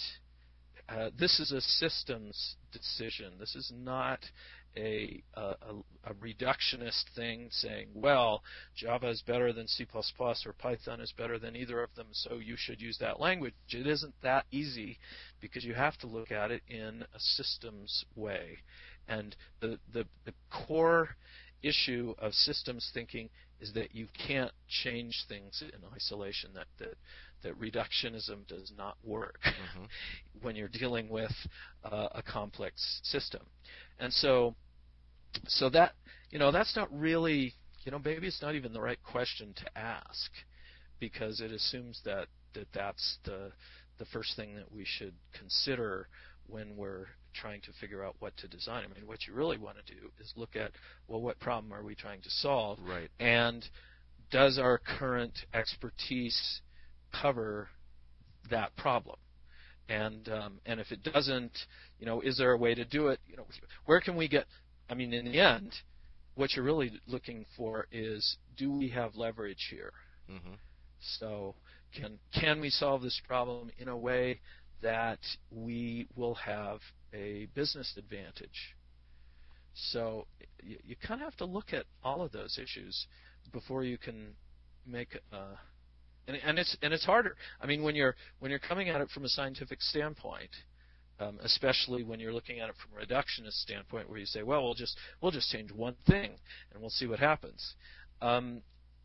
Uh, 0.86 1.08
this 1.18 1.40
is 1.40 1.50
a 1.50 1.62
systems 1.62 2.56
decision. 2.70 3.32
This 3.38 3.54
is 3.54 3.72
not 3.74 4.20
a, 4.76 5.22
a, 5.34 5.40
a, 5.40 5.54
a 6.04 6.14
reductionist 6.14 7.04
thing 7.14 7.48
saying, 7.50 7.88
well, 7.94 8.42
Java 8.76 9.08
is 9.08 9.22
better 9.22 9.52
than 9.52 9.68
C++ 9.68 9.86
or 9.94 10.52
Python 10.58 11.00
is 11.00 11.12
better 11.16 11.38
than 11.38 11.56
either 11.56 11.82
of 11.82 11.94
them, 11.94 12.08
so 12.12 12.38
you 12.38 12.54
should 12.56 12.80
use 12.80 12.98
that 12.98 13.20
language. 13.20 13.54
It 13.70 13.86
isn't 13.86 14.14
that 14.22 14.46
easy 14.50 14.98
because 15.40 15.64
you 15.64 15.74
have 15.74 15.96
to 15.98 16.06
look 16.06 16.32
at 16.32 16.50
it 16.50 16.62
in 16.68 17.04
a 17.14 17.20
systems 17.20 18.04
way. 18.16 18.58
And 19.08 19.36
the, 19.60 19.78
the, 19.92 20.06
the 20.24 20.32
core 20.50 21.10
issue 21.62 22.14
of 22.18 22.32
systems 22.34 22.90
thinking 22.92 23.28
is 23.60 23.72
that 23.72 23.94
you 23.94 24.06
can't 24.26 24.52
change 24.68 25.24
things 25.28 25.62
in 25.62 25.80
isolation. 25.94 26.50
That 26.54 26.66
that, 26.78 26.94
that 27.42 27.58
reductionism 27.60 28.46
does 28.46 28.72
not 28.76 28.96
work 29.04 29.38
Mhm. 29.44 29.88
when 30.42 30.56
you're 30.56 30.68
dealing 30.68 31.08
with 31.08 31.32
uh, 31.84 32.08
a 32.12 32.22
complex 32.22 33.00
system. 33.04 33.42
And 33.98 34.12
so, 34.12 34.54
so 35.46 35.68
that 35.70 35.92
you 36.30 36.38
know 36.38 36.50
that's 36.50 36.76
not 36.76 36.88
really 36.92 37.54
you 37.84 37.92
know 37.92 38.00
maybe 38.04 38.26
it's 38.26 38.42
not 38.42 38.54
even 38.54 38.72
the 38.72 38.80
right 38.80 39.02
question 39.02 39.54
to 39.56 39.78
ask 39.78 40.30
because 41.00 41.40
it 41.40 41.50
assumes 41.50 42.00
that 42.04 42.26
that 42.54 42.66
that's 42.72 43.18
the 43.24 43.52
the 43.98 44.04
first 44.06 44.36
thing 44.36 44.54
that 44.56 44.70
we 44.72 44.84
should 44.84 45.14
consider 45.38 46.08
when 46.46 46.76
we're 46.76 47.06
trying 47.34 47.60
to 47.62 47.72
figure 47.80 48.04
out 48.04 48.16
what 48.20 48.36
to 48.38 48.48
design. 48.48 48.84
I 48.84 48.94
mean, 48.94 49.06
what 49.06 49.26
you 49.26 49.34
really 49.34 49.58
want 49.58 49.76
to 49.84 49.94
do 49.94 50.10
is 50.20 50.32
look 50.36 50.56
at, 50.56 50.72
well, 51.08 51.20
what 51.20 51.38
problem 51.40 51.72
are 51.72 51.82
we 51.82 51.94
trying 51.94 52.22
to 52.22 52.30
solve, 52.30 52.78
Right. 52.82 53.10
and 53.20 53.64
does 54.30 54.58
our 54.58 54.78
current 54.78 55.38
expertise 55.52 56.60
cover 57.20 57.68
that 58.50 58.74
problem? 58.76 59.16
And 59.88 60.28
um, 60.30 60.60
and 60.64 60.80
if 60.80 60.92
it 60.92 61.02
doesn't, 61.02 61.52
you 61.98 62.06
know, 62.06 62.20
is 62.22 62.38
there 62.38 62.52
a 62.52 62.56
way 62.56 62.74
to 62.74 62.84
do 62.86 63.08
it? 63.08 63.20
You 63.26 63.36
know, 63.36 63.46
where 63.84 64.00
can 64.00 64.16
we 64.16 64.28
get? 64.28 64.46
I 64.88 64.94
mean, 64.94 65.12
in 65.12 65.26
the 65.26 65.38
end, 65.40 65.72
what 66.36 66.54
you're 66.54 66.64
really 66.64 66.90
looking 67.06 67.44
for 67.56 67.86
is, 67.92 68.36
do 68.56 68.72
we 68.72 68.88
have 68.88 69.14
leverage 69.14 69.68
here? 69.70 69.92
Mhm. 70.30 70.56
So 71.18 71.54
can 71.92 72.18
can 72.32 72.60
we 72.60 72.70
solve 72.70 73.02
this 73.02 73.20
problem 73.26 73.70
in 73.78 73.88
a 73.88 73.96
way 73.96 74.40
that 74.80 75.20
we 75.50 76.08
will 76.16 76.34
have 76.34 76.80
a 77.14 77.46
business 77.54 77.94
advantage? 77.96 78.74
So 79.74 80.26
you, 80.62 80.78
you 80.84 80.96
kind 80.96 81.20
of 81.20 81.26
have 81.26 81.36
to 81.38 81.44
look 81.44 81.72
at 81.72 81.84
all 82.02 82.22
of 82.22 82.32
those 82.32 82.58
issues 82.58 83.06
before 83.52 83.84
you 83.84 83.98
can 83.98 84.34
make 84.86 85.08
uh, 85.32 85.56
and, 86.26 86.36
and 86.36 86.58
it's 86.58 86.76
and 86.82 86.92
it's 86.92 87.04
harder. 87.04 87.36
I 87.60 87.66
mean, 87.66 87.82
when 87.82 87.94
you're 87.94 88.14
when 88.38 88.50
you're 88.50 88.60
coming 88.60 88.88
at 88.88 89.00
it 89.00 89.10
from 89.10 89.24
a 89.24 89.28
scientific 89.28 89.80
standpoint, 89.82 90.50
um, 91.20 91.38
especially 91.42 92.02
when 92.02 92.20
you're 92.20 92.32
looking 92.32 92.60
at 92.60 92.68
it 92.68 92.74
from 92.76 92.98
a 92.98 93.04
reductionist 93.04 93.60
standpoint, 93.62 94.08
where 94.08 94.18
you 94.18 94.26
say, 94.26 94.42
well, 94.42 94.62
we'll 94.62 94.74
just 94.74 94.96
we'll 95.20 95.32
just 95.32 95.50
change 95.50 95.70
one 95.72 95.96
thing 96.06 96.30
and 96.72 96.80
we'll 96.80 96.90
see 96.90 97.06
what 97.06 97.18
happens. 97.18 97.74
Um, 98.22 98.62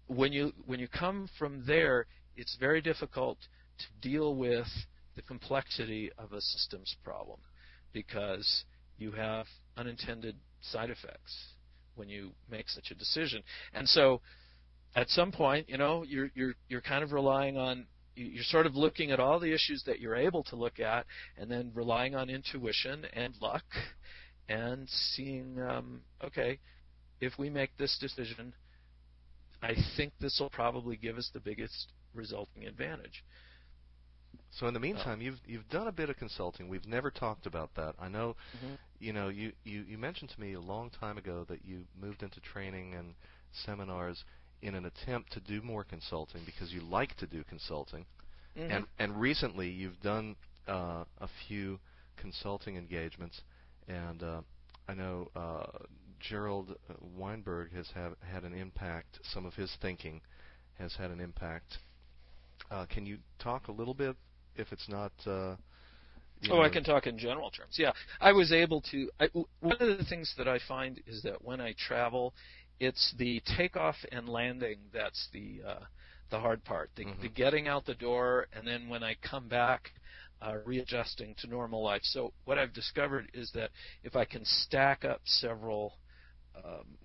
when 0.08 0.32
you 0.32 0.54
when 0.66 0.80
you 0.80 0.88
come 0.88 1.30
from 1.38 1.64
there, 1.66 2.06
it's 2.36 2.56
very 2.60 2.82
difficult 2.82 3.38
to 3.80 3.86
deal 4.08 4.36
with 4.36 4.68
the 5.16 5.22
complexity 5.22 6.12
of 6.18 6.34
a 6.34 6.42
systems 6.42 6.96
problem 7.04 7.40
because 7.94 8.66
you 8.98 9.12
have 9.12 9.46
unintended 9.78 10.36
side 10.62 10.90
effects 10.90 11.54
when 11.96 12.10
you 12.10 12.32
make 12.50 12.70
such 12.70 12.92
a 12.92 12.96
decision. 12.96 13.42
And 13.74 13.88
so 13.88 14.22
at 14.96 15.10
some 15.10 15.32
point, 15.32 15.70
you 15.70 15.78
know, 15.78 16.04
you're 16.04 16.30
you're 16.34 16.54
you're 16.68 16.82
kind 16.82 17.04
of 17.04 17.12
relying 17.12 17.58
on 17.58 17.86
you're 18.16 18.44
sort 18.44 18.66
of 18.66 18.76
looking 18.76 19.12
at 19.12 19.20
all 19.20 19.40
the 19.40 19.54
issues 19.54 19.84
that 19.86 20.00
you're 20.00 20.16
able 20.16 20.44
to 20.44 20.56
look 20.56 20.80
at 20.80 21.06
and 21.38 21.50
then 21.50 21.72
relying 21.74 22.16
on 22.16 22.30
intuition 22.30 23.06
and 23.14 23.34
luck 23.42 23.64
and 24.50 24.88
seeing 24.90 25.60
um, 25.62 26.02
okay, 26.24 26.60
if 27.22 27.34
we 27.38 27.50
make 27.50 27.76
this 27.78 27.98
decision, 28.00 28.54
I 29.62 29.74
think 29.98 30.14
this 30.20 30.38
will 30.40 30.50
probably 30.50 30.96
give 30.96 31.18
us 31.18 31.30
the 31.34 31.40
biggest 31.40 31.92
resulting 32.14 32.66
advantage. 32.66 33.24
So 34.52 34.68
in 34.68 34.74
the 34.74 34.80
meantime, 34.80 35.22
you've 35.22 35.40
you've 35.46 35.70
done 35.70 35.88
a 35.88 35.92
bit 35.92 36.10
of 36.10 36.18
consulting. 36.18 36.68
We've 36.68 36.88
never 36.88 37.12
talked 37.12 37.46
about 37.46 37.74
that. 37.76 37.96
I 38.00 38.10
know, 38.10 38.36
Mhm. 38.58 38.78
you 39.00 39.14
know, 39.14 39.30
you, 39.30 39.54
you 39.64 39.82
you 39.84 39.98
mentioned 39.98 40.32
to 40.32 40.42
me 40.42 40.54
a 40.54 40.60
long 40.60 40.90
time 40.90 41.18
ago 41.18 41.46
that 41.50 41.64
you 41.66 41.86
moved 42.00 42.24
into 42.24 42.40
training 42.42 42.96
and 42.96 43.16
seminars 43.52 44.24
in 44.62 44.76
an 44.76 44.86
attempt 44.86 45.32
to 45.34 45.40
do 45.40 45.62
more 45.62 45.84
consulting 45.84 46.44
because 46.46 46.74
you 46.74 46.82
like 46.82 47.16
to 47.18 47.28
do 47.28 47.44
consulting. 47.44 48.06
Mhm. 48.58 48.72
And 48.72 48.88
and 48.98 49.22
recently 49.22 49.70
you've 49.70 50.02
done 50.02 50.36
uh, 50.68 51.06
a 51.20 51.28
few 51.48 51.80
consulting 52.18 52.76
engagements, 52.76 53.42
and 53.88 54.22
uh, 54.24 54.42
I 54.88 54.94
know 54.96 55.30
uh, 55.36 55.66
Gerald 56.20 56.76
Weinberg 57.16 57.72
has 57.74 57.90
have, 57.92 58.16
had 58.22 58.44
an 58.44 58.54
impact. 58.54 59.20
Some 59.24 59.46
of 59.46 59.54
his 59.56 59.74
thinking 59.82 60.22
has 60.78 60.96
had 60.96 61.12
an 61.12 61.20
impact. 61.20 61.78
Uh, 62.72 62.86
can 62.86 63.06
you 63.06 63.18
talk 63.40 63.68
a 63.68 63.72
little 63.72 63.94
bit, 63.94 64.16
if 64.56 64.72
it's 64.72 64.88
not? 64.90 65.12
Uh, 65.26 65.56
Oh, 66.50 66.56
know- 66.58 66.62
I 66.64 66.70
can 66.70 66.84
talk 66.86 67.06
in 67.06 67.18
general 67.18 67.52
terms. 67.52 67.78
Yeah, 67.78 67.92
I 68.22 68.32
was 68.32 68.54
able 68.54 68.80
to. 68.92 69.10
I, 69.20 69.28
one 69.60 69.76
of 69.80 69.98
the 69.98 70.06
things 70.06 70.34
that 70.38 70.48
I 70.48 70.58
find 70.68 71.02
is 71.06 71.22
that 71.24 71.44
when 71.44 71.60
I 71.60 71.74
travel, 71.74 72.34
it's 72.80 73.14
the 73.18 73.42
takeoff 73.58 73.98
and 74.14 74.30
landing 74.30 74.78
that's 74.94 75.28
the 75.34 75.62
uh, 75.68 75.80
the 76.30 76.40
hard 76.40 76.64
part. 76.64 76.92
The, 76.96 77.06
Mhm. 77.06 77.22
the 77.22 77.28
getting 77.30 77.68
out 77.68 77.86
the 77.86 77.96
door, 77.96 78.48
and 78.54 78.66
then 78.66 78.88
when 78.88 79.04
I 79.04 79.16
come 79.16 79.50
back, 79.50 79.92
uh, 80.42 80.60
readjusting 80.64 81.36
to 81.40 81.48
normal 81.48 81.84
life. 81.84 82.04
So 82.06 82.32
what 82.46 82.58
I've 82.58 82.72
discovered 82.72 83.30
is 83.34 83.52
that 83.52 83.72
if 84.04 84.16
I 84.16 84.24
can 84.24 84.46
stack 84.46 85.04
up 85.04 85.20
several, 85.26 85.98
um, 86.64 86.98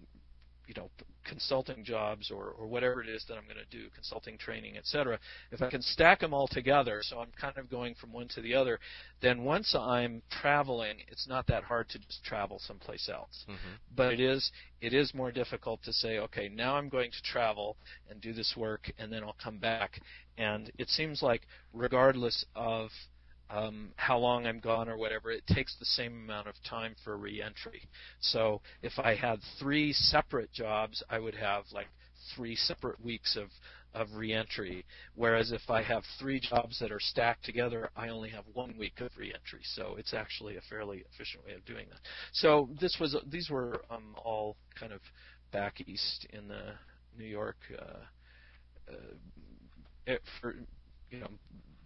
you 0.69 0.75
know, 0.77 0.91
consulting 1.25 1.85
jobs 1.85 2.31
or, 2.31 2.49
or 2.59 2.67
whatever 2.67 3.03
it 3.03 3.09
is 3.09 3.25
that 3.29 3.37
I'm 3.37 3.45
going 3.45 3.57
to 3.57 3.77
do, 3.77 3.89
consulting 3.95 4.39
training, 4.39 4.77
etc. 4.77 5.19
If 5.51 5.63
I 5.63 5.71
can 5.71 5.83
stack 5.83 6.21
them 6.21 6.35
all 6.35 6.49
together, 6.49 7.01
so 7.03 7.19
I'm 7.19 7.33
kind 7.41 7.57
of 7.59 7.71
going 7.71 7.95
from 7.95 8.13
one 8.13 8.29
to 8.29 8.41
the 8.41 8.55
other, 8.55 8.79
then 9.21 9.45
once 9.45 9.75
I'm 9.75 10.23
traveling, 10.31 10.99
it's 11.09 11.27
not 11.29 11.47
that 11.49 11.65
hard 11.65 11.89
to 11.91 11.99
just 11.99 12.25
travel 12.25 12.59
someplace 12.59 13.09
else. 13.09 13.45
Mhm. 13.49 13.79
But 13.95 14.15
it 14.15 14.21
is 14.21 14.51
it 14.81 14.93
is 14.93 15.15
more 15.15 15.33
difficult 15.33 15.83
to 15.85 15.93
say, 15.93 16.19
okay, 16.19 16.49
now 16.49 16.77
I'm 16.77 16.91
going 16.91 17.11
to 17.11 17.23
travel 17.23 17.77
and 18.11 18.21
do 18.21 18.35
this 18.35 18.55
work, 18.57 18.91
and 18.99 19.11
then 19.11 19.25
I'll 19.25 19.37
come 19.43 19.59
back. 19.59 20.01
And 20.37 20.71
it 20.79 20.89
seems 20.89 21.23
like 21.23 21.47
regardless 21.73 22.45
of 22.55 22.91
um, 23.51 23.91
how 23.97 24.19
long 24.19 24.47
I'm 24.47 24.61
gone 24.61 24.89
or 24.89 24.97
whatever, 24.97 25.31
it 25.31 25.47
takes 25.47 25.77
the 25.79 25.85
same 25.85 26.13
amount 26.25 26.49
of 26.49 26.55
time 26.69 26.95
for 27.05 27.17
reentry. 27.17 27.89
So 28.21 28.61
if 28.83 28.99
I 28.99 29.15
had 29.15 29.41
three 29.59 29.93
separate 29.93 30.53
jobs, 30.53 31.03
I 31.11 31.19
would 31.19 31.35
have 31.35 31.65
like 31.73 31.89
three 32.35 32.57
separate 32.57 33.03
weeks 33.03 33.37
of 33.37 33.49
of 33.95 34.09
reentry. 34.15 34.85
Whereas 35.15 35.53
if 35.53 35.71
I 35.71 35.83
have 35.83 36.03
three 36.19 36.41
jobs 36.41 36.79
that 36.81 36.91
are 36.91 37.01
stacked 37.01 37.45
together, 37.45 37.91
I 37.97 38.09
only 38.09 38.29
have 38.31 38.45
one 38.53 38.77
week 38.77 39.01
of 39.01 39.11
reentry. 39.17 39.61
So 39.63 39.95
it's 39.99 40.13
actually 40.13 40.57
a 40.57 40.61
fairly 40.69 41.05
efficient 41.15 41.47
way 41.47 41.53
of 41.55 41.65
doing 41.65 41.87
that. 41.91 42.01
So 42.33 42.69
this 42.81 42.97
was 43.01 43.17
these 43.31 43.51
were 43.51 43.83
um, 43.91 44.17
all 44.23 44.57
kind 44.79 44.93
of 44.93 45.01
back 45.53 45.81
east 45.87 46.27
in 46.31 46.49
the 46.49 46.73
New 47.17 47.27
York 47.27 47.57
uh, 47.79 48.93
uh, 48.93 50.17
for 50.41 50.57
you 51.11 51.21
know 51.21 51.29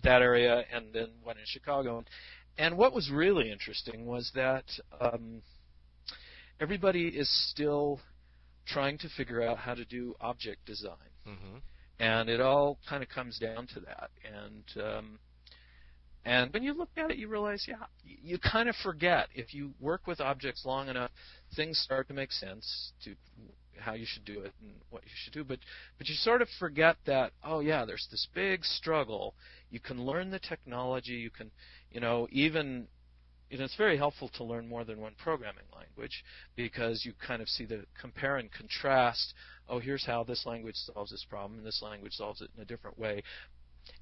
that 0.05 0.23
area, 0.23 0.65
and 0.73 0.93
then 0.93 1.09
one 1.23 1.37
in 1.39 1.45
Chicago. 1.47 2.05
And 2.57 2.77
what 2.77 2.93
was 2.93 3.11
really 3.11 3.51
interesting 3.53 4.07
was 4.07 4.31
that 4.35 4.65
um, 5.01 5.43
everybody 6.61 7.09
is 7.09 7.29
still 7.51 8.01
trying 8.67 8.99
to 8.99 9.09
figure 9.17 9.43
out 9.43 9.59
how 9.59 9.75
to 9.75 9.85
do 9.85 10.15
object 10.21 10.65
design 10.67 10.97
Mhm. 11.27 11.63
and 12.01 12.29
it 12.29 12.41
all 12.41 12.79
kind 12.89 13.03
of 13.03 13.09
comes 13.09 13.39
down 13.39 13.67
to 13.69 13.81
that. 13.81 14.11
And 14.25 14.83
um, 14.83 15.19
and 16.25 16.53
when 16.53 16.63
you 16.63 16.75
look 16.75 16.91
at 16.97 17.11
it, 17.11 17.17
you 17.17 17.29
realize, 17.29 17.65
yeah, 17.67 17.87
you 18.05 18.39
kind 18.39 18.69
of 18.69 18.77
forget 18.77 19.29
if 19.35 19.55
you 19.55 19.73
work 19.81 20.07
with 20.07 20.21
objects 20.21 20.65
long 20.67 20.89
enough, 20.89 21.11
things 21.57 21.79
start 21.79 22.09
to 22.09 22.15
make 22.15 22.33
sense 22.33 22.93
to 23.05 23.15
how 23.79 23.95
you 23.95 24.07
should 24.07 24.25
do 24.25 24.41
it 24.41 24.53
and 24.61 24.73
what 24.91 25.03
you 25.05 25.11
should 25.15 25.33
do. 25.33 25.45
But 25.45 25.59
but 25.99 26.09
you 26.09 26.15
sort 26.15 26.43
of 26.43 26.49
forget 26.59 26.97
that, 27.07 27.33
oh 27.45 27.61
yeah, 27.61 27.85
there's 27.85 28.07
this 28.11 28.27
big 28.35 28.65
struggle. 28.65 29.35
You 29.71 29.81
can 29.81 30.05
learn 30.05 30.31
the 30.31 30.39
technology. 30.39 31.13
You 31.13 31.31
can, 31.31 31.51
you 31.91 32.01
know, 32.01 32.29
even 32.31 32.89
you 33.51 33.59
know, 33.59 33.65
it's 33.65 33.77
very 33.77 33.97
helpful 33.97 34.31
to 34.37 34.45
learn 34.45 34.69
more 34.69 34.85
than 34.85 35.01
one 35.01 35.15
programming 35.23 35.65
language 35.75 36.23
because 36.55 37.05
you 37.05 37.13
kind 37.27 37.41
of 37.41 37.49
see 37.49 37.65
the 37.65 37.85
compare 37.99 38.37
and 38.37 38.51
contrast. 38.53 39.33
Oh, 39.69 39.79
here's 39.79 40.05
how 40.05 40.23
this 40.23 40.45
language 40.45 40.75
solves 40.77 41.11
this 41.11 41.25
problem, 41.29 41.59
and 41.59 41.67
this 41.67 41.81
language 41.83 42.13
solves 42.13 42.43
it 42.43 42.51
in 42.57 42.63
a 42.63 42.67
different 42.67 42.99
way. 42.99 43.23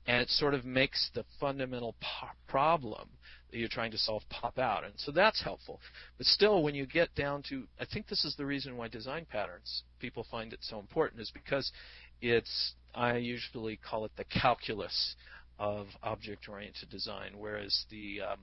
And 0.07 0.23
it 0.23 0.29
sort 0.31 0.55
of 0.55 0.65
makes 0.65 1.11
the 1.15 1.25
fundamental 1.41 1.95
po- 2.01 2.29
problem 2.49 3.09
that 3.51 3.59
you're 3.59 3.69
trying 3.69 3.91
to 3.93 3.99
solve 3.99 4.23
pop 4.29 4.59
out. 4.59 4.85
And 4.85 4.95
so 4.97 5.13
that's 5.13 5.43
helpful. 5.43 5.81
But 6.19 6.27
still, 6.27 6.63
when 6.63 6.75
you 6.75 6.87
get 6.87 7.15
down 7.15 7.43
to, 7.49 7.65
I 7.81 7.85
think 7.85 8.09
this 8.09 8.25
is 8.25 8.35
the 8.37 8.47
reason 8.47 8.77
why 8.77 8.89
design 8.89 9.27
patterns, 9.31 9.83
people 10.01 10.27
find 10.31 10.53
it 10.53 10.61
so 10.63 10.79
important, 10.79 11.21
is 11.21 11.31
because 11.33 11.73
it's, 12.21 12.75
I 12.95 13.17
usually 13.17 13.77
call 13.77 14.05
it 14.05 14.13
the 14.17 14.25
calculus 14.25 15.17
of 15.59 15.87
object 16.03 16.49
oriented 16.49 16.91
design, 16.91 17.33
whereas 17.37 17.85
the, 17.91 18.21
um, 18.21 18.41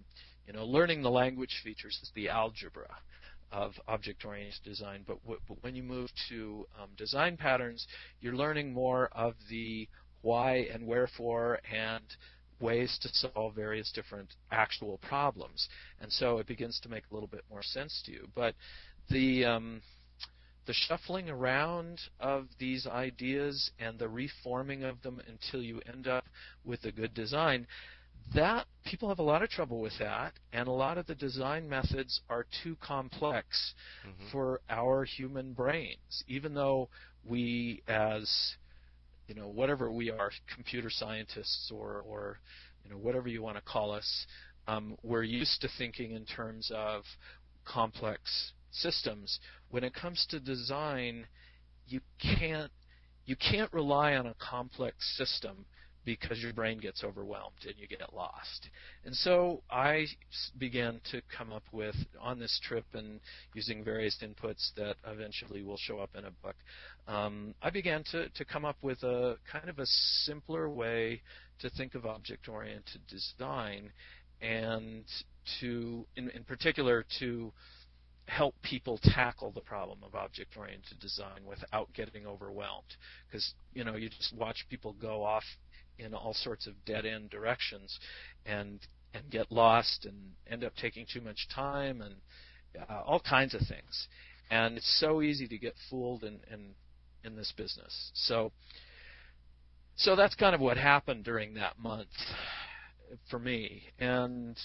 you 0.47 0.53
know, 0.53 0.65
learning 0.65 1.01
the 1.01 1.11
language 1.11 1.61
features 1.63 1.99
is 2.01 2.11
the 2.15 2.29
algebra 2.29 2.87
of 3.53 3.73
object-oriented 3.87 4.63
design. 4.63 5.03
But, 5.07 5.21
w- 5.21 5.39
but 5.47 5.57
when 5.61 5.75
you 5.75 5.83
move 5.83 6.09
to 6.29 6.65
um, 6.81 6.89
design 6.97 7.37
patterns, 7.37 7.87
you're 8.19 8.35
learning 8.35 8.73
more 8.73 9.09
of 9.11 9.35
the 9.49 9.87
why 10.23 10.67
and 10.73 10.87
wherefore 10.87 11.59
and 11.71 12.03
ways 12.59 12.97
to 13.01 13.09
solve 13.13 13.53
various 13.53 13.91
different 13.91 14.29
actual 14.51 14.97
problems. 14.99 15.69
And 16.01 16.11
so 16.11 16.39
it 16.39 16.47
begins 16.47 16.79
to 16.81 16.89
make 16.89 17.03
a 17.11 17.13
little 17.13 17.27
bit 17.27 17.43
more 17.49 17.61
sense 17.61 18.01
to 18.05 18.11
you. 18.11 18.27
But 18.33 18.55
the 19.09 19.45
um, 19.45 19.81
the 20.65 20.73
shuffling 20.73 21.29
around 21.29 21.99
of 22.19 22.47
these 22.57 22.87
ideas 22.87 23.69
and 23.79 23.99
the 23.99 24.07
reforming 24.07 24.83
of 24.83 25.01
them 25.01 25.21
until 25.27 25.61
you 25.61 25.81
end 25.93 26.07
up 26.07 26.25
with 26.63 26.85
a 26.85 26.91
good 26.91 27.13
design 27.13 27.67
that 28.33 28.65
people 28.85 29.09
have 29.09 29.19
a 29.19 29.23
lot 29.23 29.43
of 29.43 29.49
trouble 29.49 29.81
with 29.81 29.91
that 29.99 30.31
and 30.53 30.67
a 30.69 30.71
lot 30.71 30.97
of 30.97 31.05
the 31.07 31.15
design 31.15 31.67
methods 31.67 32.21
are 32.29 32.45
too 32.63 32.77
complex 32.77 33.73
Mhm. 34.05 34.31
for 34.31 34.61
our 34.69 35.03
human 35.03 35.53
brains 35.53 36.23
even 36.27 36.53
though 36.53 36.89
we 37.25 37.83
as 37.87 38.55
you 39.27 39.35
know 39.35 39.47
whatever 39.47 39.91
we 39.91 40.11
are 40.11 40.31
computer 40.53 40.89
scientists 40.89 41.71
or 41.73 42.03
or 42.07 42.39
you 42.83 42.91
know 42.91 42.97
whatever 42.97 43.27
you 43.27 43.41
want 43.41 43.55
to 43.55 43.63
call 43.63 43.91
us 43.91 44.25
um, 44.67 44.95
we're 45.03 45.23
used 45.23 45.61
to 45.61 45.69
thinking 45.77 46.11
in 46.11 46.25
terms 46.25 46.71
of 46.73 47.03
complex 47.65 48.53
systems. 48.71 49.39
When 49.69 49.83
it 49.83 49.93
comes 49.93 50.25
to 50.29 50.39
design 50.39 51.27
you 51.87 51.99
can't 52.19 52.71
you 53.25 53.35
can't 53.35 53.71
rely 53.73 54.15
on 54.15 54.27
a 54.27 54.35
complex 54.35 55.17
system 55.17 55.65
because 56.05 56.39
your 56.41 56.53
brain 56.53 56.77
gets 56.79 57.03
overwhelmed 57.03 57.55
and 57.65 57.75
you 57.77 57.87
get 57.87 58.13
lost. 58.13 58.69
And 59.05 59.15
so 59.15 59.61
I 59.69 60.07
began 60.57 60.99
to 61.11 61.21
come 61.35 61.51
up 61.51 61.63
with, 61.71 61.95
on 62.19 62.39
this 62.39 62.59
trip 62.63 62.85
and 62.93 63.19
using 63.53 63.83
various 63.83 64.17
inputs 64.21 64.73
that 64.75 64.95
eventually 65.05 65.63
will 65.63 65.77
show 65.77 65.99
up 65.99 66.11
in 66.17 66.25
a 66.25 66.31
book, 66.31 66.55
um, 67.07 67.53
I 67.61 67.69
began 67.69 68.03
to, 68.11 68.29
to 68.29 68.45
come 68.45 68.65
up 68.65 68.77
with 68.81 69.03
a 69.03 69.37
kind 69.51 69.69
of 69.69 69.79
a 69.79 69.85
simpler 69.85 70.69
way 70.69 71.21
to 71.59 71.69
think 71.69 71.95
of 71.95 72.05
object 72.05 72.47
oriented 72.49 73.01
design 73.07 73.91
and 74.41 75.05
to, 75.59 76.05
in, 76.15 76.29
in 76.31 76.43
particular, 76.43 77.05
to 77.19 77.51
help 78.27 78.55
people 78.61 78.99
tackle 79.03 79.51
the 79.51 79.61
problem 79.61 79.99
of 80.03 80.15
object 80.15 80.55
oriented 80.57 80.97
design 80.99 81.41
without 81.45 81.91
getting 81.93 82.25
overwhelmed 82.25 82.95
because 83.27 83.53
you 83.73 83.83
know 83.83 83.95
you 83.95 84.07
just 84.07 84.33
watch 84.33 84.65
people 84.69 84.95
go 85.01 85.23
off 85.23 85.43
in 85.99 86.13
all 86.13 86.33
sorts 86.33 86.67
of 86.67 86.73
dead 86.85 87.05
end 87.05 87.29
directions 87.29 87.99
and 88.45 88.79
and 89.13 89.29
get 89.29 89.51
lost 89.51 90.05
and 90.05 90.15
end 90.49 90.63
up 90.63 90.73
taking 90.75 91.05
too 91.11 91.21
much 91.21 91.47
time 91.53 92.01
and 92.01 92.15
uh, 92.89 93.01
all 93.05 93.19
kinds 93.19 93.53
of 93.53 93.61
things. 93.61 94.07
And 94.49 94.77
it's 94.77 94.99
so 94.99 95.21
easy 95.21 95.47
to 95.47 95.57
get 95.57 95.75
fooled 95.89 96.23
in 96.23 96.39
in 96.51 96.73
in 97.23 97.35
this 97.35 97.53
business. 97.55 98.11
So 98.13 98.51
so 99.95 100.15
that's 100.15 100.35
kind 100.35 100.55
of 100.55 100.61
what 100.61 100.77
happened 100.77 101.23
during 101.23 101.53
that 101.55 101.77
month 101.79 102.09
for 103.29 103.39
me. 103.39 103.83
And 103.99 104.57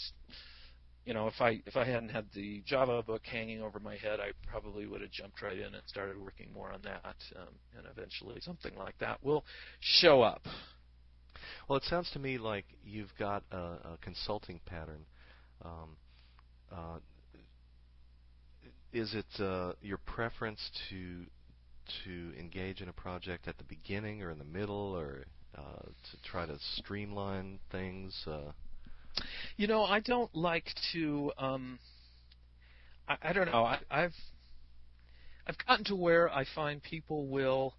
you 1.05 1.15
know, 1.15 1.27
if 1.27 1.41
I 1.41 1.63
if 1.65 1.77
I 1.77 1.85
hadn't 1.85 2.11
had 2.11 2.27
the 2.35 2.63
Java 2.67 3.03
book 3.03 3.23
hanging 3.25 3.63
over 3.63 3.81
my 3.81 3.97
head, 3.97 4.21
I 4.21 4.33
probably 4.47 4.87
would 4.87 5.01
have 5.01 5.11
jumped 5.11 5.41
right 5.41 5.57
in 5.57 5.75
and 5.75 5.83
started 5.87 6.21
working 6.21 6.53
more 6.53 6.71
on 6.71 6.83
that, 6.83 7.17
um, 7.37 7.55
and 7.77 7.87
eventually 7.91 8.41
something 8.41 8.75
like 8.77 8.99
that 8.99 9.23
will 9.25 9.45
show 9.81 10.21
up. 10.21 10.43
Well, 11.69 11.79
it 11.79 11.85
sounds 11.85 12.11
to 12.13 12.19
me 12.19 12.39
like 12.39 12.65
you've 12.85 13.13
got 13.19 13.43
a, 13.51 13.57
a 13.57 13.99
consulting 14.01 14.61
pattern. 14.67 15.05
Um, 15.65 15.97
uh, 16.73 16.99
is 18.93 19.15
it 19.15 19.43
uh, 19.43 19.73
your 19.83 19.99
preference 19.99 20.61
to 20.91 21.25
to 22.05 22.39
engage 22.39 22.83
in 22.83 22.89
a 22.89 22.93
project 22.93 23.49
at 23.49 23.57
the 23.57 23.65
beginning 23.65 24.23
or 24.23 24.31
in 24.31 24.39
the 24.39 24.45
middle, 24.45 24.95
or 24.97 25.25
uh, 25.57 25.83
to 25.83 26.23
try 26.31 26.47
to 26.47 26.57
streamline 26.77 27.59
things? 27.71 28.15
Uh, 28.27 28.53
you 29.57 29.67
know, 29.67 29.85
I 29.85 30.01
don't 30.01 30.35
like 30.35 30.67
to. 30.93 31.33
Um, 31.39 31.79
I, 33.09 33.17
I 33.23 33.33
don't 33.33 33.47
know. 33.47 33.65
I, 33.65 33.79
I've 33.91 34.15
I've 35.49 35.57
gotten 35.67 35.85
to 35.87 35.97
where 35.97 36.31
I 36.31 36.45
find 36.55 36.83
people 36.83 37.27
will 37.27 37.75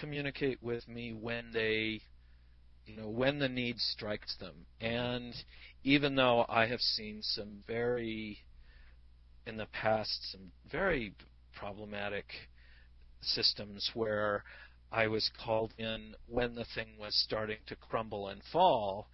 communicate 0.00 0.62
with 0.62 0.86
me 0.86 1.14
when 1.14 1.50
they, 1.52 2.02
you 2.86 2.96
know, 2.96 3.08
when 3.08 3.38
the 3.38 3.48
need 3.48 3.78
strikes 3.78 4.36
them. 4.36 4.66
And 4.80 5.34
even 5.82 6.14
though 6.14 6.44
I 6.48 6.66
have 6.66 6.80
seen 6.80 7.20
some 7.22 7.62
very, 7.66 8.38
in 9.46 9.56
the 9.56 9.66
past, 9.66 10.30
some 10.32 10.52
very 10.70 11.14
problematic 11.54 12.26
systems 13.20 13.90
where 13.94 14.44
I 14.92 15.06
was 15.08 15.30
called 15.44 15.72
in 15.78 16.14
when 16.26 16.54
the 16.54 16.66
thing 16.74 16.96
was 16.98 17.14
starting 17.14 17.58
to 17.66 17.76
crumble 17.76 18.28
and 18.28 18.42
fall, 18.52 19.08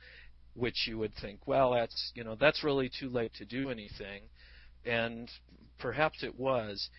which 0.55 0.87
you 0.87 0.99
would 0.99 1.15
think, 1.15 1.47
well, 1.47 1.73
that's 1.73 2.13
you 2.15 2.25
know 2.25 2.37
that's 2.39 2.65
really 2.65 2.91
too 2.91 3.09
late 3.09 3.33
to 3.35 3.45
do 3.45 3.71
anything, 3.71 4.23
and 4.85 5.31
perhaps 5.79 6.23
it 6.23 6.39
was, 6.39 6.91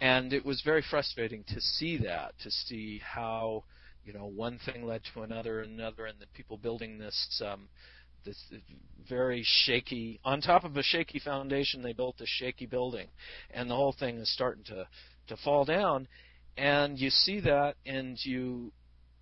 and 0.00 0.32
it 0.32 0.44
was 0.44 0.62
very 0.62 0.82
frustrating 0.88 1.44
to 1.48 1.60
see 1.60 1.96
that, 1.98 2.38
to 2.42 2.50
see 2.50 3.00
how 3.02 3.64
you 4.04 4.12
know 4.12 4.26
one 4.26 4.58
thing 4.64 4.84
led 4.86 5.02
to 5.14 5.22
another 5.22 5.60
and 5.60 5.78
another, 5.78 6.06
and 6.06 6.18
the 6.20 6.26
people 6.34 6.56
building 6.56 6.98
this. 6.98 7.42
Um, 7.44 7.68
this 8.24 8.42
very 9.06 9.42
shaky 9.44 10.18
on 10.24 10.40
top 10.40 10.64
of 10.64 10.76
a 10.78 10.82
shaky 10.82 11.18
foundation 11.18 11.82
they 11.82 11.92
built 11.92 12.16
a 12.20 12.26
shaky 12.26 12.64
building. 12.64 13.08
And 13.50 13.68
the 13.68 13.74
whole 13.74 13.94
thing 13.98 14.16
is 14.16 14.32
starting 14.32 14.64
to 14.64 14.88
to 15.28 15.36
fall 15.44 15.66
down. 15.66 16.08
And 16.56 16.98
you 16.98 17.10
see 17.10 17.40
that 17.40 17.74
and 17.84 18.16
you 18.24 18.72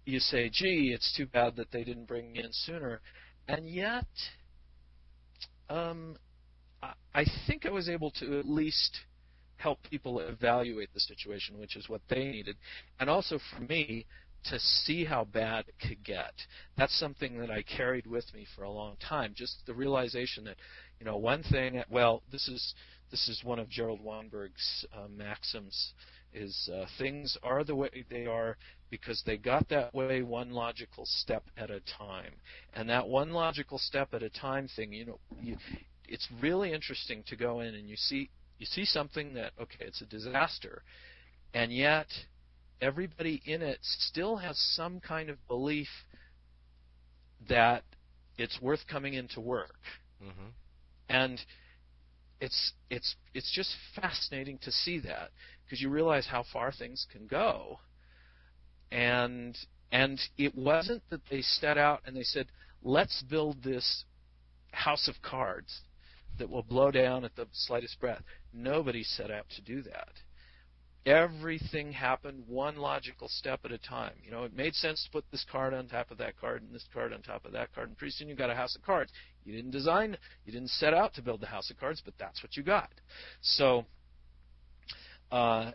you 0.05 0.21
say 0.21 0.49
gee 0.53 0.93
it's 0.95 1.13
too 1.17 1.27
bad 1.27 1.57
that 1.57 1.73
they 1.73 1.85
didn't 1.85 2.07
bring 2.07 2.33
me 2.33 2.41
in 2.41 2.53
sooner. 2.53 3.01
And 3.49 3.69
yet 3.69 4.07
um, 5.69 6.17
I, 6.83 6.93
I 7.15 7.25
think 7.47 7.67
I 7.67 7.71
was 7.71 7.89
able 7.89 8.11
to 8.21 8.39
at 8.39 8.49
least 8.49 8.99
help 9.57 9.79
people 9.89 10.21
evaluate 10.21 10.93
the 10.93 11.01
situation, 11.01 11.59
which 11.59 11.77
is 11.77 11.89
what 11.89 12.01
they 12.11 12.25
needed, 12.25 12.57
and 12.99 13.09
also 13.09 13.39
for 13.55 13.63
me 13.63 14.07
to 14.45 14.59
see 14.59 15.05
how 15.05 15.25
bad 15.25 15.67
it 15.69 15.75
could 15.87 16.05
get. 16.05 16.33
That's 16.77 16.99
something 16.99 17.39
that 17.39 17.51
I 17.51 17.63
carried 17.63 18.07
with 18.07 18.25
me 18.35 18.47
for 18.57 18.65
a 18.65 18.71
long 18.71 18.97
time. 18.97 19.33
Just 19.35 19.65
the 19.67 19.75
realization 19.75 20.45
that, 20.45 20.57
you 20.99 21.07
know, 21.07 21.17
one 21.17 21.43
thing. 21.43 21.83
Well, 21.91 22.23
this 22.31 22.49
is 22.49 22.75
this 23.11 23.29
is 23.29 23.45
one 23.45 23.59
of 23.59 23.69
Gerald 23.69 24.01
Weinberg's 24.03 24.87
uh, 24.97 25.09
maxims: 25.09 25.93
is 26.33 26.71
uh, 26.73 26.87
things 26.99 27.37
are 27.43 27.65
the 27.65 27.75
way 27.75 28.05
they 28.11 28.27
are 28.27 28.57
because 28.91 29.23
they 29.25 29.37
got 29.37 29.69
that 29.69 29.95
way 29.95 30.23
one 30.23 30.51
logical 30.51 31.05
step 31.07 31.45
at 31.57 31.71
a 31.71 31.81
time. 31.99 32.33
And 32.75 32.89
that 32.89 33.09
one 33.09 33.31
logical 33.31 33.79
step 33.79 34.13
at 34.13 34.23
a 34.23 34.31
time 34.31 34.69
thing, 34.75 34.93
you 34.93 35.07
know, 35.07 35.19
you, 35.41 35.57
it's 36.09 36.29
really 36.41 36.73
interesting 36.73 37.23
to 37.29 37.37
go 37.37 37.61
in 37.61 37.75
and 37.75 37.89
you 37.89 37.97
see 37.97 38.31
you 38.59 38.67
see 38.67 38.85
something 38.85 39.35
that 39.35 39.53
okay, 39.61 39.85
it's 39.87 40.03
a 40.03 40.07
disaster, 40.07 40.83
and 41.55 41.73
yet 41.73 42.07
everybody 42.83 43.41
in 43.47 43.63
it 43.63 43.79
still 43.81 44.37
has 44.37 44.59
some 44.75 45.01
kind 45.01 45.31
of 45.31 45.37
belief 45.47 45.89
that 47.49 47.85
it's 48.37 48.61
worth 48.61 48.81
coming 48.91 49.15
into 49.15 49.41
work. 49.41 49.79
Mm-hmm. 50.23 50.49
And 51.09 51.41
it's 52.41 52.73
it's 52.91 53.15
it's 53.35 53.53
just 53.55 53.71
fascinating 53.95 54.59
to 54.63 54.73
see 54.73 54.99
that 55.01 55.31
because 55.65 55.81
you 55.81 55.89
realize 55.89 56.27
how 56.27 56.45
far 56.53 56.73
things 56.73 57.07
can 57.11 57.27
go. 57.27 57.79
And 58.91 59.57
and 59.93 60.19
it 60.37 60.55
wasn't 60.57 61.03
that 61.11 61.21
they 61.31 61.43
set 61.43 61.79
out 61.79 62.01
and 62.05 62.17
they 62.17 62.25
said, 62.25 62.49
"Let's 62.83 63.23
build 63.23 63.63
this 63.63 64.05
house 64.73 65.07
of 65.07 65.15
cards 65.23 65.83
that 66.39 66.51
will 66.51 66.63
blow 66.63 66.91
down 66.91 67.25
at 67.25 67.37
the 67.37 67.47
slightest 67.53 68.01
breath." 68.01 68.23
Nobody 68.53 69.05
set 69.05 69.31
out 69.31 69.47
to 69.57 69.63
do 69.63 69.83
that. 69.83 70.09
Everything 71.05 71.91
happened 71.91 72.45
one 72.47 72.77
logical 72.77 73.29
step 73.29 73.61
at 73.65 73.73
a 73.73 73.79
time. 73.79 74.13
You 74.25 74.31
know, 74.31 74.45
it 74.45 74.55
made 74.55 74.75
sense 74.75 75.03
to 75.05 75.11
put 75.11 75.25
this 75.33 75.45
card 75.51 75.75
on 75.75 75.89
top 75.89 76.13
of 76.13 76.19
that 76.19 76.39
card 76.41 76.63
and 76.63 76.73
this 76.73 76.87
card 76.93 77.13
on 77.13 77.23
top 77.23 77.45
of 77.45 77.53
that 77.53 77.75
card, 77.75 77.89
and 77.89 77.99
pretty 77.99 78.13
soon 78.13 78.29
you 78.29 78.37
got 78.37 78.51
a 78.51 78.55
house 78.55 78.77
of 78.77 78.83
cards. 78.83 79.11
You 79.45 79.53
didn't 79.53 79.73
design, 79.73 80.17
you 80.45 80.53
didn't 80.53 80.71
set 80.71 80.95
out 80.95 81.13
to 81.15 81.23
build 81.23 81.41
the 81.41 81.47
house 81.47 81.71
of 81.71 81.79
cards, 81.79 82.01
but 82.05 82.15
that's 82.19 82.41
what 82.43 82.57
you 82.57 82.63
got. 82.63 82.91
So, 83.41 83.85
uh, 85.33 85.73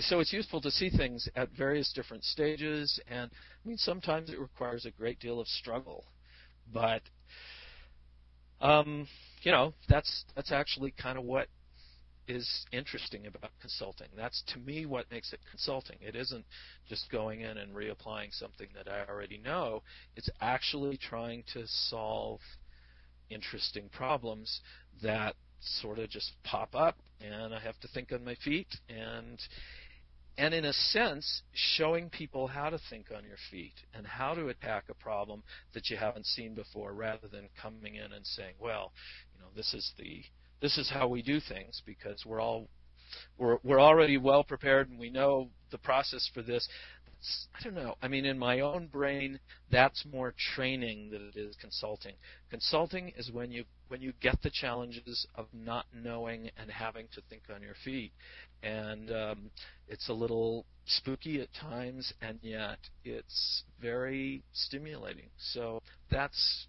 so 0.00 0.18
it's 0.18 0.32
useful 0.32 0.60
to 0.60 0.70
see 0.72 0.90
things 0.90 1.28
at 1.36 1.50
various 1.56 1.92
different 1.92 2.24
stages, 2.24 3.00
and 3.08 3.30
I 3.32 3.68
mean 3.68 3.78
sometimes 3.78 4.30
it 4.30 4.40
requires 4.40 4.86
a 4.86 4.90
great 4.90 5.20
deal 5.20 5.40
of 5.40 5.46
struggle, 5.46 6.04
but 6.72 7.02
um, 8.60 9.06
you 9.42 9.52
know 9.52 9.72
that's 9.88 10.24
that's 10.34 10.50
actually 10.50 10.92
kind 11.00 11.16
of 11.16 11.24
what 11.24 11.46
is 12.28 12.66
interesting 12.72 13.26
about 13.26 13.50
consulting. 13.60 14.08
That's 14.16 14.42
to 14.54 14.58
me 14.58 14.86
what 14.86 15.10
makes 15.10 15.32
it 15.32 15.40
consulting. 15.50 15.96
It 16.00 16.14
isn't 16.14 16.44
just 16.88 17.10
going 17.10 17.40
in 17.40 17.58
and 17.58 17.74
reapplying 17.74 18.32
something 18.32 18.68
that 18.74 18.90
I 18.90 19.10
already 19.10 19.38
know. 19.38 19.82
It's 20.16 20.30
actually 20.40 20.96
trying 20.96 21.44
to 21.54 21.64
solve 21.66 22.40
interesting 23.30 23.88
problems 23.90 24.60
that 25.02 25.34
sort 25.60 25.98
of 25.98 26.08
just 26.08 26.32
pop 26.44 26.74
up 26.74 26.96
and 27.20 27.52
I 27.54 27.60
have 27.60 27.78
to 27.80 27.88
think 27.88 28.12
on 28.12 28.24
my 28.24 28.36
feet 28.36 28.68
and 28.88 29.38
and 30.36 30.54
in 30.54 30.64
a 30.64 30.72
sense 30.72 31.42
showing 31.52 32.10
people 32.10 32.46
how 32.46 32.70
to 32.70 32.78
think 32.88 33.06
on 33.14 33.24
your 33.24 33.36
feet 33.50 33.74
and 33.92 34.06
how 34.06 34.34
to 34.34 34.48
attack 34.48 34.84
a 34.88 34.94
problem 34.94 35.42
that 35.74 35.90
you 35.90 35.96
haven't 35.96 36.26
seen 36.26 36.54
before 36.54 36.92
rather 36.92 37.26
than 37.26 37.48
coming 37.60 37.96
in 37.96 38.12
and 38.12 38.24
saying 38.24 38.54
well 38.60 38.92
you 39.34 39.40
know 39.42 39.48
this 39.56 39.74
is 39.74 39.92
the 39.98 40.22
this 40.60 40.78
is 40.78 40.90
how 40.90 41.08
we 41.08 41.22
do 41.22 41.40
things 41.40 41.82
because 41.86 42.24
we're 42.26 42.40
all 42.40 42.68
we're 43.38 43.58
we're 43.62 43.80
already 43.80 44.16
well 44.16 44.44
prepared 44.44 44.88
and 44.90 44.98
we 44.98 45.10
know 45.10 45.48
the 45.70 45.78
process 45.78 46.28
for 46.34 46.42
this. 46.42 46.68
I 47.58 47.64
don't 47.64 47.74
know. 47.74 47.96
I 48.00 48.06
mean, 48.06 48.24
in 48.24 48.38
my 48.38 48.60
own 48.60 48.86
brain, 48.86 49.40
that's 49.72 50.04
more 50.12 50.34
training 50.54 51.10
than 51.10 51.32
it 51.34 51.36
is 51.36 51.56
consulting. 51.60 52.14
Consulting 52.48 53.12
is 53.16 53.32
when 53.32 53.50
you 53.50 53.64
when 53.88 54.00
you 54.00 54.12
get 54.20 54.40
the 54.42 54.50
challenges 54.50 55.26
of 55.34 55.46
not 55.52 55.86
knowing 55.92 56.50
and 56.56 56.70
having 56.70 57.06
to 57.14 57.22
think 57.28 57.42
on 57.52 57.60
your 57.60 57.74
feet, 57.84 58.12
and 58.62 59.10
um, 59.10 59.50
it's 59.88 60.08
a 60.08 60.12
little 60.12 60.64
spooky 60.86 61.40
at 61.40 61.48
times, 61.54 62.12
and 62.22 62.38
yet 62.42 62.78
it's 63.04 63.64
very 63.80 64.42
stimulating. 64.52 65.30
So 65.38 65.82
that's 66.10 66.66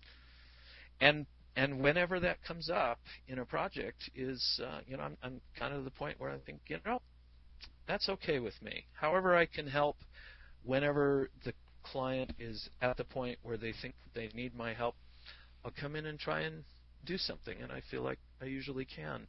and 1.00 1.28
and 1.56 1.80
whenever 1.82 2.20
that 2.20 2.44
comes 2.44 2.70
up 2.70 3.00
in 3.28 3.40
a 3.40 3.46
project 3.46 4.10
is 4.16 4.60
uh, 4.64 4.80
you 4.88 4.98
know 4.98 5.04
I'm, 5.04 5.18
I'm 5.24 5.42
kind 5.58 5.74
of 5.74 5.84
the 5.84 5.92
point 5.92 6.20
where 6.20 6.32
I 6.32 6.38
think 6.46 6.62
you 6.68 6.78
know 6.86 7.02
that's 7.88 8.08
okay 8.08 8.40
with 8.40 8.54
me. 8.62 8.86
However, 8.94 9.36
I 9.36 9.46
can 9.46 9.68
help 9.68 9.98
whenever 10.64 11.30
the 11.44 11.54
client 11.84 12.32
is 12.40 12.70
at 12.82 12.98
the 12.98 13.04
point 13.04 13.40
where 13.42 13.58
they 13.58 13.74
think 13.82 13.96
they 14.14 14.30
need 14.34 14.56
my 14.56 14.74
help. 14.74 14.96
I'll 15.66 15.74
come 15.80 15.96
in 15.96 16.06
and 16.06 16.20
try 16.20 16.42
and 16.42 16.64
do 17.06 17.18
something, 17.18 17.58
and 17.62 17.72
I 17.72 17.82
feel 17.90 18.04
like 18.04 18.20
I 18.42 18.46
usually 18.46 18.86
can 18.86 19.28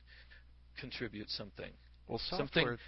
contribute 0.79 1.31
something. 1.31 1.71
Well, 2.07 2.21
software. 2.29 2.49
Something, 2.49 2.79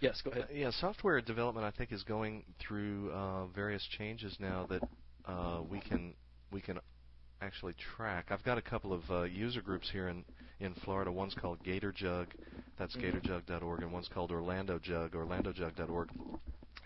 yes, 0.00 0.20
go 0.22 0.30
ahead. 0.30 0.44
Uh, 0.44 0.54
yeah, 0.54 0.70
software 0.70 1.20
development 1.20 1.64
I 1.66 1.70
think 1.70 1.92
is 1.92 2.02
going 2.02 2.44
through 2.60 3.10
uh, 3.12 3.46
various 3.46 3.86
changes 3.98 4.36
now 4.38 4.66
that 4.68 4.82
uh, 5.24 5.62
we 5.68 5.80
can 5.80 6.14
we 6.52 6.60
can 6.60 6.78
actually 7.40 7.74
track. 7.96 8.26
I've 8.30 8.44
got 8.44 8.58
a 8.58 8.62
couple 8.62 8.92
of 8.92 9.02
uh, 9.10 9.22
user 9.24 9.60
groups 9.60 9.88
here 9.90 10.08
in 10.08 10.24
in 10.60 10.74
Florida. 10.84 11.12
One's 11.12 11.34
called 11.34 11.62
Gator 11.62 11.92
Jug, 11.92 12.28
that's 12.78 12.96
mm-hmm. 12.96 13.18
gatorjug.org, 13.18 13.82
and 13.82 13.92
one's 13.92 14.08
called 14.08 14.30
Orlando 14.30 14.78
Jug, 14.78 15.12
orlandojug.org. 15.12 16.08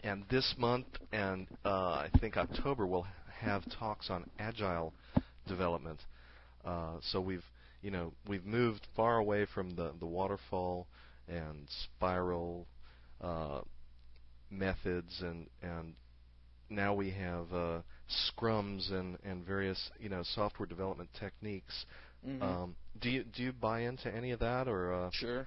And 0.02 0.24
this 0.30 0.54
month 0.58 0.86
and 1.12 1.46
uh, 1.64 1.68
I 1.68 2.10
think 2.20 2.36
October 2.36 2.86
we'll 2.86 3.06
have 3.40 3.62
talks 3.78 4.10
on 4.10 4.28
agile 4.38 4.92
development. 5.46 6.00
Uh, 6.64 6.96
so 7.02 7.20
we've 7.20 7.44
you 7.82 7.90
know 7.90 8.12
we've 8.28 8.44
moved 8.44 8.86
far 8.96 9.18
away 9.18 9.46
from 9.54 9.76
the 9.76 9.92
the 9.98 10.06
waterfall 10.06 10.86
and 11.28 11.66
spiral 11.84 12.66
uh, 13.20 13.60
methods 14.50 15.20
and 15.20 15.46
and 15.62 15.94
now 16.68 16.94
we 16.94 17.10
have 17.10 17.52
uh, 17.52 17.80
scrums 18.10 18.92
and, 18.92 19.18
and 19.24 19.44
various 19.44 19.90
you 19.98 20.08
know 20.08 20.22
software 20.34 20.66
development 20.66 21.10
techniques. 21.18 21.86
Mm-hmm. 22.26 22.42
Um, 22.42 22.76
do 23.00 23.10
you 23.10 23.24
do 23.24 23.42
you 23.42 23.52
buy 23.52 23.80
into 23.82 24.14
any 24.14 24.30
of 24.32 24.40
that 24.40 24.68
or? 24.68 24.92
Uh... 24.92 25.10
Sure. 25.12 25.46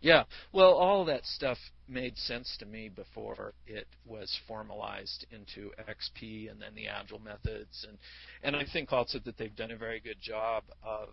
Yeah. 0.00 0.24
Well, 0.52 0.74
all 0.74 1.06
that 1.06 1.24
stuff 1.24 1.56
made 1.88 2.18
sense 2.18 2.56
to 2.58 2.66
me 2.66 2.90
before 2.90 3.54
it 3.66 3.86
was 4.04 4.38
formalized 4.46 5.24
into 5.30 5.70
XP 5.80 6.50
and 6.50 6.60
then 6.60 6.74
the 6.74 6.88
Agile 6.88 7.20
methods, 7.20 7.86
and 7.88 7.96
and 8.42 8.54
I 8.54 8.66
think 8.70 8.92
also 8.92 9.18
that 9.24 9.38
they've 9.38 9.56
done 9.56 9.70
a 9.70 9.76
very 9.76 10.00
good 10.00 10.20
job 10.20 10.64
of 10.82 11.08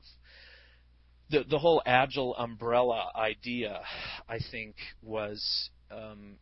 the 1.29 1.45
the 1.49 1.57
whole 1.57 1.81
Agile 1.85 2.35
umbrella 2.35 3.11
idea. 3.15 3.81
I 4.27 4.39
think 4.51 4.75
was 5.01 5.69
um, 5.89 6.35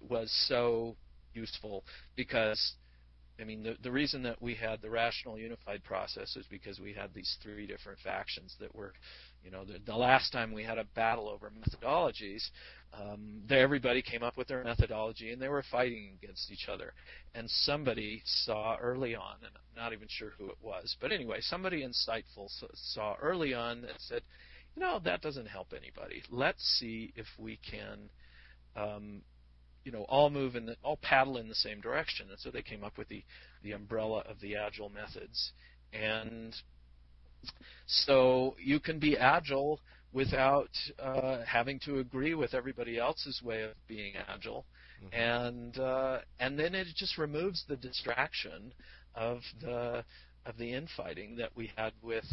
was 0.00 0.30
so 0.48 0.96
useful 1.34 1.84
because 2.14 2.74
I 3.40 3.44
mean, 3.44 3.62
the, 3.62 3.76
the 3.82 3.92
reason 3.92 4.22
that 4.24 4.42
we 4.42 4.54
had 4.54 4.82
the 4.82 4.90
rational 4.90 5.38
unified 5.38 5.84
process 5.84 6.34
is 6.36 6.44
because 6.50 6.80
we 6.80 6.92
had 6.92 7.14
these 7.14 7.36
three 7.42 7.66
different 7.66 8.00
factions 8.00 8.56
that 8.60 8.74
were, 8.74 8.92
you 9.44 9.50
know, 9.50 9.64
the, 9.64 9.78
the 9.86 9.96
last 9.96 10.32
time 10.32 10.52
we 10.52 10.64
had 10.64 10.78
a 10.78 10.84
battle 10.96 11.28
over 11.28 11.50
methodologies, 11.50 12.42
um, 12.92 13.42
they, 13.48 13.60
everybody 13.60 14.02
came 14.02 14.24
up 14.24 14.36
with 14.36 14.48
their 14.48 14.64
methodology 14.64 15.30
and 15.30 15.40
they 15.40 15.48
were 15.48 15.62
fighting 15.70 16.18
against 16.20 16.50
each 16.50 16.68
other. 16.68 16.92
And 17.34 17.48
somebody 17.48 18.22
saw 18.24 18.76
early 18.76 19.14
on, 19.14 19.36
and 19.42 19.52
I'm 19.54 19.82
not 19.84 19.92
even 19.92 20.08
sure 20.10 20.30
who 20.36 20.46
it 20.46 20.58
was, 20.60 20.96
but 21.00 21.12
anyway, 21.12 21.38
somebody 21.40 21.86
insightful 21.86 22.48
saw 22.74 23.14
early 23.22 23.54
on 23.54 23.82
that 23.82 24.00
said, 24.00 24.22
you 24.74 24.82
know, 24.82 25.00
that 25.04 25.22
doesn't 25.22 25.46
help 25.46 25.72
anybody. 25.76 26.22
Let's 26.30 26.62
see 26.78 27.12
if 27.16 27.26
we 27.38 27.58
can 27.68 28.10
um, 28.76 29.22
you 29.84 29.92
know 29.92 30.02
all 30.08 30.30
move 30.30 30.56
in 30.56 30.66
the 30.66 30.76
all 30.82 30.98
paddle 31.02 31.36
in 31.36 31.48
the 31.48 31.54
same 31.54 31.80
direction 31.80 32.26
and 32.30 32.38
so 32.38 32.50
they 32.50 32.62
came 32.62 32.84
up 32.84 32.98
with 32.98 33.08
the 33.08 33.22
the 33.62 33.72
umbrella 33.72 34.22
of 34.28 34.40
the 34.40 34.56
agile 34.56 34.88
methods 34.88 35.52
and 35.92 36.54
so 37.86 38.54
you 38.62 38.80
can 38.80 38.98
be 38.98 39.16
agile 39.16 39.80
without 40.12 40.70
uh, 40.98 41.38
having 41.46 41.78
to 41.78 41.98
agree 41.98 42.34
with 42.34 42.54
everybody 42.54 42.98
else's 42.98 43.42
way 43.42 43.62
of 43.62 43.72
being 43.86 44.14
agile 44.28 44.64
mm-hmm. 45.02 45.14
and 45.14 45.78
uh, 45.78 46.18
and 46.40 46.58
then 46.58 46.74
it 46.74 46.86
just 46.96 47.18
removes 47.18 47.64
the 47.68 47.76
distraction 47.76 48.72
of 49.14 49.40
the 49.60 50.04
of 50.46 50.56
the 50.56 50.72
infighting 50.72 51.36
that 51.36 51.50
we 51.54 51.70
had 51.76 51.92
with 52.02 52.24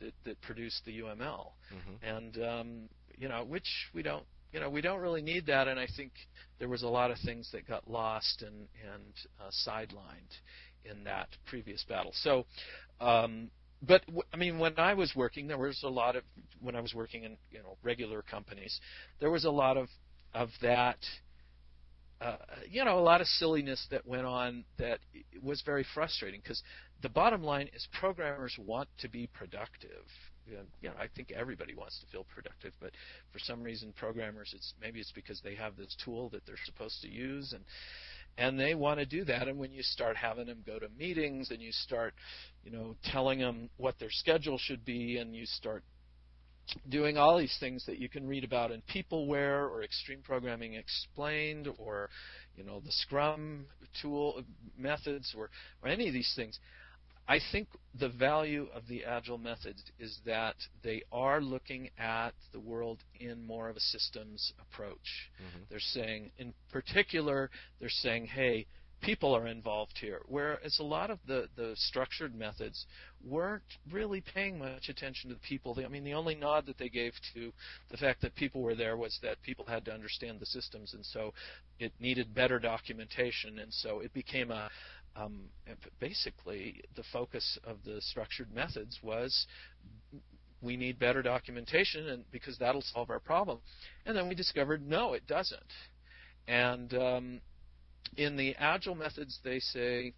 that, 0.00 0.12
that 0.24 0.40
produced 0.40 0.82
the 0.84 1.00
UML 1.00 1.52
mm-hmm. 1.72 2.04
and 2.04 2.38
um, 2.42 2.88
you 3.16 3.28
know 3.28 3.44
which 3.44 3.88
we 3.94 4.02
don't 4.02 4.24
you 4.52 4.60
know, 4.60 4.68
we 4.68 4.80
don't 4.82 5.00
really 5.00 5.22
need 5.22 5.46
that, 5.46 5.66
and 5.66 5.80
I 5.80 5.86
think 5.96 6.12
there 6.58 6.68
was 6.68 6.82
a 6.82 6.88
lot 6.88 7.10
of 7.10 7.18
things 7.24 7.48
that 7.52 7.66
got 7.66 7.90
lost 7.90 8.42
and 8.42 8.68
and 8.92 9.12
uh, 9.40 9.50
sidelined 9.66 10.30
in 10.84 11.04
that 11.04 11.28
previous 11.46 11.84
battle. 11.88 12.12
So, 12.14 12.44
um, 13.00 13.50
but 13.80 14.04
w- 14.06 14.22
I 14.32 14.36
mean, 14.36 14.58
when 14.58 14.78
I 14.78 14.94
was 14.94 15.12
working, 15.16 15.46
there 15.46 15.58
was 15.58 15.80
a 15.82 15.88
lot 15.88 16.16
of 16.16 16.24
when 16.60 16.76
I 16.76 16.80
was 16.80 16.94
working 16.94 17.24
in 17.24 17.36
you 17.50 17.60
know 17.60 17.76
regular 17.82 18.22
companies, 18.22 18.78
there 19.20 19.30
was 19.30 19.44
a 19.44 19.50
lot 19.50 19.76
of 19.76 19.88
of 20.34 20.50
that. 20.60 20.98
Uh, 22.20 22.36
you 22.70 22.84
know, 22.84 23.00
a 23.00 23.00
lot 23.00 23.20
of 23.20 23.26
silliness 23.26 23.84
that 23.90 24.06
went 24.06 24.24
on 24.24 24.62
that 24.78 25.00
was 25.42 25.60
very 25.66 25.84
frustrating 25.92 26.40
because 26.40 26.62
the 27.02 27.08
bottom 27.08 27.42
line 27.42 27.68
is 27.74 27.88
programmers 27.98 28.56
want 28.64 28.88
to 28.96 29.08
be 29.08 29.28
productive 29.34 30.04
you 30.48 30.88
know, 30.88 30.94
I 30.98 31.06
think 31.14 31.32
everybody 31.32 31.74
wants 31.74 31.98
to 32.00 32.06
feel 32.06 32.26
productive, 32.34 32.72
but 32.80 32.90
for 33.32 33.38
some 33.38 33.62
reason, 33.62 33.92
programmers, 33.96 34.52
it's 34.54 34.74
maybe 34.80 35.00
it's 35.00 35.12
because 35.12 35.40
they 35.42 35.54
have 35.54 35.76
this 35.76 35.96
tool 36.04 36.28
that 36.30 36.46
they're 36.46 36.56
supposed 36.64 37.00
to 37.02 37.08
use, 37.08 37.52
and 37.52 37.64
and 38.38 38.58
they 38.58 38.74
want 38.74 38.98
to 38.98 39.06
do 39.06 39.24
that. 39.24 39.48
And 39.48 39.58
when 39.58 39.72
you 39.72 39.82
start 39.82 40.16
having 40.16 40.46
them 40.46 40.62
go 40.66 40.78
to 40.78 40.88
meetings, 40.98 41.50
and 41.50 41.60
you 41.60 41.72
start, 41.72 42.14
you 42.64 42.72
know, 42.72 42.96
telling 43.04 43.38
them 43.38 43.68
what 43.76 43.98
their 43.98 44.10
schedule 44.10 44.58
should 44.58 44.84
be, 44.84 45.18
and 45.18 45.34
you 45.34 45.46
start 45.46 45.82
doing 46.88 47.16
all 47.16 47.38
these 47.38 47.56
things 47.60 47.84
that 47.86 47.98
you 47.98 48.08
can 48.08 48.26
read 48.26 48.44
about 48.44 48.70
in 48.70 48.82
Peopleware 48.82 49.68
or 49.68 49.82
Extreme 49.82 50.20
Programming 50.22 50.74
Explained 50.74 51.68
or 51.78 52.08
you 52.56 52.64
know 52.64 52.80
the 52.80 52.92
Scrum 52.92 53.66
tool 54.00 54.36
uh, 54.38 54.42
methods 54.78 55.34
or, 55.36 55.50
or 55.82 55.88
any 55.88 56.08
of 56.08 56.14
these 56.14 56.32
things. 56.36 56.58
I 57.28 57.38
think 57.52 57.68
the 57.98 58.08
value 58.08 58.66
of 58.74 58.86
the 58.88 59.04
agile 59.04 59.38
methods 59.38 59.82
is 59.98 60.18
that 60.26 60.56
they 60.82 61.02
are 61.12 61.40
looking 61.40 61.90
at 61.98 62.32
the 62.52 62.60
world 62.60 62.98
in 63.20 63.46
more 63.46 63.68
of 63.68 63.76
a 63.76 63.80
systems 63.80 64.52
approach. 64.60 65.30
Mm-hmm. 65.40 65.64
They're 65.70 65.78
saying, 65.80 66.32
in 66.38 66.52
particular, 66.70 67.50
they're 67.78 67.88
saying, 67.88 68.26
hey, 68.26 68.66
people 69.02 69.36
are 69.36 69.46
involved 69.46 69.98
here. 70.00 70.20
Whereas 70.26 70.78
a 70.78 70.84
lot 70.84 71.10
of 71.10 71.18
the, 71.26 71.48
the 71.56 71.72
structured 71.74 72.34
methods 72.34 72.86
weren't 73.24 73.62
really 73.90 74.22
paying 74.34 74.58
much 74.58 74.88
attention 74.88 75.28
to 75.30 75.34
the 75.34 75.40
people. 75.40 75.76
I 75.84 75.88
mean, 75.88 76.04
the 76.04 76.14
only 76.14 76.34
nod 76.34 76.66
that 76.66 76.78
they 76.78 76.88
gave 76.88 77.12
to 77.34 77.52
the 77.90 77.96
fact 77.96 78.22
that 78.22 78.34
people 78.34 78.62
were 78.62 78.74
there 78.74 78.96
was 78.96 79.18
that 79.22 79.42
people 79.42 79.64
had 79.66 79.84
to 79.86 79.92
understand 79.92 80.40
the 80.40 80.46
systems, 80.46 80.94
and 80.94 81.04
so 81.04 81.34
it 81.78 81.92
needed 82.00 82.34
better 82.34 82.58
documentation, 82.58 83.58
and 83.58 83.72
so 83.72 84.00
it 84.00 84.12
became 84.14 84.50
a, 84.50 84.70
um, 85.16 85.42
basically 86.00 86.82
the 86.96 87.02
focus 87.12 87.58
of 87.64 87.78
the 87.84 88.00
structured 88.00 88.52
methods 88.54 88.98
was 89.02 89.46
we 90.60 90.76
need 90.76 90.98
better 90.98 91.22
documentation 91.22 92.08
and 92.08 92.24
because 92.30 92.56
that'll 92.58 92.82
solve 92.82 93.10
our 93.10 93.18
problem. 93.18 93.58
And 94.06 94.16
then 94.16 94.28
we 94.28 94.34
discovered 94.34 94.86
no 94.86 95.12
it 95.12 95.26
doesn't. 95.26 95.60
And 96.46 96.94
um, 96.94 97.40
in 98.16 98.36
the 98.36 98.54
agile 98.56 98.94
methods 98.94 99.38
they 99.44 99.58
say 99.58 100.14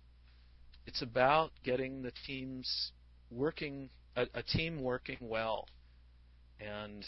it's 0.87 1.03
about 1.03 1.51
getting 1.65 2.03
the 2.03 2.13
teams 2.27 2.93
working 3.31 3.89
a, 4.17 4.27
a 4.35 4.43
team 4.43 4.83
working 4.83 5.19
well. 5.21 5.67
And 6.61 7.05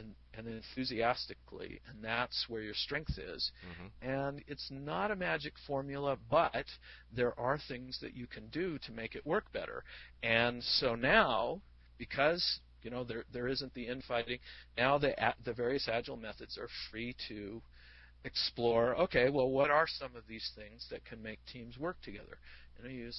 and, 0.00 0.14
and 0.34 0.46
enthusiastically, 0.54 1.80
and 1.88 2.02
that's 2.02 2.46
where 2.48 2.62
your 2.62 2.74
strength 2.74 3.18
is. 3.18 3.52
Mm-hmm. 3.68 4.10
And 4.10 4.44
it's 4.46 4.68
not 4.70 5.10
a 5.10 5.16
magic 5.16 5.52
formula, 5.66 6.16
but 6.30 6.64
there 7.14 7.38
are 7.38 7.58
things 7.68 7.98
that 8.00 8.16
you 8.16 8.26
can 8.26 8.46
do 8.48 8.78
to 8.86 8.92
make 8.92 9.14
it 9.14 9.26
work 9.26 9.52
better. 9.52 9.84
And 10.22 10.62
so 10.62 10.94
now, 10.94 11.60
because 11.98 12.60
you 12.82 12.90
know 12.90 13.04
there 13.04 13.24
there 13.32 13.48
isn't 13.48 13.74
the 13.74 13.86
infighting, 13.86 14.38
now 14.76 14.98
the 14.98 15.14
the 15.44 15.52
various 15.52 15.88
agile 15.88 16.16
methods 16.16 16.58
are 16.58 16.68
free 16.90 17.14
to 17.28 17.60
explore. 18.24 18.94
Okay, 18.96 19.30
well, 19.30 19.50
what 19.50 19.70
are 19.70 19.86
some 19.86 20.16
of 20.16 20.22
these 20.28 20.50
things 20.54 20.86
that 20.90 21.04
can 21.04 21.22
make 21.22 21.38
teams 21.52 21.78
work 21.78 21.96
together? 22.02 22.38
You 22.78 22.84
know, 22.84 22.90
you 22.90 23.10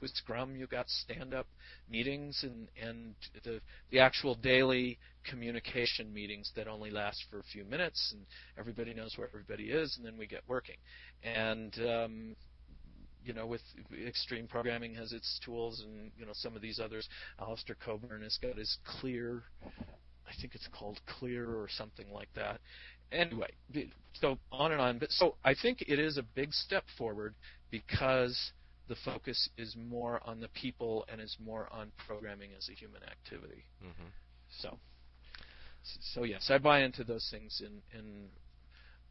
with 0.00 0.10
Scrum, 0.14 0.56
you 0.56 0.66
got 0.66 0.88
stand-up 0.88 1.46
meetings 1.90 2.42
and 2.42 2.68
and 2.80 3.14
the 3.44 3.60
the 3.90 4.00
actual 4.00 4.34
daily 4.34 4.98
communication 5.28 6.12
meetings 6.12 6.50
that 6.56 6.68
only 6.68 6.90
last 6.90 7.24
for 7.30 7.38
a 7.38 7.42
few 7.44 7.64
minutes, 7.64 8.12
and 8.12 8.26
everybody 8.58 8.94
knows 8.94 9.14
where 9.16 9.28
everybody 9.28 9.70
is, 9.70 9.96
and 9.96 10.06
then 10.06 10.16
we 10.18 10.26
get 10.26 10.42
working. 10.48 10.76
And 11.22 11.74
um, 11.80 12.36
you 13.24 13.34
know, 13.34 13.46
with 13.46 13.62
extreme 14.06 14.46
programming 14.46 14.94
has 14.94 15.12
its 15.12 15.40
tools, 15.44 15.82
and 15.84 16.10
you 16.18 16.24
know 16.24 16.32
some 16.34 16.54
of 16.54 16.62
these 16.62 16.78
others. 16.78 17.08
Alistair 17.40 17.76
Cockburn 17.84 18.22
has 18.22 18.38
got 18.40 18.56
his 18.56 18.78
clear, 19.00 19.42
I 20.26 20.32
think 20.40 20.54
it's 20.54 20.68
called 20.68 21.00
clear 21.18 21.44
or 21.48 21.68
something 21.68 22.06
like 22.12 22.28
that. 22.34 22.60
Anyway, 23.12 23.50
so 24.14 24.38
on 24.50 24.72
and 24.72 24.80
on. 24.80 24.98
But 24.98 25.10
so 25.10 25.36
I 25.44 25.54
think 25.60 25.82
it 25.82 25.98
is 25.98 26.18
a 26.18 26.22
big 26.22 26.52
step 26.52 26.84
forward 26.96 27.34
because 27.70 28.52
the 28.88 28.96
focus 29.04 29.48
is 29.58 29.74
more 29.76 30.20
on 30.24 30.40
the 30.40 30.48
people 30.48 31.04
and 31.10 31.20
is 31.20 31.36
more 31.44 31.68
on 31.72 31.90
programming 32.06 32.50
as 32.56 32.68
a 32.68 32.72
human 32.72 33.02
activity. 33.02 33.64
Mm-hmm. 33.82 34.08
So, 34.60 34.78
so 36.14 36.24
yes, 36.24 36.50
I 36.50 36.58
buy 36.58 36.82
into 36.82 37.04
those 37.04 37.26
things 37.30 37.62
in 37.64 37.98
in 37.98 38.28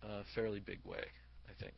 a 0.04 0.24
fairly 0.34 0.60
big 0.60 0.80
way. 0.84 1.04
I 1.48 1.54
think. 1.60 1.76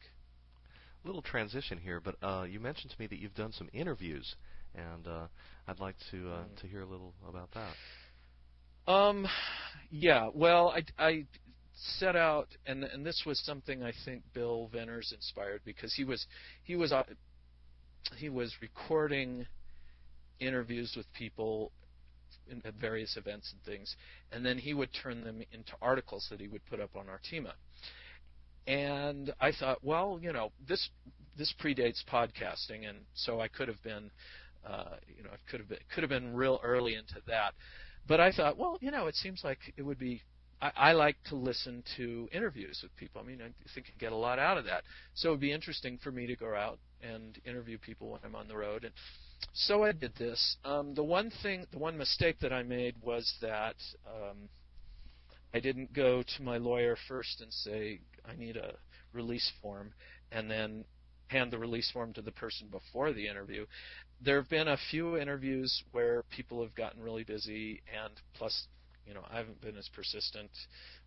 Little 1.04 1.22
transition 1.22 1.78
here, 1.78 2.02
but 2.02 2.16
uh, 2.22 2.44
you 2.44 2.60
mentioned 2.60 2.92
to 2.92 3.00
me 3.00 3.08
that 3.08 3.20
you've 3.20 3.36
done 3.36 3.54
some 3.54 3.70
interviews, 3.72 4.36
and 4.76 5.08
uh, 5.08 5.28
I'd 5.68 5.80
like 5.80 5.96
to 6.12 6.18
uh, 6.30 6.44
mm. 6.44 6.62
to 6.62 6.68
hear 6.68 6.82
a 6.82 6.86
little 6.86 7.14
about 7.28 7.50
that. 7.54 8.92
Um, 8.92 9.28
yeah. 9.92 10.30
Well, 10.34 10.74
I, 10.76 11.04
I 11.04 11.26
set 12.00 12.16
out, 12.16 12.48
and 12.66 12.84
and 12.84 13.06
this 13.06 13.24
was 13.26 13.40
something 13.46 13.84
I 13.84 13.94
think 14.06 14.24
Bill 14.34 14.70
Venners 14.74 15.14
inspired 15.14 15.62
because 15.66 15.94
he 15.94 16.04
was 16.04 16.26
he 16.64 16.76
was 16.76 16.92
uh, 16.92 17.04
he 18.18 18.30
was 18.30 18.54
recording 18.62 19.46
interviews 20.40 20.94
with 20.96 21.12
people 21.14 21.72
in, 22.50 22.62
at 22.66 22.76
various 22.76 23.18
events 23.18 23.54
and 23.54 23.62
things, 23.64 23.96
and 24.32 24.46
then 24.46 24.58
he 24.58 24.74
would 24.74 24.90
turn 24.94 25.24
them 25.24 25.42
into 25.52 25.74
articles 25.82 26.28
that 26.30 26.40
he 26.40 26.48
would 26.48 26.66
put 26.66 26.80
up 26.80 26.96
on 26.96 27.06
Artima. 27.06 27.54
And 28.66 29.34
I 29.40 29.52
thought, 29.52 29.84
well, 29.84 30.20
you 30.22 30.34
know, 30.34 30.52
this 30.68 30.90
this 31.38 31.54
predates 31.62 32.04
podcasting, 32.12 32.88
and 32.88 33.00
so 33.14 33.40
I 33.40 33.48
could 33.48 33.68
have 33.68 33.82
been, 33.84 34.12
uh, 34.66 34.96
you 35.16 35.24
know, 35.24 35.30
I 35.32 35.50
could 35.50 35.60
have 35.60 35.70
been 35.70 35.80
could 35.94 36.04
have 36.04 36.10
been 36.10 36.36
real 36.36 36.60
early 36.64 36.96
into 36.96 37.22
that. 37.28 37.54
But 38.08 38.20
I 38.20 38.32
thought, 38.32 38.58
well, 38.58 38.78
you 38.82 38.92
know, 38.92 39.08
it 39.08 39.16
seems 39.16 39.42
like 39.44 39.60
it 39.78 39.84
would 39.84 40.00
be 40.00 40.22
I, 40.62 40.72
I 40.76 40.92
like 40.94 41.18
to 41.26 41.36
listen 41.36 41.84
to 41.98 42.28
interviews 42.32 42.80
with 42.82 42.96
people. 42.98 43.22
I 43.22 43.26
mean, 43.26 43.42
I 43.42 43.52
think 43.74 43.88
I 43.88 44.00
get 44.00 44.12
a 44.12 44.16
lot 44.16 44.40
out 44.40 44.58
of 44.58 44.66
that. 44.66 44.84
So 45.14 45.30
it 45.30 45.32
would 45.34 45.40
be 45.40 45.52
interesting 45.52 46.00
for 46.04 46.12
me 46.12 46.28
to 46.28 46.36
go 46.36 46.56
out 46.56 46.80
and 47.02 47.38
interview 47.46 47.78
people 47.78 48.10
when 48.10 48.22
I'm 48.24 48.36
on 48.36 48.48
the 48.48 48.58
road. 48.58 48.84
And 48.84 48.94
so 49.54 49.84
I 49.84 49.92
did 49.92 50.16
this. 50.16 50.58
Um, 50.66 50.94
the 50.94 51.04
one 51.04 51.32
thing, 51.42 51.66
the 51.72 51.80
one 51.80 51.98
mistake 51.98 52.40
that 52.42 52.54
I 52.54 52.64
made 52.64 52.96
was 53.02 53.34
that 53.42 53.76
um, 54.06 54.50
I 55.54 55.60
didn't 55.60 55.94
go 55.94 56.24
to 56.24 56.44
my 56.44 56.58
lawyer 56.58 56.98
first 57.08 57.42
and 57.42 57.52
say 57.52 58.00
I 58.26 58.36
need 58.36 58.58
a 58.58 58.74
release 59.14 59.52
form, 59.62 59.94
and 60.32 60.50
then 60.50 60.86
hand 61.28 61.52
the 61.52 61.58
release 61.58 61.90
form 61.92 62.14
to 62.14 62.22
the 62.22 62.32
person 62.32 62.68
before 62.68 63.14
the 63.14 63.28
interview. 63.28 63.66
There 64.22 64.40
have 64.40 64.50
been 64.50 64.68
a 64.68 64.78
few 64.90 65.18
interviews 65.18 65.84
where 65.92 66.24
people 66.30 66.62
have 66.62 66.74
gotten 66.76 67.02
really 67.02 67.24
busy, 67.24 67.82
and 68.04 68.14
plus 68.34 68.68
you 69.08 69.14
know, 69.14 69.24
I 69.32 69.38
haven't 69.38 69.62
been 69.62 69.78
as 69.78 69.90
persistent 69.96 70.52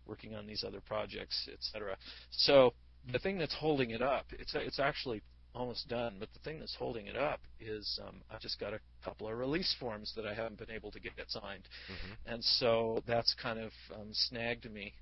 working 0.07 0.33
on 0.35 0.47
these 0.47 0.63
other 0.65 0.81
projects, 0.81 1.47
etc. 1.53 1.95
So 2.31 2.73
the 3.11 3.19
thing 3.19 3.37
that's 3.37 3.53
holding 3.53 3.91
it 3.91 4.01
up, 4.01 4.25
it's 4.31 4.53
it's 4.55 4.79
actually 4.79 5.21
almost 5.53 5.87
done. 5.89 6.15
But 6.19 6.29
the 6.33 6.39
thing 6.39 6.59
that's 6.59 6.75
holding 6.75 7.07
it 7.07 7.15
up 7.17 7.39
is 7.59 7.99
um, 8.07 8.15
I've 8.31 8.41
just 8.41 8.59
got 8.59 8.73
a 8.73 8.79
couple 9.03 9.27
of 9.27 9.37
release 9.37 9.75
forms 9.79 10.13
that 10.15 10.25
I 10.25 10.33
haven't 10.33 10.59
been 10.59 10.71
able 10.71 10.91
to 10.91 10.99
get 10.99 11.13
signed, 11.27 11.63
Mm-hmm. 11.91 12.33
and 12.33 12.43
so 12.43 13.03
that's 13.07 13.33
kind 13.41 13.59
of 13.59 13.71
um, 13.93 14.07
snagged 14.11 14.71
me 14.71 14.93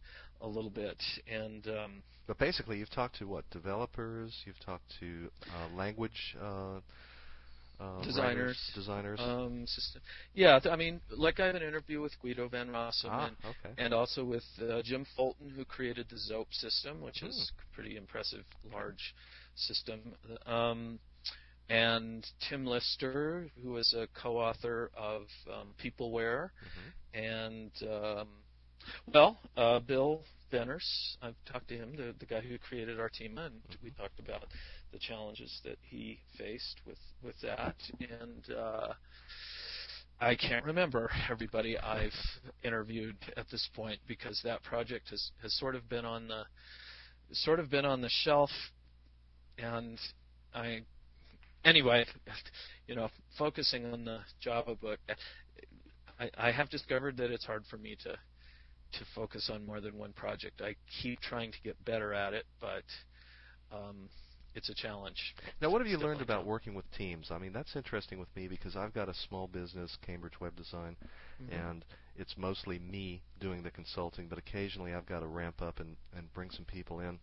a 0.41 0.47
little 0.47 0.69
bit. 0.71 0.97
And 1.31 1.67
um, 1.67 2.03
But 2.27 2.37
basically, 2.37 2.77
you've 2.79 2.89
talked 2.91 3.17
to 3.19 3.25
what 3.27 3.49
developers? 3.51 4.33
You've 4.45 4.59
talked 4.65 4.85
to 4.99 5.29
uh, 5.53 5.75
language 5.75 6.35
uh, 6.41 6.79
uh, 7.79 8.03
Designers. 8.03 8.57
writers, 8.57 8.71
designers. 8.75 9.19
um, 9.21 9.65
system, 9.65 10.01
yeah, 10.33 10.59
th- 10.59 10.71
I 10.71 10.75
mean, 10.75 10.99
like 11.11 11.39
I 11.39 11.45
have 11.45 11.55
an 11.55 11.63
interview 11.63 12.01
with 12.01 12.11
Guido 12.21 12.49
Van 12.49 12.67
Rossum 12.67 13.05
ah, 13.09 13.27
and 13.27 13.35
okay. 13.45 13.81
and 13.81 13.93
also 13.93 14.23
with 14.25 14.43
uh, 14.61 14.81
Jim 14.83 15.05
Fulton, 15.15 15.49
who 15.49 15.63
created 15.63 16.07
the 16.09 16.17
Zope 16.17 16.51
system, 16.53 16.99
which 17.01 17.23
is 17.23 17.51
Hmm. 17.55 17.73
pretty 17.73 17.95
impressive, 17.95 18.43
large 18.73 19.15
system. 19.59 19.99
Um, 20.45 20.99
and 21.69 22.25
Tim 22.49 22.65
Lister, 22.65 23.47
who 23.63 23.77
is 23.77 23.93
a 23.93 24.07
co-author 24.19 24.89
of 24.97 25.23
um, 25.47 25.73
Peopleware, 25.83 26.49
Mhm. 27.13 27.13
and 27.13 27.71
um, 27.83 28.27
well, 29.13 29.37
uh, 29.55 29.79
Bill 29.79 30.23
Venners. 30.51 31.17
I've 31.21 31.35
talked 31.45 31.67
to 31.69 31.75
him, 31.75 31.95
the, 31.95 32.15
the 32.19 32.25
guy 32.25 32.41
who 32.41 32.57
created 32.57 32.97
Artima, 32.97 33.45
and 33.47 33.61
we 33.83 33.91
talked 33.91 34.19
about 34.19 34.45
the 34.91 34.97
challenges 34.97 35.59
that 35.63 35.77
he 35.81 36.19
faced 36.37 36.81
with 36.87 36.97
with 37.23 37.39
that. 37.41 37.75
And 37.99 38.55
uh, 38.57 38.93
I 40.19 40.35
can't 40.35 40.65
remember 40.65 41.11
everybody 41.29 41.77
I've 41.77 42.11
interviewed 42.63 43.15
at 43.37 43.47
this 43.51 43.69
point 43.75 43.99
because 44.07 44.41
that 44.43 44.63
project 44.63 45.09
has 45.09 45.31
has 45.43 45.53
sort 45.59 45.75
of 45.75 45.87
been 45.87 46.05
on 46.05 46.27
the 46.27 46.43
sort 47.31 47.59
of 47.59 47.69
been 47.69 47.85
on 47.85 48.01
the 48.01 48.09
shelf, 48.09 48.49
and 49.61 49.99
I 50.53 50.81
anyway, 51.63 52.05
you 52.87 52.95
know, 52.95 53.09
focusing 53.37 53.85
on 53.91 54.05
the 54.05 54.19
Java 54.41 54.75
book, 54.75 54.99
I, 56.19 56.29
I 56.37 56.51
have 56.51 56.69
discovered 56.69 57.17
that 57.17 57.31
it's 57.31 57.45
hard 57.45 57.63
for 57.69 57.77
me 57.77 57.95
to 58.03 58.11
to 58.91 59.05
focus 59.13 59.51
on 59.53 59.65
more 59.65 59.81
than 59.81 59.97
one 59.97 60.13
project. 60.13 60.61
I 60.61 60.75
keep 61.01 61.19
trying 61.21 61.51
to 61.51 61.57
get 61.63 61.83
better 61.85 62.11
at 62.13 62.33
it, 62.33 62.45
but 62.59 62.83
um, 63.71 64.09
it's 64.55 64.69
a 64.69 64.73
challenge. 64.73 65.35
Now, 65.61 65.69
what 65.69 65.79
have 65.79 65.87
you 65.87 65.93
It's 65.93 66.03
learned 66.03 66.19
definitely 66.19 66.41
about 66.41 66.47
working 66.47 66.73
with 66.73 66.89
teams? 66.97 67.27
I 67.29 67.37
mean, 67.37 67.53
that's 67.53 67.75
interesting 67.75 68.19
with 68.19 68.35
me 68.35 68.47
because 68.47 68.75
I've 68.75 68.93
got 68.93 69.07
a 69.07 69.13
small 69.13 69.47
business, 69.47 69.95
Cambridge 70.01 70.39
Web 70.41 70.55
Design, 70.55 70.95
challenge. 71.39 71.53
and 71.53 71.85
it's 72.17 72.35
mostly 72.35 72.79
me 72.79 73.21
doing 73.39 73.61
the 73.61 73.71
consulting, 73.71 74.27
but 74.27 74.39
occasionally 74.39 74.93
I've 74.93 75.05
got 75.05 75.19
to 75.19 75.27
ramp 75.27 75.61
up 75.61 75.79
and, 75.79 75.95
and 76.17 76.33
bring 76.33 76.49
some 76.49 76.65
people 76.65 76.99
in. 76.99 77.19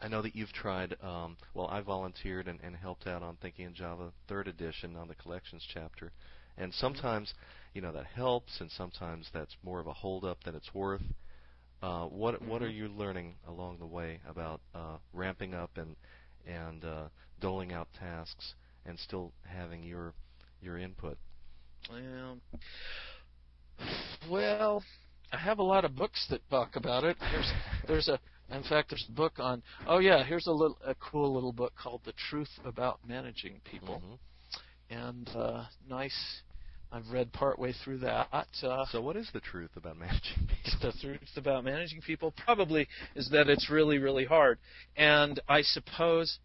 I 0.00 0.08
know 0.08 0.22
that 0.22 0.34
you've 0.36 0.52
tried, 0.52 0.96
um, 1.02 1.36
well, 1.54 1.68
I 1.68 1.80
volunteered 1.80 2.48
and, 2.48 2.60
and 2.62 2.76
helped 2.76 3.06
out 3.06 3.22
on 3.22 3.36
Thinking 3.36 3.66
in 3.66 3.74
Java 3.74 4.12
3rd 4.28 4.48
edition 4.48 4.96
on 4.96 5.08
the 5.08 5.14
collections 5.14 5.66
chapter. 5.72 6.12
And 6.56 6.72
sometimes, 6.74 7.34
you 7.74 7.80
know, 7.82 7.92
that 7.92 8.06
helps, 8.06 8.60
and 8.60 8.70
sometimes 8.70 9.28
that's 9.32 9.56
more 9.62 9.80
of 9.80 9.86
a 9.86 9.92
hold-up 9.92 10.42
than 10.44 10.54
it's 10.54 10.74
worth. 10.74 11.02
Uh, 11.82 12.06
what 12.06 12.42
what 12.42 12.62
are 12.62 12.68
Mhm. 12.68 12.70
you 12.70 12.88
learning 12.88 13.36
along 13.46 13.78
the 13.78 13.86
way 13.86 14.20
about 14.28 14.60
uh, 14.74 14.96
ramping 15.12 15.54
up 15.54 15.76
and 15.76 15.96
and 16.46 16.84
uh, 16.84 17.08
doling 17.40 17.72
out 17.72 17.88
tasks 17.98 18.54
and 18.86 18.98
still 18.98 19.32
having 19.44 19.82
your 19.82 20.14
your 20.60 20.78
input? 20.78 21.18
Well, 21.90 22.40
well, 24.30 24.82
I 25.32 25.38
have 25.38 25.58
a 25.58 25.62
lot 25.62 25.84
of 25.84 25.94
books 25.96 26.26
that 26.30 26.48
talk 26.50 26.76
about 26.76 27.04
it. 27.04 27.16
There's 27.20 27.52
there's 27.86 28.08
a 28.08 28.18
in 28.54 28.62
fact 28.62 28.90
there's 28.90 29.06
a 29.08 29.12
book 29.12 29.34
on 29.38 29.62
oh 29.86 29.98
yeah 29.98 30.24
here's 30.24 30.46
a 30.46 30.52
little 30.52 30.78
a 30.84 30.94
cool 30.96 31.32
little 31.34 31.52
book 31.52 31.72
called 31.80 32.00
The 32.04 32.12
Truth 32.30 32.50
About 32.64 33.00
Managing 33.06 33.60
People 33.70 34.02
Mhm. 34.04 34.18
and 34.90 35.28
uh, 35.36 35.64
nice. 35.88 36.42
I've 36.92 37.08
read 37.10 37.32
partway 37.32 37.72
through 37.72 37.98
that. 37.98 38.28
Uh, 38.62 38.86
So, 38.86 39.00
what 39.00 39.16
is 39.16 39.28
the 39.32 39.40
truth 39.40 39.70
about 39.76 39.98
managing 39.98 40.46
people? 40.46 40.92
the 40.92 40.98
truth 41.00 41.36
about 41.36 41.64
managing 41.64 42.00
people 42.00 42.32
probably 42.44 42.86
is 43.16 43.28
that 43.30 43.48
it's 43.48 43.68
really 43.70 43.98
really 43.98 44.24
hard 44.24 44.58
and 44.96 45.40
i 45.48 45.62
suppose 45.62 46.38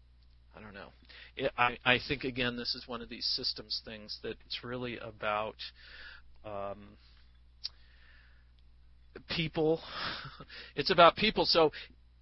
i 0.56 0.60
don't 0.60 0.74
know 0.74 0.88
it, 1.36 1.50
I, 1.56 1.76
I 1.84 1.98
think 2.08 2.24
again 2.24 2.56
this 2.56 2.74
is 2.74 2.86
one 2.88 3.02
of 3.02 3.08
these 3.08 3.26
systems 3.36 3.82
things 3.84 4.18
that 4.22 4.36
it's 4.46 4.64
really 4.64 4.98
about 4.98 5.56
um, 6.44 6.96
people. 9.36 9.80
It's 10.74 10.90
about 10.90 11.16
people. 11.16 11.44
So 11.44 11.70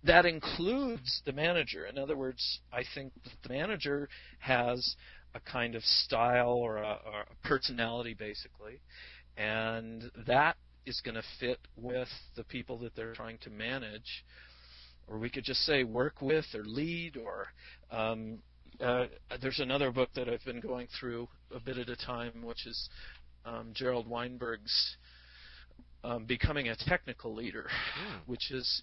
that 0.04 0.26
includes 0.26 1.22
the 1.24 1.32
manager. 1.32 1.86
In 1.86 1.98
other 1.98 2.16
words 2.16 2.60
i 2.72 2.82
think 2.94 3.12
the 3.42 3.48
manager 3.48 4.08
has 4.38 4.96
a 5.34 5.40
kind 5.40 5.74
of 5.74 5.82
style 5.84 6.52
or 6.52 6.78
a, 6.78 6.98
or 7.06 7.20
a 7.22 7.46
personality 7.48 8.14
basically. 8.14 8.80
And 9.36 10.10
that 10.26 10.56
is 10.86 11.00
going 11.04 11.14
to 11.14 11.22
fit 11.38 11.58
with 11.76 12.08
the 12.36 12.44
people 12.44 12.78
that 12.78 12.94
they're 12.96 13.14
trying 13.14 13.38
to 13.42 13.50
manage, 13.50 14.24
or 15.06 15.18
we 15.18 15.30
could 15.30 15.44
just 15.44 15.60
say 15.60 15.84
work 15.84 16.20
with 16.20 16.46
or 16.54 16.64
lead. 16.64 17.16
Or 17.16 17.46
um, 17.90 18.38
uh, 18.80 19.06
there's 19.40 19.60
another 19.60 19.90
book 19.92 20.10
that 20.14 20.28
I've 20.28 20.44
been 20.44 20.60
going 20.60 20.88
through 20.98 21.28
a 21.54 21.60
bit 21.60 21.78
at 21.78 21.88
a 21.88 21.96
time, 21.96 22.42
which 22.42 22.66
is 22.66 22.88
um, 23.44 23.70
Gerald 23.72 24.08
Weinberg's 24.08 24.96
um, 26.04 26.24
Becoming 26.24 26.68
a 26.68 26.76
Technical 26.76 27.34
Leader, 27.34 27.68
Mm. 27.98 28.20
which 28.26 28.50
is, 28.50 28.82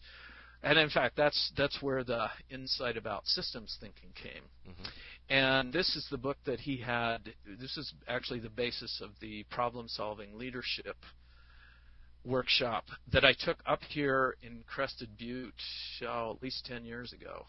and 0.64 0.78
in 0.78 0.90
fact, 0.90 1.16
that's 1.16 1.52
that's 1.56 1.82
where 1.82 2.04
the 2.04 2.30
insight 2.50 2.98
about 2.98 3.26
systems 3.28 3.78
thinking 3.80 4.12
came. 4.14 4.44
Mhm. 4.68 4.92
And 5.30 5.74
this 5.74 5.96
is 5.96 6.08
the 6.10 6.18
book 6.18 6.38
that 6.46 6.60
he 6.60 6.78
had. 6.78 7.34
This 7.46 7.78
is 7.78 7.94
actually 8.08 8.40
the 8.40 8.50
basis 8.50 9.02
of 9.02 9.20
the 9.20 9.44
problem 9.46 9.88
solving 9.88 10.38
leadership 10.38 10.98
workshop 12.24 12.86
that 13.12 13.24
I 13.24 13.34
took 13.34 13.58
up 13.66 13.82
here 13.84 14.36
in 14.42 14.64
Crested 14.68 15.18
Butte 15.18 15.54
oh, 16.08 16.34
at 16.36 16.44
least 16.44 16.66
10 16.66 16.86
years 16.86 17.14
ago. 17.14 17.46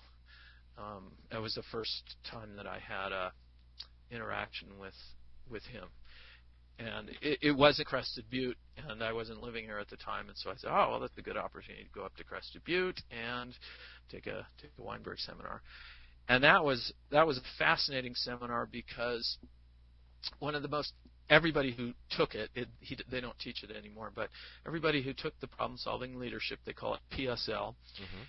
Um, 0.77 1.13
that 1.31 1.43
was 1.43 1.55
the 1.55 1.65
first 1.65 2.17
time 2.31 2.55
that 2.57 2.67
I 2.67 2.79
had 2.79 3.11
a 3.13 3.33
interaction 4.11 4.79
with 4.79 4.95
with 5.51 5.65
him. 5.65 5.89
And 6.79 7.11
it, 7.21 7.39
it 7.43 7.57
was 7.57 7.81
at 7.81 7.87
Crested 7.87 8.25
Butte, 8.31 8.57
and 8.89 9.03
I 9.03 9.13
wasn't 9.13 9.43
living 9.43 9.65
here 9.65 9.79
at 9.79 9.89
the 9.89 9.97
time, 9.97 10.29
and 10.29 10.39
so 10.39 10.51
I 10.51 10.55
said, 10.55 10.71
"Oh, 10.71 10.91
well, 10.91 11.01
that's 11.01 11.19
a 11.19 11.23
good 11.23 11.37
opportunity 11.37 11.85
to 11.85 11.91
go 11.91 12.05
up 12.05 12.17
to 12.17 12.25
Crested 12.25 12.63
Butte 12.65 13.01
and 13.11 13.53
take 14.11 14.27
a 14.29 14.47
take 14.63 14.71
a 14.79 14.83
Weinberg 14.83 15.19
seminar." 15.19 15.63
and 16.29 16.45
that 16.45 16.63
was 16.63 16.93
that 17.11 17.27
was 17.27 17.39
a 17.39 17.43
fascinating 17.59 18.15
seminar 18.15 18.69
because 18.71 19.39
one 20.39 20.55
of 20.55 20.63
the 20.63 20.69
most 20.69 20.93
everybody 21.31 21.73
who 21.73 21.93
took 22.11 22.35
it, 22.35 22.51
it 22.55 22.69
he, 22.81 22.97
they 23.11 23.21
don't 23.21 23.39
teach 23.39 23.63
it 23.63 23.75
anymore, 23.75 24.11
but 24.15 24.29
everybody 24.67 25.03
who 25.03 25.13
took 25.13 25.39
the 25.41 25.47
problem 25.47 25.79
solving 25.79 26.19
leadership, 26.19 26.59
they 26.65 26.73
call 26.73 26.95
it 26.95 27.01
PSL, 27.11 27.75
Mhm. 28.01 28.27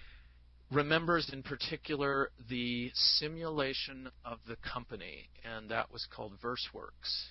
remembers 0.72 1.30
in 1.32 1.43
particular 1.43 2.32
the 2.50 2.91
simulation 2.93 4.10
of 4.26 4.39
the 4.47 4.56
company, 4.58 5.30
and 5.43 5.70
that 5.70 5.91
was 5.91 6.06
called 6.06 6.39
VerseWorks. 6.41 7.30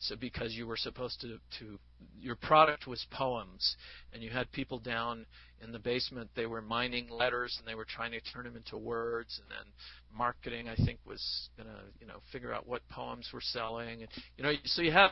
So 0.00 0.14
because 0.16 0.54
you 0.54 0.66
were 0.66 0.76
supposed 0.76 1.20
to, 1.22 1.38
to 1.58 1.78
your 2.20 2.36
product 2.36 2.86
was 2.86 3.04
poems, 3.10 3.76
and 4.12 4.22
you 4.22 4.30
had 4.30 4.50
people 4.52 4.78
down 4.78 5.26
in 5.60 5.72
the 5.72 5.78
basement, 5.78 6.30
they 6.36 6.46
were 6.46 6.62
mining 6.62 7.08
letters 7.10 7.56
and 7.58 7.66
they 7.66 7.74
were 7.74 7.84
trying 7.84 8.12
to 8.12 8.20
turn 8.20 8.44
them 8.44 8.56
into 8.56 8.76
words, 8.76 9.40
and 9.42 9.50
then 9.50 9.72
marketing 10.16 10.68
I 10.68 10.76
think 10.76 11.00
was 11.04 11.48
gonna 11.56 11.82
you 12.00 12.06
know 12.06 12.20
figure 12.30 12.52
out 12.52 12.66
what 12.66 12.86
poems 12.88 13.28
were 13.32 13.40
selling, 13.40 14.02
and 14.02 14.08
you 14.36 14.44
know 14.44 14.52
so 14.64 14.82
you 14.82 14.92
had 14.92 15.10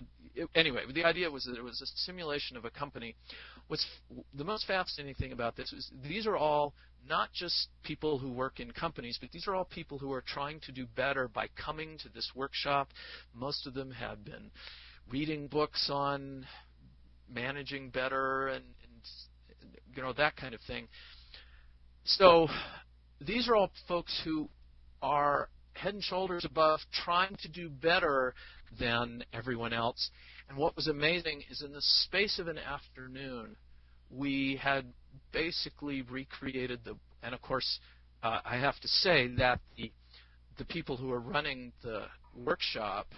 anyway. 0.55 0.83
The 0.93 1.05
idea 1.05 1.31
was 1.31 1.45
that 1.45 1.57
it 1.57 1.65
was 1.65 1.81
a 1.83 1.87
simulation 2.05 2.57
of 2.57 2.65
a 2.65 2.71
company. 2.71 3.17
What's 3.67 3.85
the 4.35 4.45
most 4.45 4.67
fascinating 4.67 5.17
thing 5.17 5.33
about 5.33 5.57
this 5.57 5.73
is 5.73 5.91
these 6.07 6.27
are 6.29 6.37
all 6.37 6.75
not 7.09 7.33
just 7.33 7.69
people 7.83 8.19
who 8.19 8.31
work 8.31 8.61
in 8.61 8.71
companies, 8.71 9.19
but 9.21 9.31
these 9.31 9.47
are 9.47 9.55
all 9.55 9.65
people 9.65 9.99
who 9.99 10.13
are 10.13 10.23
trying 10.27 10.61
to 10.61 10.73
do 10.73 10.87
better 10.97 11.29
by 11.29 11.49
coming 11.63 11.99
to 11.99 12.09
this 12.09 12.31
workshop. 12.35 12.89
Most 13.35 13.67
of 13.67 13.75
them 13.75 13.91
have 13.93 14.25
been 14.25 14.51
reading 15.11 15.47
books 15.47 15.89
on 15.93 16.47
managing 17.33 17.91
better 17.91 18.49
and, 18.49 18.65
and 18.83 19.71
you 19.95 20.03
know 20.03 20.13
that 20.13 20.37
kind 20.37 20.55
of 20.55 20.61
thing. 20.67 20.89
So 22.05 22.49
these 23.21 23.49
are 23.49 23.57
all 23.57 23.71
folks 23.89 24.21
who 24.25 24.49
are 25.03 25.49
head 25.75 25.95
and 25.95 26.03
shoulders 26.03 26.45
above 26.45 26.81
trying 27.05 27.37
to 27.43 27.49
do 27.49 27.69
better 27.69 28.35
than 28.79 29.25
everyone 29.33 29.73
else. 29.73 30.11
And 30.49 30.57
what 30.57 30.77
was 30.77 30.87
amazing 30.87 31.43
is 31.51 31.63
in 31.63 31.73
the 31.73 31.83
space 31.83 32.39
of 32.39 32.49
an 32.49 32.59
afternoon, 32.59 33.57
we 34.11 34.59
had 34.63 34.87
basically 35.33 36.03
recreated 36.03 36.81
the, 36.85 36.97
and 37.23 37.35
of 37.35 37.43
course, 37.43 37.81
uh, 38.23 38.41
I 38.45 38.57
have 38.57 38.79
to 38.81 38.89
say 38.89 39.29
that 39.39 39.61
the 39.77 39.93
the 40.59 40.65
people 40.65 40.97
who 40.97 41.13
are 41.13 41.21
running 41.21 41.71
the 41.83 42.05
workshop 42.35 43.09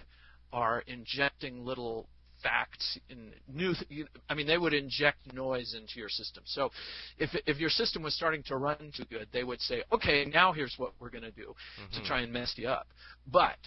are 0.51 0.81
injecting 0.87 1.63
little 1.63 2.09
facts 2.43 2.97
in 3.09 3.31
new 3.47 3.73
th- 3.73 4.07
I 4.29 4.33
mean 4.33 4.47
they 4.47 4.57
would 4.57 4.73
inject 4.73 5.33
noise 5.33 5.73
into 5.73 5.99
your 5.99 6.09
system. 6.09 6.43
So 6.45 6.71
if 7.17 7.29
if 7.45 7.57
your 7.59 7.69
system 7.69 8.01
was 8.03 8.13
starting 8.15 8.43
to 8.43 8.57
run 8.57 8.91
too 8.95 9.05
good, 9.09 9.27
they 9.31 9.43
would 9.43 9.61
say, 9.61 9.83
"Okay, 9.91 10.25
now 10.25 10.51
here's 10.53 10.75
what 10.77 10.93
we're 10.99 11.09
going 11.09 11.23
to 11.23 11.31
do 11.31 11.55
Mm-hmm. 11.81 12.01
to 12.01 12.07
try 12.07 12.21
and 12.21 12.31
mess 12.31 12.53
you 12.57 12.67
up." 12.67 12.87
But 13.27 13.57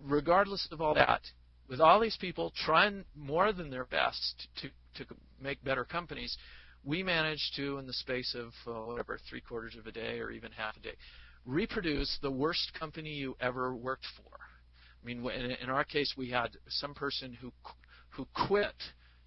regardless 0.00 0.68
of 0.72 0.80
all 0.80 0.94
that, 0.94 1.22
with 1.68 1.80
all 1.80 2.00
these 2.00 2.16
people 2.16 2.52
trying 2.54 3.04
more 3.16 3.52
than 3.52 3.70
their 3.70 3.86
best 3.86 4.48
to 4.60 4.68
to 5.04 5.14
make 5.40 5.62
better 5.64 5.84
companies, 5.84 6.36
we 6.84 7.02
managed 7.02 7.54
to 7.56 7.78
in 7.78 7.86
the 7.86 7.92
space 7.92 8.34
of 8.34 8.52
uh, 8.66 8.80
whatever 8.86 9.18
three 9.28 9.40
quarters 9.40 9.76
of 9.78 9.86
a 9.86 9.92
day 9.92 10.18
or 10.18 10.30
even 10.30 10.50
half 10.52 10.76
a 10.76 10.80
day 10.80 10.94
reproduce 11.44 12.18
the 12.22 12.30
worst 12.30 12.72
company 12.78 13.10
you 13.10 13.36
ever 13.40 13.74
worked 13.74 14.06
for. 14.16 14.38
I 15.02 15.06
mean, 15.06 15.24
in, 15.30 15.50
in 15.50 15.70
our 15.70 15.84
case, 15.84 16.14
we 16.16 16.30
had 16.30 16.50
some 16.68 16.94
person 16.94 17.32
who 17.32 17.52
who 18.10 18.26
quit 18.46 18.74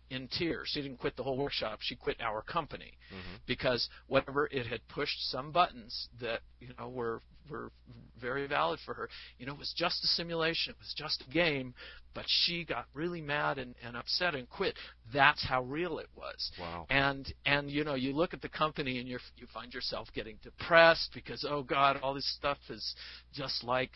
in 0.10 0.28
tears. 0.28 0.70
She 0.72 0.82
didn't 0.82 0.98
quit 1.00 1.16
the 1.16 1.24
whole 1.24 1.38
workshop; 1.38 1.80
she 1.82 1.96
quit 1.96 2.18
our 2.22 2.42
company 2.42 2.94
Mm-hmm. 3.14 3.36
because 3.46 3.88
whatever 4.08 4.48
it 4.52 4.66
had 4.66 4.80
pushed 4.88 5.30
some 5.30 5.52
buttons 5.52 6.10
that 6.20 6.40
you 6.60 6.70
know 6.80 6.90
were 6.90 7.22
were 7.50 7.72
very 8.20 8.48
valid 8.48 8.80
for 8.84 8.96
her. 8.96 9.10
You 9.38 9.46
know, 9.46 9.54
it 9.54 9.60
was 9.60 9.74
just 9.78 10.04
a 10.04 10.08
simulation. 10.08 10.72
It 10.72 10.80
was 10.80 10.94
just 10.98 11.24
a 11.28 11.32
game, 11.32 11.76
but 12.16 12.26
she 12.28 12.66
got 12.66 12.86
really 12.96 13.22
mad 13.22 13.60
and, 13.60 13.76
and 13.86 13.96
upset 13.96 14.34
and 14.34 14.50
quit. 14.50 14.76
That's 15.14 15.46
how 15.48 15.62
real 15.64 16.00
it 16.00 16.08
was. 16.16 16.52
Wow. 16.60 16.88
And 16.90 17.32
and 17.46 17.70
you 17.70 17.84
know, 17.84 17.94
you 17.94 18.14
look 18.14 18.34
at 18.34 18.42
the 18.42 18.50
company 18.50 18.98
and 19.00 19.08
you 19.08 19.20
you 19.38 19.46
find 19.54 19.72
yourself 19.72 20.08
getting 20.16 20.38
depressed 20.42 21.12
because 21.14 21.46
oh 21.48 21.62
God, 21.62 22.00
all 22.02 22.16
this 22.16 22.36
stuff 22.36 22.58
is 22.70 22.96
just 23.34 23.64
like 23.64 23.92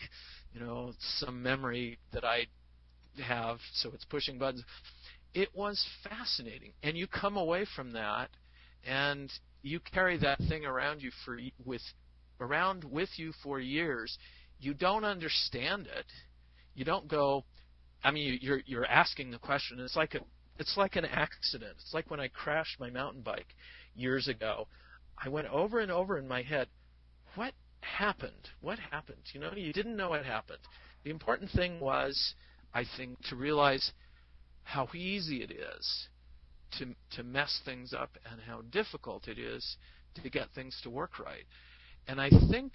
you 0.54 0.60
know 0.60 0.92
some 1.18 1.42
memory 1.42 1.98
that 2.12 2.24
I 2.24 2.46
have, 3.26 3.58
so 3.74 3.90
it's 3.92 4.04
pushing 4.04 4.38
buttons. 4.38 4.62
It 5.34 5.48
was 5.54 5.84
fascinating, 6.08 6.72
and 6.82 6.96
you 6.96 7.06
come 7.06 7.36
away 7.36 7.66
from 7.76 7.92
that, 7.92 8.30
and 8.86 9.30
you 9.62 9.80
carry 9.80 10.16
that 10.18 10.38
thing 10.48 10.64
around 10.64 11.02
you 11.02 11.10
for 11.24 11.38
with 11.64 11.82
around 12.40 12.84
with 12.84 13.10
you 13.16 13.32
for 13.42 13.60
years. 13.60 14.16
You 14.58 14.74
don't 14.74 15.04
understand 15.04 15.86
it. 15.86 16.06
You 16.74 16.84
don't 16.84 17.08
go. 17.08 17.44
I 18.02 18.10
mean, 18.10 18.38
you're 18.42 18.62
you're 18.66 18.86
asking 18.86 19.30
the 19.30 19.38
question. 19.38 19.78
It's 19.80 19.96
like 19.96 20.14
a 20.14 20.20
it's 20.58 20.76
like 20.76 20.96
an 20.96 21.04
accident. 21.04 21.74
It's 21.80 21.94
like 21.94 22.10
when 22.10 22.20
I 22.20 22.28
crashed 22.28 22.80
my 22.80 22.90
mountain 22.90 23.22
bike 23.22 23.54
years 23.94 24.28
ago. 24.28 24.66
I 25.22 25.28
went 25.28 25.48
over 25.48 25.80
and 25.80 25.90
over 25.90 26.18
in 26.18 26.26
my 26.26 26.42
head, 26.42 26.68
what 27.34 27.52
happened? 27.82 28.48
What 28.60 28.78
happened? 28.78 29.22
You 29.32 29.40
know, 29.40 29.52
you 29.54 29.72
didn't 29.72 29.96
know 29.96 30.10
what 30.10 30.24
happened. 30.24 30.60
The 31.04 31.10
important 31.10 31.50
thing 31.50 31.78
was, 31.80 32.34
I 32.74 32.84
think, 32.96 33.18
to 33.28 33.36
realize 33.36 33.92
how 34.64 34.88
easy 34.94 35.42
it 35.42 35.50
is 35.50 36.08
to 36.78 36.94
to 37.16 37.22
mess 37.22 37.60
things 37.64 37.92
up 37.92 38.10
and 38.30 38.40
how 38.40 38.62
difficult 38.70 39.28
it 39.28 39.38
is 39.38 39.76
to 40.22 40.30
get 40.30 40.48
things 40.54 40.78
to 40.82 40.90
work 40.90 41.18
right. 41.18 41.44
And 42.06 42.20
I 42.20 42.30
think 42.50 42.72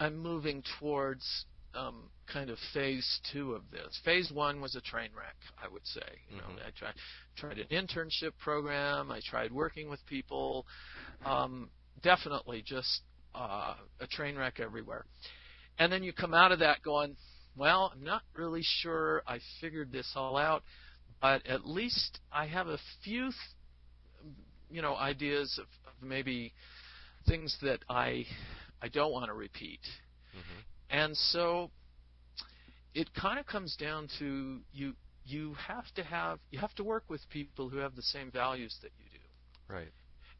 I'm 0.00 0.16
moving 0.16 0.62
towards 0.78 1.44
um, 1.74 2.10
kind 2.32 2.50
of 2.50 2.58
phase 2.72 3.20
two 3.32 3.52
of 3.52 3.62
this. 3.70 4.00
Phase 4.04 4.30
one 4.32 4.60
was 4.60 4.74
a 4.74 4.80
train 4.80 5.10
wreck, 5.14 5.36
I 5.62 5.68
would 5.68 5.86
say. 5.86 6.02
You 6.30 6.38
know, 6.38 6.44
Mhm. 6.44 6.66
I 6.66 6.70
tried 6.70 6.94
tried 7.36 7.58
an 7.58 7.68
internship 7.68 8.36
program. 8.38 9.12
I 9.12 9.20
tried 9.20 9.52
working 9.52 9.88
with 9.88 10.04
people. 10.06 10.66
Um, 11.24 11.70
definitely 12.02 12.62
just 12.62 13.02
uh, 13.34 13.74
a 14.00 14.06
train 14.06 14.36
wreck 14.36 14.60
everywhere. 14.60 15.04
And 15.78 15.92
then 15.92 16.02
you 16.02 16.12
come 16.12 16.34
out 16.34 16.52
of 16.52 16.58
that 16.60 16.82
going, 16.82 17.16
well, 17.58 17.92
I'm 17.94 18.04
not 18.04 18.22
really 18.34 18.62
sure 18.62 19.22
I 19.26 19.40
figured 19.60 19.92
this 19.92 20.12
all 20.14 20.36
out, 20.36 20.62
but 21.20 21.46
at 21.46 21.66
least 21.66 22.20
I 22.32 22.46
have 22.46 22.68
a 22.68 22.78
few, 23.02 23.24
th- 23.24 24.34
you 24.70 24.82
know, 24.82 24.96
ideas 24.96 25.58
of, 25.60 25.66
of 25.86 26.06
maybe 26.06 26.52
things 27.26 27.56
that 27.62 27.80
I 27.88 28.24
I 28.80 28.88
don't 28.88 29.12
want 29.12 29.26
to 29.26 29.34
repeat. 29.34 29.80
Mhm. 30.34 30.62
And 30.90 31.16
so 31.16 31.70
it 32.94 33.12
kind 33.14 33.38
of 33.38 33.46
comes 33.46 33.76
down 33.76 34.08
to 34.18 34.60
you 34.72 34.94
you 35.24 35.54
have 35.54 35.92
to 35.94 36.02
have 36.04 36.38
you 36.50 36.58
have 36.58 36.74
to 36.76 36.84
work 36.84 37.04
with 37.08 37.20
people 37.28 37.68
who 37.68 37.78
have 37.78 37.94
the 37.96 38.02
same 38.02 38.30
values 38.30 38.76
that 38.82 38.92
you 38.98 39.04
do. 39.10 39.74
Right. 39.74 39.92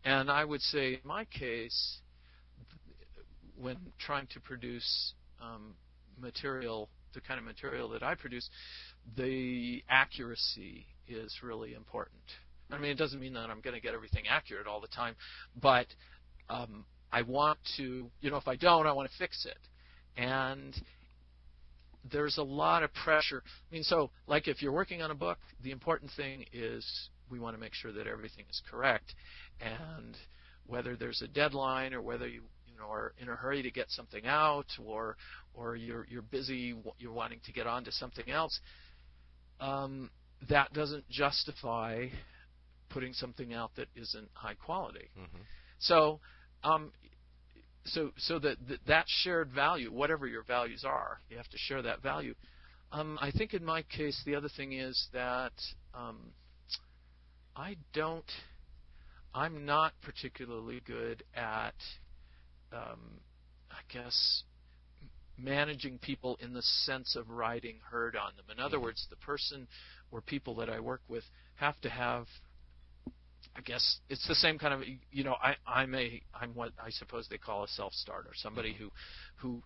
And 0.04 0.30
I 0.30 0.44
would 0.44 0.62
say 0.62 0.94
in 0.94 1.00
my 1.04 1.24
case 1.26 2.00
when 3.56 3.76
trying 3.98 4.26
to 4.28 4.40
produce 4.40 5.14
um, 5.42 5.74
material 6.20 6.88
the 7.14 7.20
kind 7.20 7.38
of 7.38 7.44
material 7.44 7.88
that 7.90 8.02
I 8.02 8.14
produce 8.14 8.48
the 9.16 9.82
accuracy 9.88 10.86
is 11.06 11.34
really 11.42 11.74
important. 11.74 12.20
I 12.70 12.78
mean, 12.78 12.90
it 12.90 12.98
doesn't 12.98 13.20
mean 13.20 13.32
that 13.34 13.48
I'm 13.50 13.60
going 13.60 13.74
to 13.74 13.80
get 13.80 13.94
everything 13.94 14.24
accurate 14.28 14.66
all 14.66 14.80
the 14.80 14.88
time, 14.88 15.14
but 15.60 15.86
um, 16.50 16.84
I 17.10 17.22
want 17.22 17.58
to, 17.78 18.10
you 18.20 18.30
know, 18.30 18.36
if 18.36 18.46
I 18.46 18.56
don't, 18.56 18.86
I 18.86 18.92
want 18.92 19.10
to 19.10 19.18
fix 19.18 19.46
it. 19.46 19.58
And 20.20 20.74
there's 22.10 22.38
a 22.38 22.42
lot 22.42 22.82
of 22.82 22.92
pressure. 22.92 23.42
I 23.44 23.74
mean, 23.74 23.82
so 23.82 24.10
like 24.26 24.48
if 24.48 24.62
you're 24.62 24.72
working 24.72 25.02
on 25.02 25.10
a 25.10 25.14
book, 25.14 25.38
the 25.62 25.70
important 25.70 26.10
thing 26.16 26.44
is 26.52 26.84
we 27.30 27.38
want 27.38 27.56
to 27.56 27.60
make 27.60 27.74
sure 27.74 27.92
that 27.92 28.06
everything 28.06 28.44
is 28.50 28.60
correct, 28.70 29.14
and 29.60 30.16
whether 30.66 30.96
there's 30.96 31.22
a 31.22 31.28
deadline 31.28 31.94
or 31.94 32.02
whether 32.02 32.26
you 32.26 32.42
you 32.66 32.78
know 32.78 32.90
are 32.90 33.12
in 33.18 33.28
a 33.28 33.34
hurry 33.34 33.62
to 33.62 33.70
get 33.70 33.90
something 33.90 34.26
out 34.26 34.66
or 34.84 35.16
or 35.58 35.76
you're 35.76 36.06
you're 36.08 36.22
busy 36.22 36.74
you're 36.98 37.12
wanting 37.12 37.40
to 37.46 37.52
get 37.52 37.66
on 37.66 37.84
to 37.84 37.92
something 37.92 38.30
else, 38.30 38.60
um, 39.60 40.10
that 40.48 40.72
doesn't 40.72 41.08
justify 41.08 42.06
putting 42.90 43.12
something 43.12 43.52
out 43.52 43.70
that 43.76 43.88
isn't 43.96 44.28
high 44.32 44.54
quality. 44.54 45.08
Mhm. 45.18 45.40
So, 45.78 46.20
um, 46.62 46.92
so 47.84 48.12
so 48.16 48.38
that 48.38 48.56
that 48.68 48.86
that 48.86 49.04
shared 49.08 49.50
value, 49.52 49.90
whatever 49.92 50.26
your 50.26 50.42
values 50.42 50.84
are, 50.84 51.20
you 51.28 51.36
have 51.36 51.48
to 51.48 51.58
share 51.58 51.82
that 51.82 52.02
value. 52.02 52.34
Um, 52.90 53.18
I 53.20 53.30
think 53.30 53.52
in 53.52 53.64
my 53.64 53.82
case, 53.82 54.22
the 54.24 54.34
other 54.34 54.48
thing 54.48 54.72
is 54.72 55.08
that 55.12 55.52
um, 55.94 56.32
I 57.54 57.76
don't, 57.92 58.30
I'm 59.34 59.66
not 59.66 59.92
particularly 60.00 60.80
good 60.86 61.22
at, 61.34 61.74
um, 62.72 63.20
I 63.70 63.80
guess, 63.92 64.44
managing 65.38 65.98
people 65.98 66.36
in 66.40 66.52
the 66.52 66.62
sense 66.62 67.16
of 67.16 67.30
riding 67.30 67.78
herd 67.90 68.16
on 68.16 68.34
them. 68.36 68.46
In 68.50 68.58
other 68.60 68.78
Mhm. 68.78 68.82
words, 68.82 69.06
the 69.08 69.16
person 69.16 69.68
or 70.10 70.20
people 70.20 70.54
that 70.56 70.68
I 70.68 70.80
work 70.80 71.02
with 71.08 71.24
have 71.56 71.80
to 71.82 71.90
have 71.90 72.28
I 73.56 73.60
guess 73.60 73.98
it's 74.08 74.26
the 74.28 74.36
same 74.36 74.58
kind 74.58 74.72
of 74.72 74.82
you 75.10 75.24
know 75.24 75.34
I 75.42 75.56
I'm 75.66 75.94
a 75.94 76.22
I'm 76.32 76.54
what 76.54 76.72
I 76.82 76.90
suppose 76.90 77.26
they 77.28 77.38
call 77.38 77.64
a 77.64 77.68
self 77.68 77.92
starter 77.92 78.30
somebody 78.34 78.72
who 78.72 78.90
who 79.36 79.62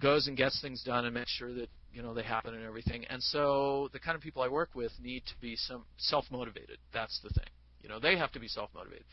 goes 0.00 0.28
and 0.28 0.36
gets 0.36 0.60
things 0.60 0.82
done 0.84 1.04
and 1.04 1.14
makes 1.14 1.32
sure 1.32 1.52
that 1.54 1.68
you 1.92 2.02
know 2.02 2.14
they 2.14 2.22
happen 2.22 2.54
and 2.54 2.64
everything. 2.64 3.04
And 3.06 3.20
so 3.22 3.88
the 3.92 3.98
kind 3.98 4.14
of 4.14 4.22
people 4.22 4.42
I 4.42 4.48
work 4.48 4.70
with 4.74 4.92
need 5.02 5.24
to 5.26 5.32
be 5.40 5.56
some 5.56 5.84
self 5.96 6.26
motivated 6.30 6.78
that's 6.92 7.20
the 7.22 7.30
thing. 7.30 7.50
You 7.82 7.88
know 7.88 7.98
they 7.98 8.16
have 8.16 8.30
to 8.32 8.40
be 8.40 8.48
self 8.48 8.70
motivated 8.74 9.04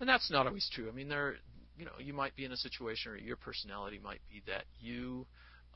and 0.00 0.08
that's 0.08 0.30
not 0.30 0.46
always 0.46 0.68
true. 0.72 0.88
I 0.88 0.92
mean 0.92 1.08
there 1.08 1.36
you 1.76 1.84
know 1.84 1.92
you 1.98 2.12
might 2.12 2.34
be 2.36 2.44
in 2.44 2.52
a 2.52 2.56
situation 2.56 3.12
or 3.12 3.16
your 3.16 3.36
personality 3.36 4.00
might 4.02 4.20
be 4.30 4.42
that 4.46 4.64
you 4.80 5.26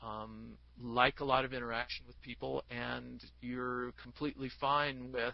um, 0.03 0.57
like 0.79 1.19
a 1.21 1.25
lot 1.25 1.43
of 1.43 1.53
interaction 1.53 2.05
with 2.05 2.19
people 2.21 2.63
and 2.69 3.23
you're 3.41 3.91
completely 4.01 4.49
fine 4.59 5.11
with 5.11 5.33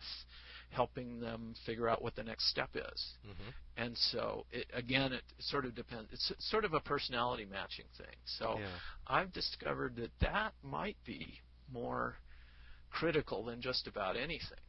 helping 0.69 1.19
them 1.19 1.53
figure 1.65 1.89
out 1.89 2.01
what 2.01 2.15
the 2.15 2.23
next 2.23 2.49
step 2.49 2.69
is. 2.75 3.17
Mhm. 3.25 3.53
And 3.75 3.97
so, 3.97 4.45
it, 4.51 4.67
again, 4.73 5.13
it 5.13 5.23
sort 5.39 5.65
of 5.65 5.75
depends. 5.75 6.09
It's 6.13 6.31
sort 6.39 6.63
of 6.63 6.73
a 6.73 6.79
personality 6.79 7.45
matching 7.45 7.85
thing. 7.97 8.15
So, 8.25 8.59
Yeah. 8.59 8.67
I've 9.07 9.33
discovered 9.33 9.95
that 9.97 10.11
that 10.21 10.53
might 10.63 10.97
be 11.05 11.41
more 11.71 12.15
critical 12.91 13.43
than 13.43 13.61
just 13.61 13.87
about 13.87 14.15
anything 14.15 14.59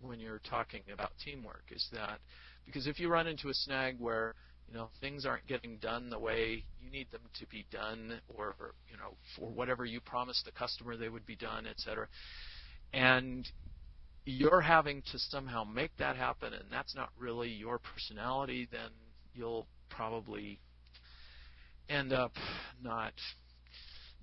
when 0.00 0.18
you're 0.20 0.40
talking 0.40 0.82
about 0.92 1.12
teamwork. 1.22 1.64
Is 1.70 1.86
that 1.92 2.20
because 2.64 2.86
if 2.86 2.98
you 2.98 3.08
run 3.08 3.26
into 3.26 3.48
a 3.48 3.54
snag 3.54 4.00
where 4.00 4.34
you 4.68 4.74
know 4.74 4.88
things 5.00 5.24
aren't 5.24 5.46
getting 5.46 5.76
done 5.78 6.10
the 6.10 6.18
way 6.18 6.64
you 6.80 6.90
need 6.90 7.10
them 7.10 7.22
to 7.38 7.46
be 7.46 7.66
done, 7.70 8.20
or 8.28 8.54
you 8.90 8.96
know 8.96 9.16
for 9.36 9.50
whatever 9.50 9.84
you 9.84 10.00
promised 10.00 10.44
the 10.44 10.52
customer 10.52 10.96
they 10.96 11.08
would 11.08 11.26
be 11.26 11.36
done, 11.36 11.66
et 11.66 11.78
cetera, 11.78 12.06
and 12.92 13.48
you're 14.24 14.60
having 14.60 15.02
to 15.12 15.18
somehow 15.18 15.62
make 15.62 15.96
that 15.98 16.16
happen, 16.16 16.52
and 16.52 16.64
that's 16.70 16.94
not 16.94 17.10
really 17.18 17.48
your 17.48 17.78
personality, 17.78 18.68
then 18.72 18.90
you'll 19.34 19.66
probably 19.88 20.58
end 21.88 22.12
up 22.12 22.32
not 22.82 23.12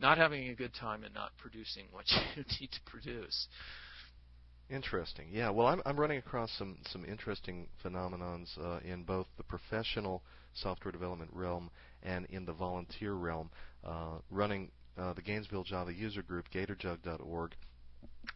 not 0.02 0.18
having 0.18 0.50
a 0.50 0.56
good 0.56 0.74
time 0.74 1.04
and 1.04 1.14
not 1.14 1.32
producing 1.38 1.86
what 1.92 2.06
you 2.36 2.44
need 2.60 2.70
to 2.72 2.82
produce. 2.86 3.48
Interesting. 4.74 5.28
Yeah. 5.32 5.52
Well, 5.52 5.68
I'm 5.68 5.84
I'm 5.86 6.00
running 6.00 6.18
across 6.18 6.52
some 6.58 6.80
some 6.92 7.06
interesting 7.06 7.68
phenomenons 7.86 8.58
uh, 8.58 8.80
in 8.84 9.04
both 9.04 9.28
the 9.38 9.44
professional 9.44 10.24
software 10.56 10.92
development 10.92 11.30
realm 11.32 11.70
and 12.02 12.26
in 12.32 12.44
the 12.46 12.54
volunteer 12.54 13.14
realm. 13.14 13.52
Uh, 13.84 14.18
running 14.32 14.72
uh, 14.98 15.14
the 15.14 15.22
Gainesville 15.22 15.64
Java 15.64 15.94
user 15.94 16.24
group, 16.24 16.46
GatorJug.org, 16.52 17.52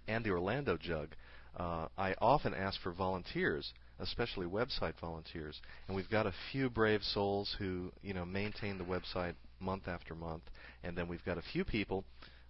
and 0.07 0.23
the 0.23 0.29
Orlando 0.29 0.77
Jug. 0.77 1.15
uh, 1.57 1.87
I 1.97 2.13
often 2.21 2.53
ask 2.53 2.79
for 2.81 2.91
volunteers, 2.91 3.73
especially 3.97 4.45
website 4.45 4.93
volunteers, 5.01 5.59
and 5.87 5.95
we've 5.95 6.09
got 6.09 6.27
a 6.27 6.33
few 6.51 6.69
brave 6.69 7.01
souls 7.01 7.55
who 7.57 7.91
you 8.03 8.13
know 8.13 8.25
maintain 8.25 8.77
the 8.77 8.83
website 8.83 9.33
month 9.59 9.87
after 9.87 10.13
month, 10.13 10.43
and 10.83 10.95
then 10.95 11.07
we've 11.07 11.25
got 11.25 11.39
a 11.39 11.43
few 11.51 11.65
people. 11.65 12.03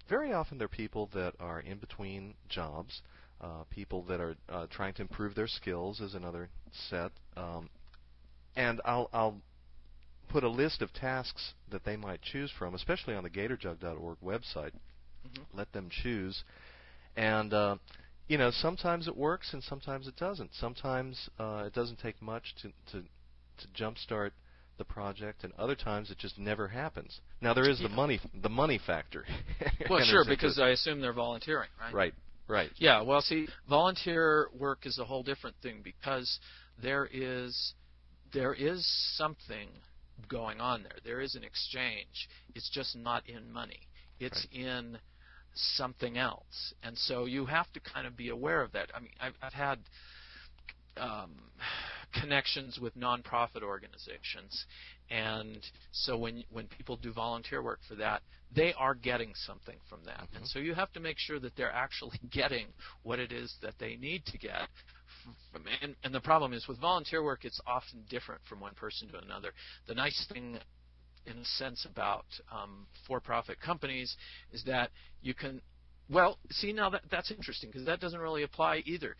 Very 0.09 0.33
often, 0.33 0.57
they're 0.57 0.67
people 0.69 1.09
that 1.13 1.33
are 1.39 1.59
in 1.59 1.77
between 1.79 2.33
jobs, 2.47 3.01
uh, 3.41 3.63
people 3.69 4.03
that 4.03 4.19
are 4.19 4.35
uh, 4.49 4.67
trying 4.69 4.93
to 4.95 5.01
improve 5.01 5.35
their 5.35 5.47
skills 5.47 5.99
is 5.99 6.13
another 6.13 6.49
set, 6.89 7.11
um, 7.35 7.69
and 8.55 8.81
I'll 8.85 9.09
I'll 9.13 9.37
put 10.29 10.43
a 10.43 10.49
list 10.49 10.81
of 10.81 10.91
tasks 10.93 11.53
that 11.71 11.85
they 11.85 11.95
might 11.95 12.21
choose 12.21 12.51
from, 12.57 12.75
especially 12.75 13.15
on 13.15 13.23
the 13.23 13.29
GatorJug.org 13.29 14.17
website. 14.23 14.71
Mm-hmm. 15.25 15.57
Let 15.57 15.71
them 15.73 15.89
choose, 15.89 16.43
and 17.15 17.53
uh, 17.53 17.77
you 18.27 18.37
know 18.37 18.51
sometimes 18.51 19.07
it 19.07 19.15
works 19.15 19.53
and 19.53 19.63
sometimes 19.63 20.07
it 20.07 20.15
doesn't. 20.17 20.51
Sometimes 20.59 21.29
uh, 21.39 21.63
it 21.67 21.73
doesn't 21.73 21.99
take 21.99 22.21
much 22.21 22.55
to 22.61 22.69
to 22.91 23.03
to 23.57 23.67
jumpstart 23.83 24.31
the 24.77 24.85
project, 24.85 25.43
and 25.43 25.53
other 25.57 25.75
times 25.75 26.11
it 26.11 26.17
just 26.17 26.37
never 26.37 26.67
happens. 26.67 27.19
Now 27.41 27.53
there 27.53 27.69
is 27.69 27.79
Yeah. 27.79 27.87
the 27.87 27.93
money 27.95 28.19
the 28.41 28.49
money 28.49 28.77
factor. 28.85 29.25
Well, 29.89 30.03
sure, 30.05 30.25
because. 30.27 30.59
I 30.59 30.69
assume 30.69 31.01
they're 31.01 31.13
volunteering, 31.13 31.69
right? 31.79 31.93
right, 31.93 32.13
right, 32.47 32.71
Yeah, 32.77 33.01
well, 33.01 33.21
see, 33.21 33.47
volunteer 33.69 34.49
work 34.57 34.85
is 34.85 34.99
a 34.99 35.05
whole 35.05 35.23
different 35.23 35.55
thing 35.61 35.81
because 35.83 36.39
there 36.81 37.07
is 37.11 37.73
there 38.33 38.53
is 38.53 38.85
something 39.15 39.69
going 40.27 40.59
on 40.59 40.83
there. 40.83 40.97
There 41.03 41.21
is 41.21 41.35
an 41.35 41.43
exchange. 41.43 42.27
It's 42.55 42.69
just 42.69 42.95
not 42.95 43.23
in 43.27 43.51
money. 43.51 43.87
It's 44.19 44.45
in 44.51 44.97
something 45.53 46.17
else, 46.17 46.73
and 46.83 46.97
so 46.97 47.25
you 47.25 47.45
have 47.45 47.71
to 47.73 47.79
kind 47.79 48.05
of 48.05 48.15
be 48.17 48.29
aware 48.29 48.61
of 48.61 48.71
that. 48.73 48.89
I 48.95 48.99
mean, 48.99 49.11
I've, 49.19 49.33
I've 49.41 49.53
had 49.53 49.79
um, 50.97 51.31
connections 52.21 52.79
with 52.81 52.95
nonprofit 52.97 53.63
organizations, 53.63 54.65
and 55.09 55.59
so 55.91 56.17
when 56.17 56.43
when 56.51 56.67
people 56.67 56.97
do 56.97 57.11
volunteer 57.13 57.61
work 57.61 57.79
for 57.87 57.95
that, 57.95 58.21
they 58.53 58.73
are 58.73 58.93
getting 58.93 59.33
something 59.35 59.77
from 59.89 60.03
that, 60.05 60.27
and 60.33 60.43
Mhm. 60.43 60.47
so 60.47 60.59
you 60.59 60.73
have 60.73 60.91
to 60.93 60.99
make 60.99 61.17
sure 61.17 61.39
that 61.39 61.55
they're 61.55 61.71
actually 61.71 62.17
getting 62.29 62.73
what 63.03 63.19
it 63.19 63.31
is 63.31 63.55
that 63.61 63.77
they 63.79 63.95
need 63.97 64.25
to 64.25 64.37
get. 64.37 64.67
From, 65.51 65.65
and, 65.81 65.95
and 66.03 66.13
the 66.13 66.21
problem 66.21 66.53
is 66.53 66.67
with 66.67 66.79
volunteer 66.79 67.23
work, 67.23 67.43
it's 67.43 67.59
often 67.67 68.03
different 68.09 68.41
from 68.45 68.59
one 68.59 68.73
person 68.75 69.07
to 69.09 69.17
another. 69.19 69.53
The 69.87 69.95
nice 69.95 70.25
thing 70.31 70.59
in 71.25 71.37
a 71.37 71.45
sense 71.45 71.85
about 71.85 72.25
um, 72.51 72.87
for-profit 73.05 73.59
companies 73.59 74.15
is 74.51 74.63
that 74.63 74.91
you 75.21 75.33
can 75.33 75.61
well 76.09 76.37
see 76.51 76.71
now 76.71 76.89
that 76.89 77.01
that's 77.11 77.31
interesting 77.31 77.69
because 77.69 77.85
that 77.85 77.99
doesn't 77.99 78.19
really 78.19 78.43
apply 78.43 78.81
either 78.85 79.17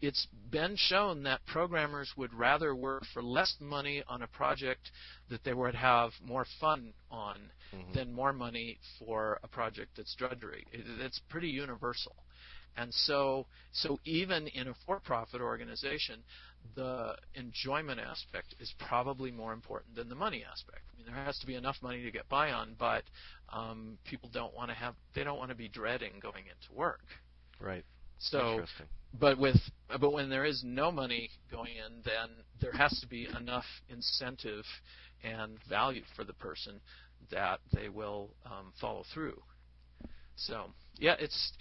it's 0.00 0.26
been 0.50 0.76
shown 0.76 1.22
that 1.24 1.44
programmers 1.46 2.12
would 2.16 2.32
rather 2.34 2.74
work 2.74 3.04
for 3.12 3.22
less 3.22 3.54
money 3.60 4.02
on 4.08 4.22
a 4.22 4.26
project 4.26 4.90
that 5.30 5.42
they 5.44 5.54
would 5.54 5.74
have 5.74 6.10
more 6.24 6.44
fun 6.60 6.92
on 7.10 7.50
Mhm. 7.72 7.92
than 7.94 8.12
more 8.12 8.32
money 8.32 8.78
for 8.98 9.38
a 9.42 9.48
project 9.48 9.96
that's 9.96 10.14
drudgery. 10.14 10.66
It, 10.72 10.84
it's 11.00 11.18
pretty 11.28 11.48
universal. 11.48 12.14
And 12.76 12.92
so, 12.92 13.46
so 13.72 13.98
even 14.04 14.48
in 14.48 14.68
a 14.68 14.74
for-profit 14.84 15.40
organization, 15.40 16.22
the 16.74 17.16
enjoyment 17.34 18.00
aspect 18.00 18.54
is 18.60 18.72
probably 18.78 19.30
more 19.30 19.52
important 19.54 19.94
than 19.94 20.08
the 20.08 20.14
money 20.14 20.44
aspect. 20.44 20.82
I 20.92 20.96
mean, 20.98 21.06
there 21.06 21.24
has 21.24 21.38
to 21.38 21.46
be 21.46 21.54
enough 21.54 21.76
money 21.80 22.02
to 22.02 22.10
get 22.10 22.28
by 22.28 22.52
on, 22.52 22.74
but 22.78 23.04
um, 23.48 23.98
people 24.04 24.28
don't 24.32 24.54
want 24.54 24.68
to 24.70 24.74
have, 24.74 24.94
they 25.14 25.24
don't 25.24 25.38
want 25.38 25.50
to 25.50 25.56
be 25.56 25.68
dreading 25.68 26.18
going 26.20 26.44
into 26.46 26.72
work. 26.74 27.04
right. 27.60 27.84
So, 28.18 28.52
Interesting. 28.52 28.86
But 29.18 29.38
with 29.38 29.56
but 30.00 30.12
when 30.12 30.28
there 30.28 30.44
is 30.44 30.62
no 30.64 30.90
money 30.90 31.30
going 31.50 31.72
in, 31.76 32.02
then 32.04 32.30
there 32.60 32.72
has 32.72 32.98
to 33.00 33.08
be 33.08 33.28
enough 33.38 33.64
incentive 33.88 34.64
and 35.22 35.58
value 35.68 36.02
for 36.14 36.24
the 36.24 36.32
person 36.32 36.80
that 37.30 37.60
they 37.72 37.88
will 37.88 38.30
um, 38.44 38.72
follow 38.80 39.04
through. 39.12 39.40
So 40.36 40.66
yeah, 40.98 41.16
it's 41.18 41.52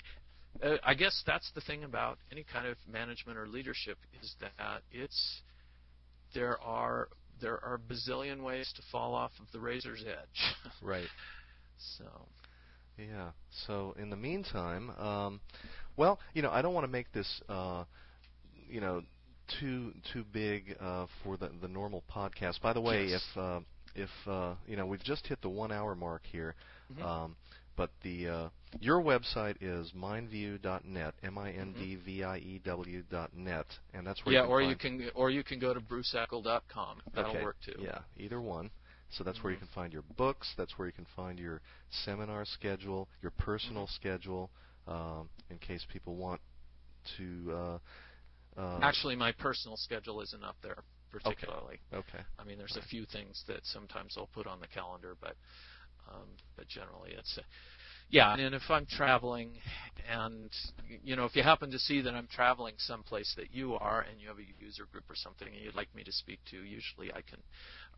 uh, 0.64 0.76
I 0.84 0.94
guess 0.94 1.24
that's 1.26 1.52
the 1.54 1.62
thing 1.62 1.84
about 1.84 2.18
any 2.32 2.46
kind 2.52 2.68
of 2.68 2.78
management 2.92 3.38
or 3.38 3.48
leadership 3.48 3.98
is 4.22 4.36
that 4.42 4.82
it's 4.92 5.42
there 6.34 6.62
are 6.62 7.10
there 7.42 7.64
are 7.64 7.76
a 7.76 7.94
bazillion 7.94 8.42
ways 8.44 8.72
to 8.76 8.82
fall 8.92 9.14
off 9.14 9.32
of 9.40 9.52
the 9.52 9.60
razor's 9.60 10.04
edge. 10.08 10.72
Right. 10.82 11.08
so 11.98 12.06
Yeah. 12.98 13.32
So 13.68 13.96
in 14.00 14.10
the 14.10 14.16
meantime, 14.16 14.90
um, 14.92 15.42
well, 15.98 16.20
you 16.34 16.42
know, 16.42 16.52
I 16.52 16.62
don't 16.62 16.74
want 16.74 16.86
to 16.86 16.92
make 16.92 17.12
this, 17.12 17.42
uh, 17.50 17.84
you 18.70 18.82
know, 18.82 19.04
too 19.60 19.94
too 20.12 20.24
big 20.32 20.76
uh, 20.80 21.06
for 21.24 21.38
the 21.38 21.50
the 21.62 21.68
normal 21.68 22.04
podcast. 22.14 22.62
By 22.62 22.74
the 22.74 22.82
way, 22.82 23.08
Yes. 23.08 23.22
if 23.34 23.38
uh, 23.38 23.60
if 23.96 24.10
uh, 24.28 24.56
you 24.68 24.76
know, 24.76 24.86
we've 24.86 25.04
just 25.04 25.28
hit 25.28 25.42
the 25.42 25.50
one 25.50 25.72
hour 25.72 25.96
mark 25.96 26.24
here. 26.32 26.56
Mhm. 26.94 27.04
Um, 27.04 27.36
but 27.78 27.90
the 28.04 28.28
uh, 28.30 28.50
your 28.80 29.02
website 29.02 29.58
is 29.60 29.92
mindview.net, 29.92 31.14
m-i-n-d-v-i-e-w.net, 32.36 33.66
and 33.94 34.08
that's 34.08 34.26
where 34.26 34.34
yeah, 34.36 34.42
you 34.42 34.46
can 34.46 34.52
or 34.52 34.62
you 34.62 34.76
can 34.76 35.12
or 35.16 35.30
you 35.30 35.44
can 35.44 35.60
go 35.60 35.74
to 35.74 35.80
bruceeckel.com. 35.82 37.02
That'll 37.14 37.32
okay. 37.32 37.44
work 37.44 37.58
too. 37.66 37.76
Yeah, 37.80 38.00
either 38.18 38.42
one. 38.42 38.70
So 39.12 39.24
that's 39.24 39.44
where 39.44 39.52
you 39.52 39.58
Mhm. 39.58 39.62
can 39.62 39.68
find 39.70 39.94
your 39.94 40.02
books. 40.18 40.54
That's 40.58 40.78
where 40.78 40.88
you 40.88 40.92
can 40.94 41.06
find 41.16 41.40
your 41.40 41.62
seminar 41.90 42.44
schedule, 42.46 43.08
your 43.22 43.32
personal 43.32 43.84
Mm-hmm. 43.86 43.94
schedule, 43.96 44.50
um, 44.88 45.30
in 45.50 45.58
case 45.58 45.86
people 45.92 46.16
want 46.16 46.42
to. 47.18 47.52
Uh, 47.52 48.60
uh, 48.60 48.80
Actually, 48.82 49.16
my 49.16 49.32
personal 49.34 49.78
schedule 49.78 50.22
isn't 50.22 50.44
up 50.44 50.56
there 50.64 50.78
particularly. 51.12 51.80
okay. 51.94 52.24
I 52.38 52.44
mean, 52.44 52.58
there's 52.58 52.78
a 52.78 52.88
few 52.88 53.06
things 53.06 53.44
that 53.48 53.60
sometimes 53.64 54.16
I'll 54.18 54.30
put 54.34 54.48
on 54.48 54.60
the 54.60 54.68
calendar, 54.68 55.16
but 55.20 55.36
um, 56.10 56.28
but 56.56 56.68
generally 56.68 57.12
it's. 57.18 57.38
Uh, 57.38 57.42
yeah, 58.10 58.36
and 58.36 58.54
if 58.54 58.62
I'm 58.70 58.86
traveling, 58.86 59.50
and 60.12 60.52
you 61.04 61.16
know, 61.16 61.26
if 61.26 61.36
you 61.36 61.42
happen 61.42 61.72
to 61.72 61.80
see 61.80 62.02
that 62.02 62.14
I'm 62.14 62.28
traveling 62.28 62.76
someplace 62.78 63.34
that 63.36 63.52
you 63.52 63.74
are, 63.74 64.02
and 64.02 64.22
you 64.22 64.28
have 64.28 64.38
a 64.38 64.64
user 64.64 64.86
group 64.92 65.06
or 65.10 65.16
something, 65.16 65.48
and 65.48 65.58
you'd 65.58 65.76
like 65.76 65.94
me 65.96 66.04
to 66.04 66.12
speak 66.12 66.40
to, 66.52 66.58
usually 66.58 67.12
I 67.12 67.22
can 67.22 67.40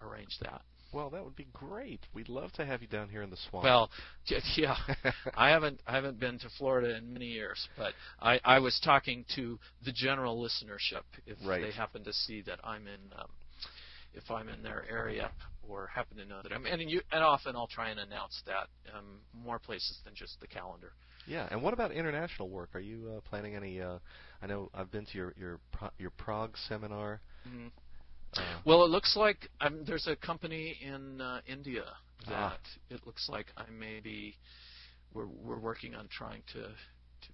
arrange 0.02 0.38
that. 0.42 0.62
Well, 0.94 1.10
that 1.10 1.24
would 1.24 1.36
be 1.36 1.48
great. 1.54 2.00
We'd 2.14 2.30
love 2.30 2.52
to 2.54 2.66
have 2.66 2.82
you 2.82 2.88
down 2.88 3.10
here 3.10 3.22
in 3.22 3.30
the 3.30 3.38
swamp. 3.50 3.66
Well, 3.66 3.90
yeah, 4.56 4.76
I 5.36 5.50
haven't 5.50 5.82
I 5.86 5.94
haven't 5.96 6.20
been 6.20 6.40
to 6.40 6.50
Florida 6.58 6.96
in 6.96 7.14
many 7.14 7.26
years, 7.28 7.68
but 7.78 7.94
I, 8.22 8.40
I 8.46 8.60
was 8.60 8.80
talking 8.84 9.26
to 9.36 9.60
the 9.86 9.92
general 9.92 10.42
listenership 10.42 11.04
if 11.26 11.38
Right. 11.46 11.62
they 11.62 11.72
happen 11.72 12.04
to 12.04 12.14
see 12.14 12.42
that 12.44 12.60
I'm 12.64 12.88
in 12.88 13.00
um, 13.18 13.28
if 14.14 14.32
I'm 14.32 14.50
in 14.50 14.64
their 14.64 14.86
area 14.90 15.32
or 15.68 15.88
happen 15.88 16.18
to 16.18 16.26
know 16.26 16.40
that 16.42 16.52
I'm 16.54 16.66
and 16.66 16.90
you 16.90 17.02
and 17.12 17.24
often 17.24 17.56
I'll 17.56 17.68
try 17.68 17.90
and 17.90 18.00
announce 18.00 18.42
that 18.46 18.68
um, 18.98 19.20
more 19.34 19.60
places 19.60 20.00
than 20.06 20.14
just 20.16 20.40
the 20.40 20.48
calendar. 20.48 20.94
yeah. 21.28 21.48
And 21.52 21.62
what 21.62 21.74
about 21.74 21.92
international 21.92 22.50
work? 22.50 22.70
Are 22.74 22.80
you 22.80 23.14
uh, 23.18 23.30
planning 23.30 23.56
any? 23.56 23.82
Uh, 23.82 24.00
I 24.42 24.48
know 24.48 24.70
I've 24.74 24.92
been 24.92 25.06
to 25.06 25.18
your 25.18 25.34
your 25.38 25.60
your 26.00 26.12
Prague 26.12 26.56
seminar. 26.70 27.22
Mhm. 27.48 27.72
Uh, 28.36 28.42
Well, 28.66 28.84
it 28.84 28.90
looks 28.90 29.16
like 29.16 29.50
um, 29.62 29.84
there's 29.86 30.08
a 30.08 30.16
company 30.16 30.78
in 30.82 31.22
uh, 31.22 31.42
India 31.48 31.84
that 32.28 32.34
Ah. 32.34 32.58
it 32.90 33.06
looks 33.06 33.30
like 33.30 33.48
I 33.58 33.70
may 33.70 34.00
be. 34.00 34.36
We're 35.14 35.28
we're 35.28 35.60
working 35.60 35.96
on 35.96 36.08
trying 36.10 36.44
to 36.54 36.64
to 36.64 37.30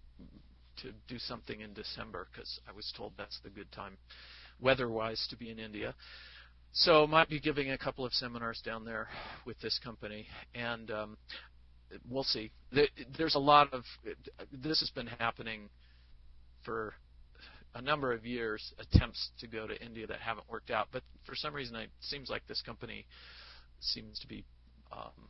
to 0.87 0.91
do 1.07 1.17
something 1.19 1.61
in 1.61 1.73
December 1.73 2.27
because 2.31 2.59
I 2.67 2.71
was 2.71 2.91
told 2.97 3.13
that's 3.17 3.39
the 3.43 3.49
good 3.49 3.71
time, 3.71 3.97
weather-wise, 4.59 5.25
to 5.29 5.37
be 5.37 5.49
in 5.49 5.59
India. 5.59 5.93
So 6.73 7.05
might 7.07 7.29
be 7.29 7.39
giving 7.39 7.71
a 7.71 7.77
couple 7.77 8.05
of 8.05 8.13
seminars 8.13 8.61
down 8.65 8.83
there 8.83 9.07
with 9.45 9.59
this 9.61 9.79
company, 9.83 10.25
and 10.55 10.89
um, 10.91 11.17
we'll 12.09 12.23
see. 12.23 12.51
There- 12.71 12.87
There's 13.17 13.35
a 13.35 13.39
lot 13.39 13.71
of 13.73 13.83
this 14.51 14.79
has 14.79 14.89
been 14.91 15.07
happening 15.07 15.69
for 16.63 16.93
a 17.75 17.81
number 17.81 18.13
of 18.13 18.25
years 18.25 18.73
attempts 18.79 19.31
to 19.39 19.47
go 19.47 19.67
to 19.67 19.81
India 19.81 20.07
that 20.07 20.19
haven't 20.19 20.49
worked 20.49 20.71
out. 20.71 20.87
But 20.91 21.03
for 21.25 21.35
some 21.35 21.53
reason, 21.53 21.75
it 21.75 21.89
seems 22.01 22.29
like 22.29 22.45
this 22.47 22.61
company 22.61 23.05
seems 23.79 24.19
to 24.19 24.27
be, 24.27 24.43
um, 24.91 25.29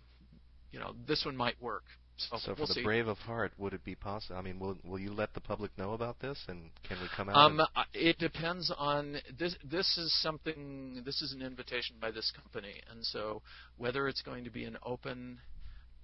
you 0.72 0.80
know, 0.80 0.94
this 1.08 1.24
one 1.26 1.36
might 1.36 1.62
work. 1.62 1.84
So, 2.16 2.38
so 2.38 2.48
we'll 2.50 2.56
for 2.56 2.68
the 2.68 2.74
see. 2.76 2.84
brave 2.84 3.08
of 3.08 3.18
heart, 3.18 3.54
would 3.58 3.74
it 3.74 3.84
be 3.84 3.96
possible? 3.96 4.36
I 4.36 4.42
mean, 4.42 4.60
will 4.60 4.78
will 4.84 5.00
you 5.00 5.12
let 5.12 5.34
the 5.34 5.42
public 5.42 5.72
know 5.80 5.94
about 5.94 6.20
this, 6.20 6.38
and 6.48 6.70
can 6.88 6.98
we 7.02 7.08
come 7.16 7.28
out? 7.28 7.36
Um, 7.36 7.62
it 7.92 8.20
depends 8.20 8.72
on 8.78 9.18
this. 9.40 9.56
This 9.64 9.98
is 9.98 10.14
something. 10.22 11.02
This 11.06 11.24
is 11.24 11.34
an 11.34 11.42
invitation 11.42 11.96
by 12.00 12.12
this 12.12 12.32
company, 12.40 12.76
and 12.92 13.04
so 13.04 13.42
whether 13.78 14.08
it's 14.08 14.22
going 14.22 14.44
to 14.44 14.52
be 14.52 14.66
an 14.66 14.78
open 14.86 15.40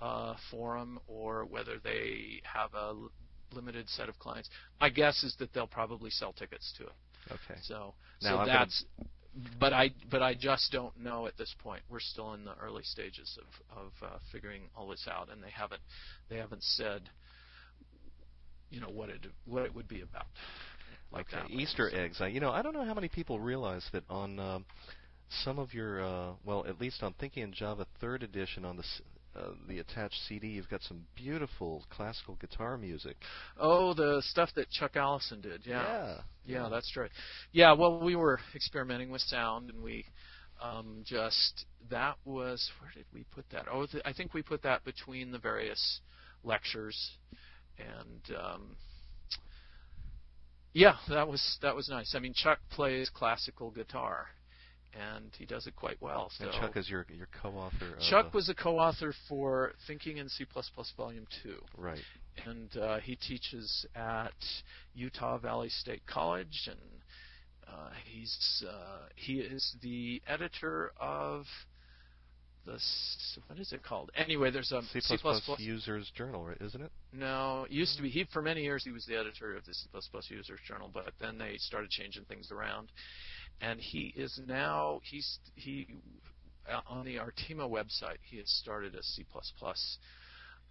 uh, 0.02 0.34
forum 0.50 1.00
or 1.08 1.46
whether 1.46 1.78
they 1.84 2.42
have 2.44 2.74
a 2.74 2.96
limited 3.54 3.90
set 3.90 4.10
of 4.10 4.18
clients, 4.20 4.50
my 4.80 4.90
guess 4.90 5.24
is 5.24 5.36
that 5.40 5.54
they'll 5.54 5.68
probably 5.68 6.10
sell 6.10 6.34
tickets 6.34 6.74
to 6.78 6.84
it. 6.84 6.94
okay. 7.32 7.60
So, 7.64 7.94
Now, 8.22 8.30
so 8.30 8.38
I'm 8.40 8.48
gonna- 8.48 8.60
that's. 8.60 8.86
But 9.60 9.74
I, 9.74 9.92
but 10.10 10.22
I 10.24 10.34
just 10.34 10.72
don't 10.72 10.98
know 11.00 11.28
at 11.28 11.38
this 11.38 11.54
point. 11.60 11.84
We're 11.88 12.00
still 12.00 12.34
in 12.34 12.44
the 12.44 12.56
early 12.62 12.84
stages 12.84 13.38
of 13.40 13.78
of 13.78 13.92
uh, 14.02 14.18
figuring 14.32 14.64
all 14.76 14.88
this 14.90 15.08
out, 15.10 15.30
and 15.32 15.42
they 15.42 15.52
haven't, 15.52 15.82
they 16.30 16.38
haven't 16.38 16.64
said, 16.64 17.04
you 18.72 18.82
know, 18.82 18.90
what 18.90 19.10
it 19.10 19.26
what 19.46 19.64
it 19.66 19.74
would 19.76 19.88
be 19.88 20.02
about. 20.02 20.26
like 21.12 21.28
okay. 21.32 21.44
that. 21.48 21.52
Easter 21.52 21.90
eggs. 21.94 22.18
I, 22.22 22.28
you 22.28 22.40
know, 22.40 22.52
I 22.52 22.62
don't 22.64 22.74
know 22.74 22.84
how 22.86 22.96
many 22.96 23.08
people 23.08 23.40
realize 23.40 23.88
that 23.94 24.04
on 24.10 24.40
um 24.40 24.66
some 25.44 25.60
of 25.60 25.74
your, 25.76 26.04
uh, 26.04 26.32
well, 26.44 26.66
at 26.68 26.82
least 26.82 27.04
on 27.04 27.14
Thinking 27.20 27.44
in 27.44 27.54
Java 27.54 27.86
Third 28.02 28.24
Edition 28.24 28.66
on 28.66 28.78
the 28.78 28.84
uh, 29.36 29.52
the 29.68 29.80
attached 29.80 30.20
CD, 30.28 30.48
you've 30.48 30.70
got 30.70 30.82
some 30.84 31.06
beautiful 31.16 31.86
classical 31.90 32.36
guitar 32.36 32.78
music. 32.78 33.18
Oh, 33.60 33.94
the 33.94 34.22
stuff 34.26 34.50
that 34.56 34.70
Chuck 34.70 34.96
Allison 34.96 35.42
did. 35.42 35.62
Yeah. 35.66 35.84
Yeah. 35.84 36.18
Yeah, 36.46 36.70
that's 36.70 36.96
right. 36.98 37.12
Yeah, 37.52 37.74
well, 37.74 38.00
we 38.00 38.16
were 38.16 38.40
experimenting 38.56 39.12
with 39.12 39.22
sound, 39.22 39.70
and 39.70 39.84
we 39.84 40.06
um, 40.62 41.04
just 41.06 41.66
that 41.90 42.16
was 42.26 42.70
where 42.82 42.92
did 42.96 43.06
we 43.14 43.26
put 43.36 43.46
that? 43.52 43.66
Oh, 43.72 43.86
th- 43.86 44.04
I 44.06 44.14
think 44.14 44.34
we 44.34 44.42
put 44.42 44.64
that 44.64 44.84
between 44.84 45.32
the 45.32 45.38
various 45.38 46.02
lectures, 46.44 47.12
and 47.78 48.38
um, 48.38 48.76
yeah, 50.74 50.96
that 51.08 51.28
was 51.28 51.58
that 51.62 51.76
was 51.76 51.88
nice. 51.90 52.14
I 52.16 52.20
mean, 52.20 52.34
Chuck 52.34 52.60
plays 52.72 53.10
classical 53.14 53.72
guitar, 53.72 54.28
and 54.94 55.32
he 55.38 55.46
does 55.46 55.68
it 55.68 55.76
quite 55.76 56.02
well. 56.02 56.32
So 56.38 56.46
And 56.46 56.54
Chuck 56.54 56.78
is 56.78 56.90
your 56.90 57.06
your 57.16 57.28
co-author. 57.42 57.98
Chuck 58.10 58.28
uh, 58.28 58.30
was 58.34 58.50
a 58.50 58.56
co-author 58.56 59.14
for 59.28 59.74
Thinking 59.88 60.18
in 60.18 60.30
C++ 60.30 60.46
Volume 60.98 61.26
Two 61.44 61.62
right. 61.78 62.00
and 62.46 62.76
uh, 62.78 63.00
he 63.00 63.16
teaches 63.16 63.86
at 63.96 64.34
Utah 64.94 65.38
Valley 65.38 65.70
State 65.70 66.02
College, 66.06 66.70
and 66.70 66.80
uh, 67.68 67.90
he's 68.06 68.64
uh, 68.68 69.08
he 69.16 69.40
is 69.40 69.76
the 69.82 70.22
editor 70.28 70.92
of 71.00 71.46
the 72.66 72.80
what 73.48 73.60
is 73.60 73.72
it 73.72 73.84
called? 73.84 74.12
Anyway, 74.16 74.52
there's 74.52 74.72
a 74.72 74.82
C++ 74.92 75.00
Users 75.58 76.12
Journal, 76.16 76.46
right, 76.46 76.58
isn't 76.62 76.82
it? 76.82 76.92
no, 77.14 77.66
it 77.66 77.72
used 77.72 77.96
to 77.98 78.04
be 78.04 78.10
he 78.10 78.26
for 78.32 78.42
many 78.42 78.62
years 78.62 78.84
he 78.84 78.92
was 78.92 79.06
the 79.06 79.16
editor 79.16 79.56
of 79.56 79.66
the 79.66 79.74
C++ 79.74 79.88
Users 80.36 80.60
Journal, 80.68 80.90
but 80.94 81.14
then 81.20 81.38
they 81.38 81.56
started 81.58 81.90
changing 81.90 82.26
things 82.26 82.52
around, 82.52 82.92
and 83.62 83.80
he 83.80 84.14
is 84.16 84.40
now 84.48 85.02
he's 85.04 85.40
he 85.56 85.88
uh, 86.72 86.82
on 86.88 87.06
the 87.06 87.16
Artima 87.16 87.70
website 87.70 88.18
he 88.22 88.38
has 88.38 88.50
started 88.50 88.96
a 88.96 89.04
C++ 89.04 89.26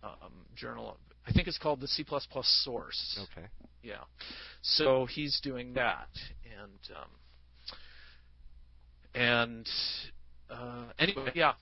um, 0.02 0.10
journal. 0.54 0.98
I 1.26 1.32
think 1.32 1.48
it's 1.48 1.58
called 1.58 1.80
the 1.80 1.88
C++ 1.88 2.04
Source. 2.42 3.20
Okay. 3.32 3.46
Yeah. 3.82 4.04
So 4.62 5.06
he's 5.06 5.40
doing 5.42 5.74
that, 5.74 6.08
and 6.60 6.96
um, 6.96 7.10
and 9.14 9.68
uh, 10.50 10.84
anyway, 10.98 11.32
yeah, 11.34 11.52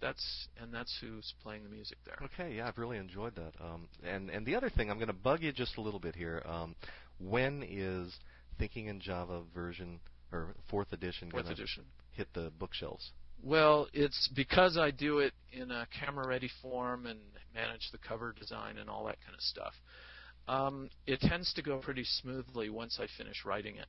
that's 0.00 0.48
and 0.60 0.72
that's 0.72 0.96
who's 1.00 1.34
playing 1.42 1.64
the 1.64 1.68
music 1.68 1.98
there. 2.04 2.16
Okay, 2.22 2.56
yeah, 2.56 2.68
I've 2.68 2.78
really 2.78 2.98
enjoyed 2.98 3.34
that. 3.36 3.52
Um, 3.60 3.88
and 4.04 4.30
and 4.30 4.46
the 4.46 4.54
other 4.54 4.70
thing, 4.70 4.90
I'm 4.90 4.96
going 4.96 5.08
to 5.08 5.12
bug 5.12 5.42
you 5.42 5.52
just 5.52 5.76
a 5.76 5.80
little 5.80 6.00
bit 6.00 6.14
here. 6.14 6.42
Um, 6.46 6.74
when 7.18 7.62
is 7.68 8.14
Thinking 8.58 8.86
in 8.86 9.00
Java 9.00 9.40
version 9.54 9.98
or 10.32 10.54
fourth 10.68 10.92
edition 10.92 11.30
Fourth 11.30 11.48
edition. 11.50 11.84
hit 12.12 12.28
the 12.34 12.50
bookshelves? 12.58 13.10
Well, 13.42 13.88
it's 13.92 14.28
because 14.34 14.78
I 14.78 14.90
do 14.92 15.18
it 15.18 15.32
in 15.52 15.70
a 15.70 15.86
camera 15.98 16.26
ready 16.26 16.48
form 16.60 17.06
and 17.06 17.18
manage 17.54 17.90
the 17.90 17.98
cover 17.98 18.32
design 18.38 18.78
and 18.78 18.88
all 18.88 19.04
that 19.06 19.18
kind 19.24 19.34
of 19.34 19.40
stuff. 19.40 19.74
Um, 20.48 20.90
it 21.06 21.20
tends 21.20 21.52
to 21.54 21.62
go 21.62 21.78
pretty 21.78 22.04
smoothly 22.04 22.68
once 22.70 22.98
I 23.00 23.06
finish 23.18 23.44
writing 23.44 23.76
it. 23.76 23.86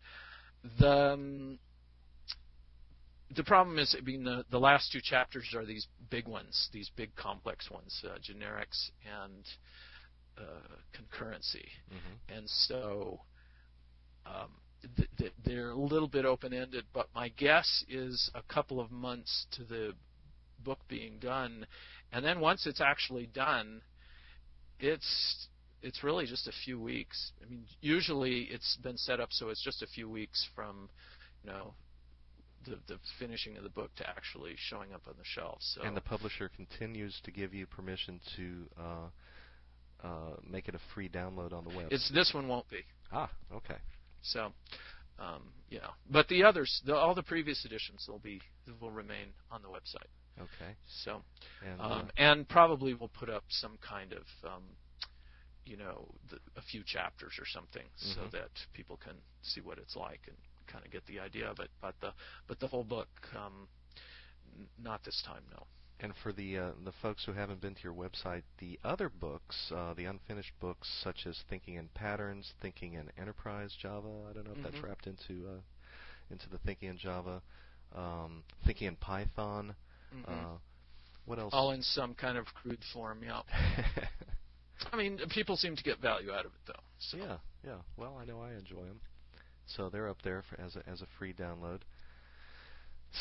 The 0.80 1.14
um, 1.14 1.60
the 3.36 3.44
problem 3.44 3.80
is, 3.80 3.96
I 3.98 4.04
mean, 4.04 4.24
the, 4.24 4.46
the 4.52 4.60
last 4.60 4.92
two 4.92 5.00
chapters 5.02 5.54
are 5.56 5.66
these 5.66 5.88
big 6.10 6.28
ones, 6.28 6.70
these 6.72 6.92
big 6.96 7.16
complex 7.16 7.70
ones, 7.72 8.04
uh, 8.06 8.18
generics 8.20 8.92
and 9.24 9.44
uh, 10.38 10.76
concurrency, 10.96 11.66
hmm 11.90 12.36
and 12.36 12.48
so 12.50 13.20
um, 14.26 14.50
they're 15.46 15.72
a 15.72 15.76
little 15.76 16.08
bit 16.08 16.26
open-ended. 16.26 16.86
But 16.94 17.08
my 17.16 17.30
guess 17.30 17.84
is 17.90 18.30
a 18.36 18.42
couple 18.54 18.80
of 18.80 18.92
months 18.92 19.46
to 19.52 19.64
the 19.64 19.94
book 20.64 20.80
being 20.88 21.20
done, 21.20 21.66
and 22.12 22.24
then 22.24 22.40
once 22.40 22.66
it's 22.66 22.82
actually 22.82 23.28
done, 23.28 23.82
it's 24.80 25.48
it's 25.82 26.04
really 26.04 26.26
just 26.26 26.48
a 26.48 26.52
few 26.64 26.80
weeks. 26.80 27.32
I 27.46 27.50
mean, 27.50 27.66
usually 27.82 28.44
it's 28.52 28.78
been 28.78 28.98
set 28.98 29.20
up 29.20 29.30
so 29.32 29.50
it's 29.50 29.64
just 29.64 29.82
a 29.82 29.88
few 29.88 30.10
weeks 30.10 30.48
from, 30.56 30.90
you 31.44 31.52
know, 31.52 31.74
the 32.66 32.78
the 32.88 32.98
finishing 33.20 33.58
of 33.58 33.64
the 33.64 33.70
book 33.70 33.94
to 33.98 34.10
actually 34.10 34.56
showing 34.58 34.94
up 34.94 35.02
on 35.08 35.16
the 35.18 35.26
shelves. 35.26 35.76
So 35.76 35.86
And 35.86 35.96
the 35.96 36.02
publisher 36.02 36.50
continues 36.56 37.20
to 37.26 37.32
give 37.32 37.54
you 37.54 37.66
permission 37.66 38.22
to 38.38 38.54
uh, 38.80 40.08
uh, 40.08 40.36
make 40.50 40.68
it 40.70 40.76
a 40.76 40.80
free 40.94 41.10
download 41.10 41.54
on 41.54 41.66
the 41.66 41.76
web. 41.76 41.88
it's 41.92 42.10
this 42.14 42.34
one 42.34 42.48
won't 42.48 42.70
be. 42.70 42.82
ah, 43.12 43.30
okay. 43.54 43.76
So, 44.24 44.52
um, 45.20 45.44
yeah. 45.70 45.88
But 46.10 46.28
the 46.28 46.44
others, 46.44 46.82
the, 46.86 46.96
all 46.96 47.14
the 47.16 47.24
previous 47.24 47.66
editions, 47.66 48.06
will 48.08 48.20
be 48.20 48.42
will 48.82 48.92
remain 48.92 49.28
on 49.52 49.62
the 49.62 49.68
website. 49.70 50.10
Okay. 50.40 50.76
So, 51.04 51.22
And 51.62 51.80
um, 51.80 51.92
uh, 51.92 52.04
and 52.18 52.50
probably 52.50 52.94
we'll 52.94 53.10
put 53.10 53.30
up 53.30 53.44
some 53.50 53.78
kind 53.88 54.14
of, 54.14 54.24
um, 54.44 54.64
you 55.66 55.78
know, 55.78 56.08
the, 56.30 56.38
a 56.58 56.62
few 56.62 56.84
chapters 56.86 57.34
or 57.40 57.46
something, 57.46 57.86
so 57.98 58.22
Mhm. 58.22 58.32
that 58.32 58.50
people 58.74 58.98
can 58.98 59.16
see 59.44 59.62
what 59.62 59.78
it's 59.78 59.96
like 59.96 60.22
and 60.28 60.38
kind 60.68 60.86
of 60.86 60.92
get 60.92 61.06
the 61.06 61.20
idea 61.20 61.50
of 61.50 61.60
it. 61.60 61.70
But 61.82 61.96
the 62.02 62.14
but 62.48 62.60
the 62.60 62.68
whole 62.68 62.84
book, 62.84 63.10
um, 63.36 63.68
n- 64.58 64.68
not 64.80 65.04
this 65.04 65.22
time, 65.26 65.44
no. 65.52 65.68
And 66.04 66.14
for 66.22 66.34
the 66.34 66.58
uh, 66.58 66.72
the 66.84 66.92
folks 67.02 67.24
who 67.26 67.32
haven't 67.32 67.62
been 67.62 67.76
to 67.76 67.82
your 67.82 67.94
website, 67.94 68.44
the 68.60 68.78
other 68.84 69.08
books, 69.10 69.72
uh, 69.74 69.94
the 69.94 70.04
unfinished 70.04 70.52
books, 70.60 70.90
such 71.02 71.26
as 71.26 71.40
Thinking 71.50 71.76
in 71.76 71.88
Patterns, 71.96 72.52
Thinking 72.62 72.96
in 72.96 73.10
Enterprise 73.18 73.74
Java. 73.82 74.10
I 74.30 74.34
don't 74.34 74.46
know 74.46 74.52
if 74.54 74.64
that's 74.64 74.76
Mhm. 74.76 74.84
wrapped 74.84 75.08
into 75.08 75.48
uh, 75.48 75.62
into 76.30 76.50
the 76.50 76.58
Thinking 76.60 76.90
in 76.90 76.98
Java, 76.98 77.42
um, 77.96 78.44
Thinking 78.66 78.88
in 78.90 78.98
Python. 78.98 79.76
Mhm. 80.14 80.28
Uh, 80.28 80.58
what 81.26 81.40
else? 81.40 81.54
all 81.54 81.72
in 81.72 81.82
some 81.82 82.14
kind 82.16 82.38
of 82.38 82.54
crude 82.54 82.84
form, 82.92 83.24
yeah. 83.24 83.42
I 84.92 84.98
mean, 84.98 85.20
people 85.30 85.56
seem 85.56 85.78
to 85.78 85.84
get 85.84 86.00
value 86.00 86.34
out 86.34 86.46
of 86.46 86.52
it, 86.54 86.62
though. 86.68 86.84
So. 87.00 87.18
yeah, 87.18 87.38
yeah. 87.64 87.78
Well, 87.96 88.18
I 88.18 88.26
know 88.26 88.42
I 88.42 88.52
enjoy 88.56 88.84
them, 88.84 89.00
so 89.68 89.90
they're 89.90 90.10
up 90.10 90.22
there 90.22 90.42
for, 90.50 90.60
as 90.60 90.76
a 90.76 90.84
as 90.86 91.02
a 91.02 91.08
free 91.18 91.34
download. 91.34 91.80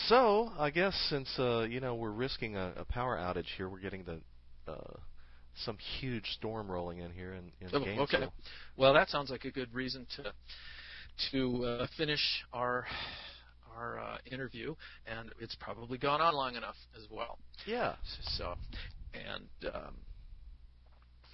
So 0.09 0.51
I 0.59 0.71
guess 0.71 0.95
since 1.11 1.29
uh, 1.39 1.67
you 1.69 1.81
know 1.81 1.95
we're 1.95 2.11
risking 2.11 2.57
a, 2.57 2.73
a 2.77 2.85
power 2.85 3.17
outage 3.17 3.47
here, 3.57 3.69
we're 3.69 3.81
getting 3.81 4.05
the 4.05 4.21
uh, 4.73 4.97
some 5.65 5.77
huge 6.01 6.27
storm 6.39 6.71
rolling 6.71 6.99
in 6.99 7.11
here 7.13 7.35
in, 7.35 7.53
in 7.61 7.69
Oh, 7.75 7.81
Gainesville. 7.85 8.03
okay. 8.05 8.27
Well, 8.77 8.95
that 8.95 9.11
sounds 9.11 9.31
like 9.31 9.45
a 9.45 9.51
good 9.51 9.73
reason 9.75 10.07
to 10.17 10.33
to 11.31 11.65
uh, 11.65 11.87
finish 11.97 12.21
our 12.53 12.87
our 13.77 13.99
uh, 13.99 14.17
interview, 14.31 14.75
and 15.07 15.31
it's 15.41 15.55
probably 15.57 15.99
gone 15.99 16.21
on 16.21 16.35
long 16.35 16.55
enough 16.57 16.77
as 16.97 17.07
well. 17.11 17.39
Yeah. 17.67 17.95
So, 18.37 18.55
and 19.15 19.75
um, 19.75 19.95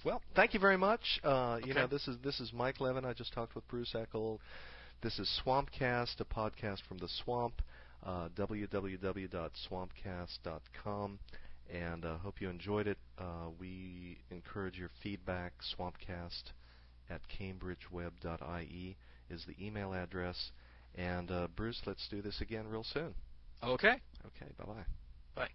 Well, 0.05 0.21
thank 0.35 0.53
you 0.53 0.59
very 0.59 0.77
much. 0.77 1.19
Uh, 1.23 1.59
You 1.63 1.73
know, 1.73 1.87
this 1.87 2.07
is 2.09 2.17
this 2.23 2.39
is 2.41 2.51
Mike 2.53 2.81
Levin. 2.81 3.05
I 3.05 3.13
just 3.13 3.31
talked 3.33 3.55
with 3.55 3.65
Bruce 3.69 3.93
Eckel. 3.95 4.39
This 5.01 5.17
is 5.17 5.29
Swampcast, 5.45 6.19
a 6.19 6.25
podcast 6.25 6.79
from 6.89 6.97
the 6.97 7.07
swamp. 7.23 7.61
Uh, 8.05 8.29
www.swampcast.com, 8.29 11.19
and 11.69 12.05
uh, 12.05 12.17
hope 12.17 12.41
you 12.41 12.49
enjoyed 12.49 12.87
it. 12.87 12.97
Uh, 13.17 13.49
we 13.59 14.17
encourage 14.31 14.77
your 14.77 14.89
feedback. 15.03 15.53
Swampcast 15.77 16.43
at 17.09 17.21
cambridgeweb.ie 17.29 18.97
is 19.29 19.45
the 19.45 19.65
email 19.65 19.93
address. 19.93 20.51
And 20.95 21.29
uh, 21.31 21.47
Bruce, 21.55 21.81
let's 21.85 22.07
do 22.09 22.21
this 22.21 22.41
again 22.41 22.67
real 22.67 22.83
soon. 22.83 23.13
okay, 23.63 24.01
Okay, 24.25 24.51
bye 24.57 24.65
bye. 24.65 24.85
bye. 25.35 25.49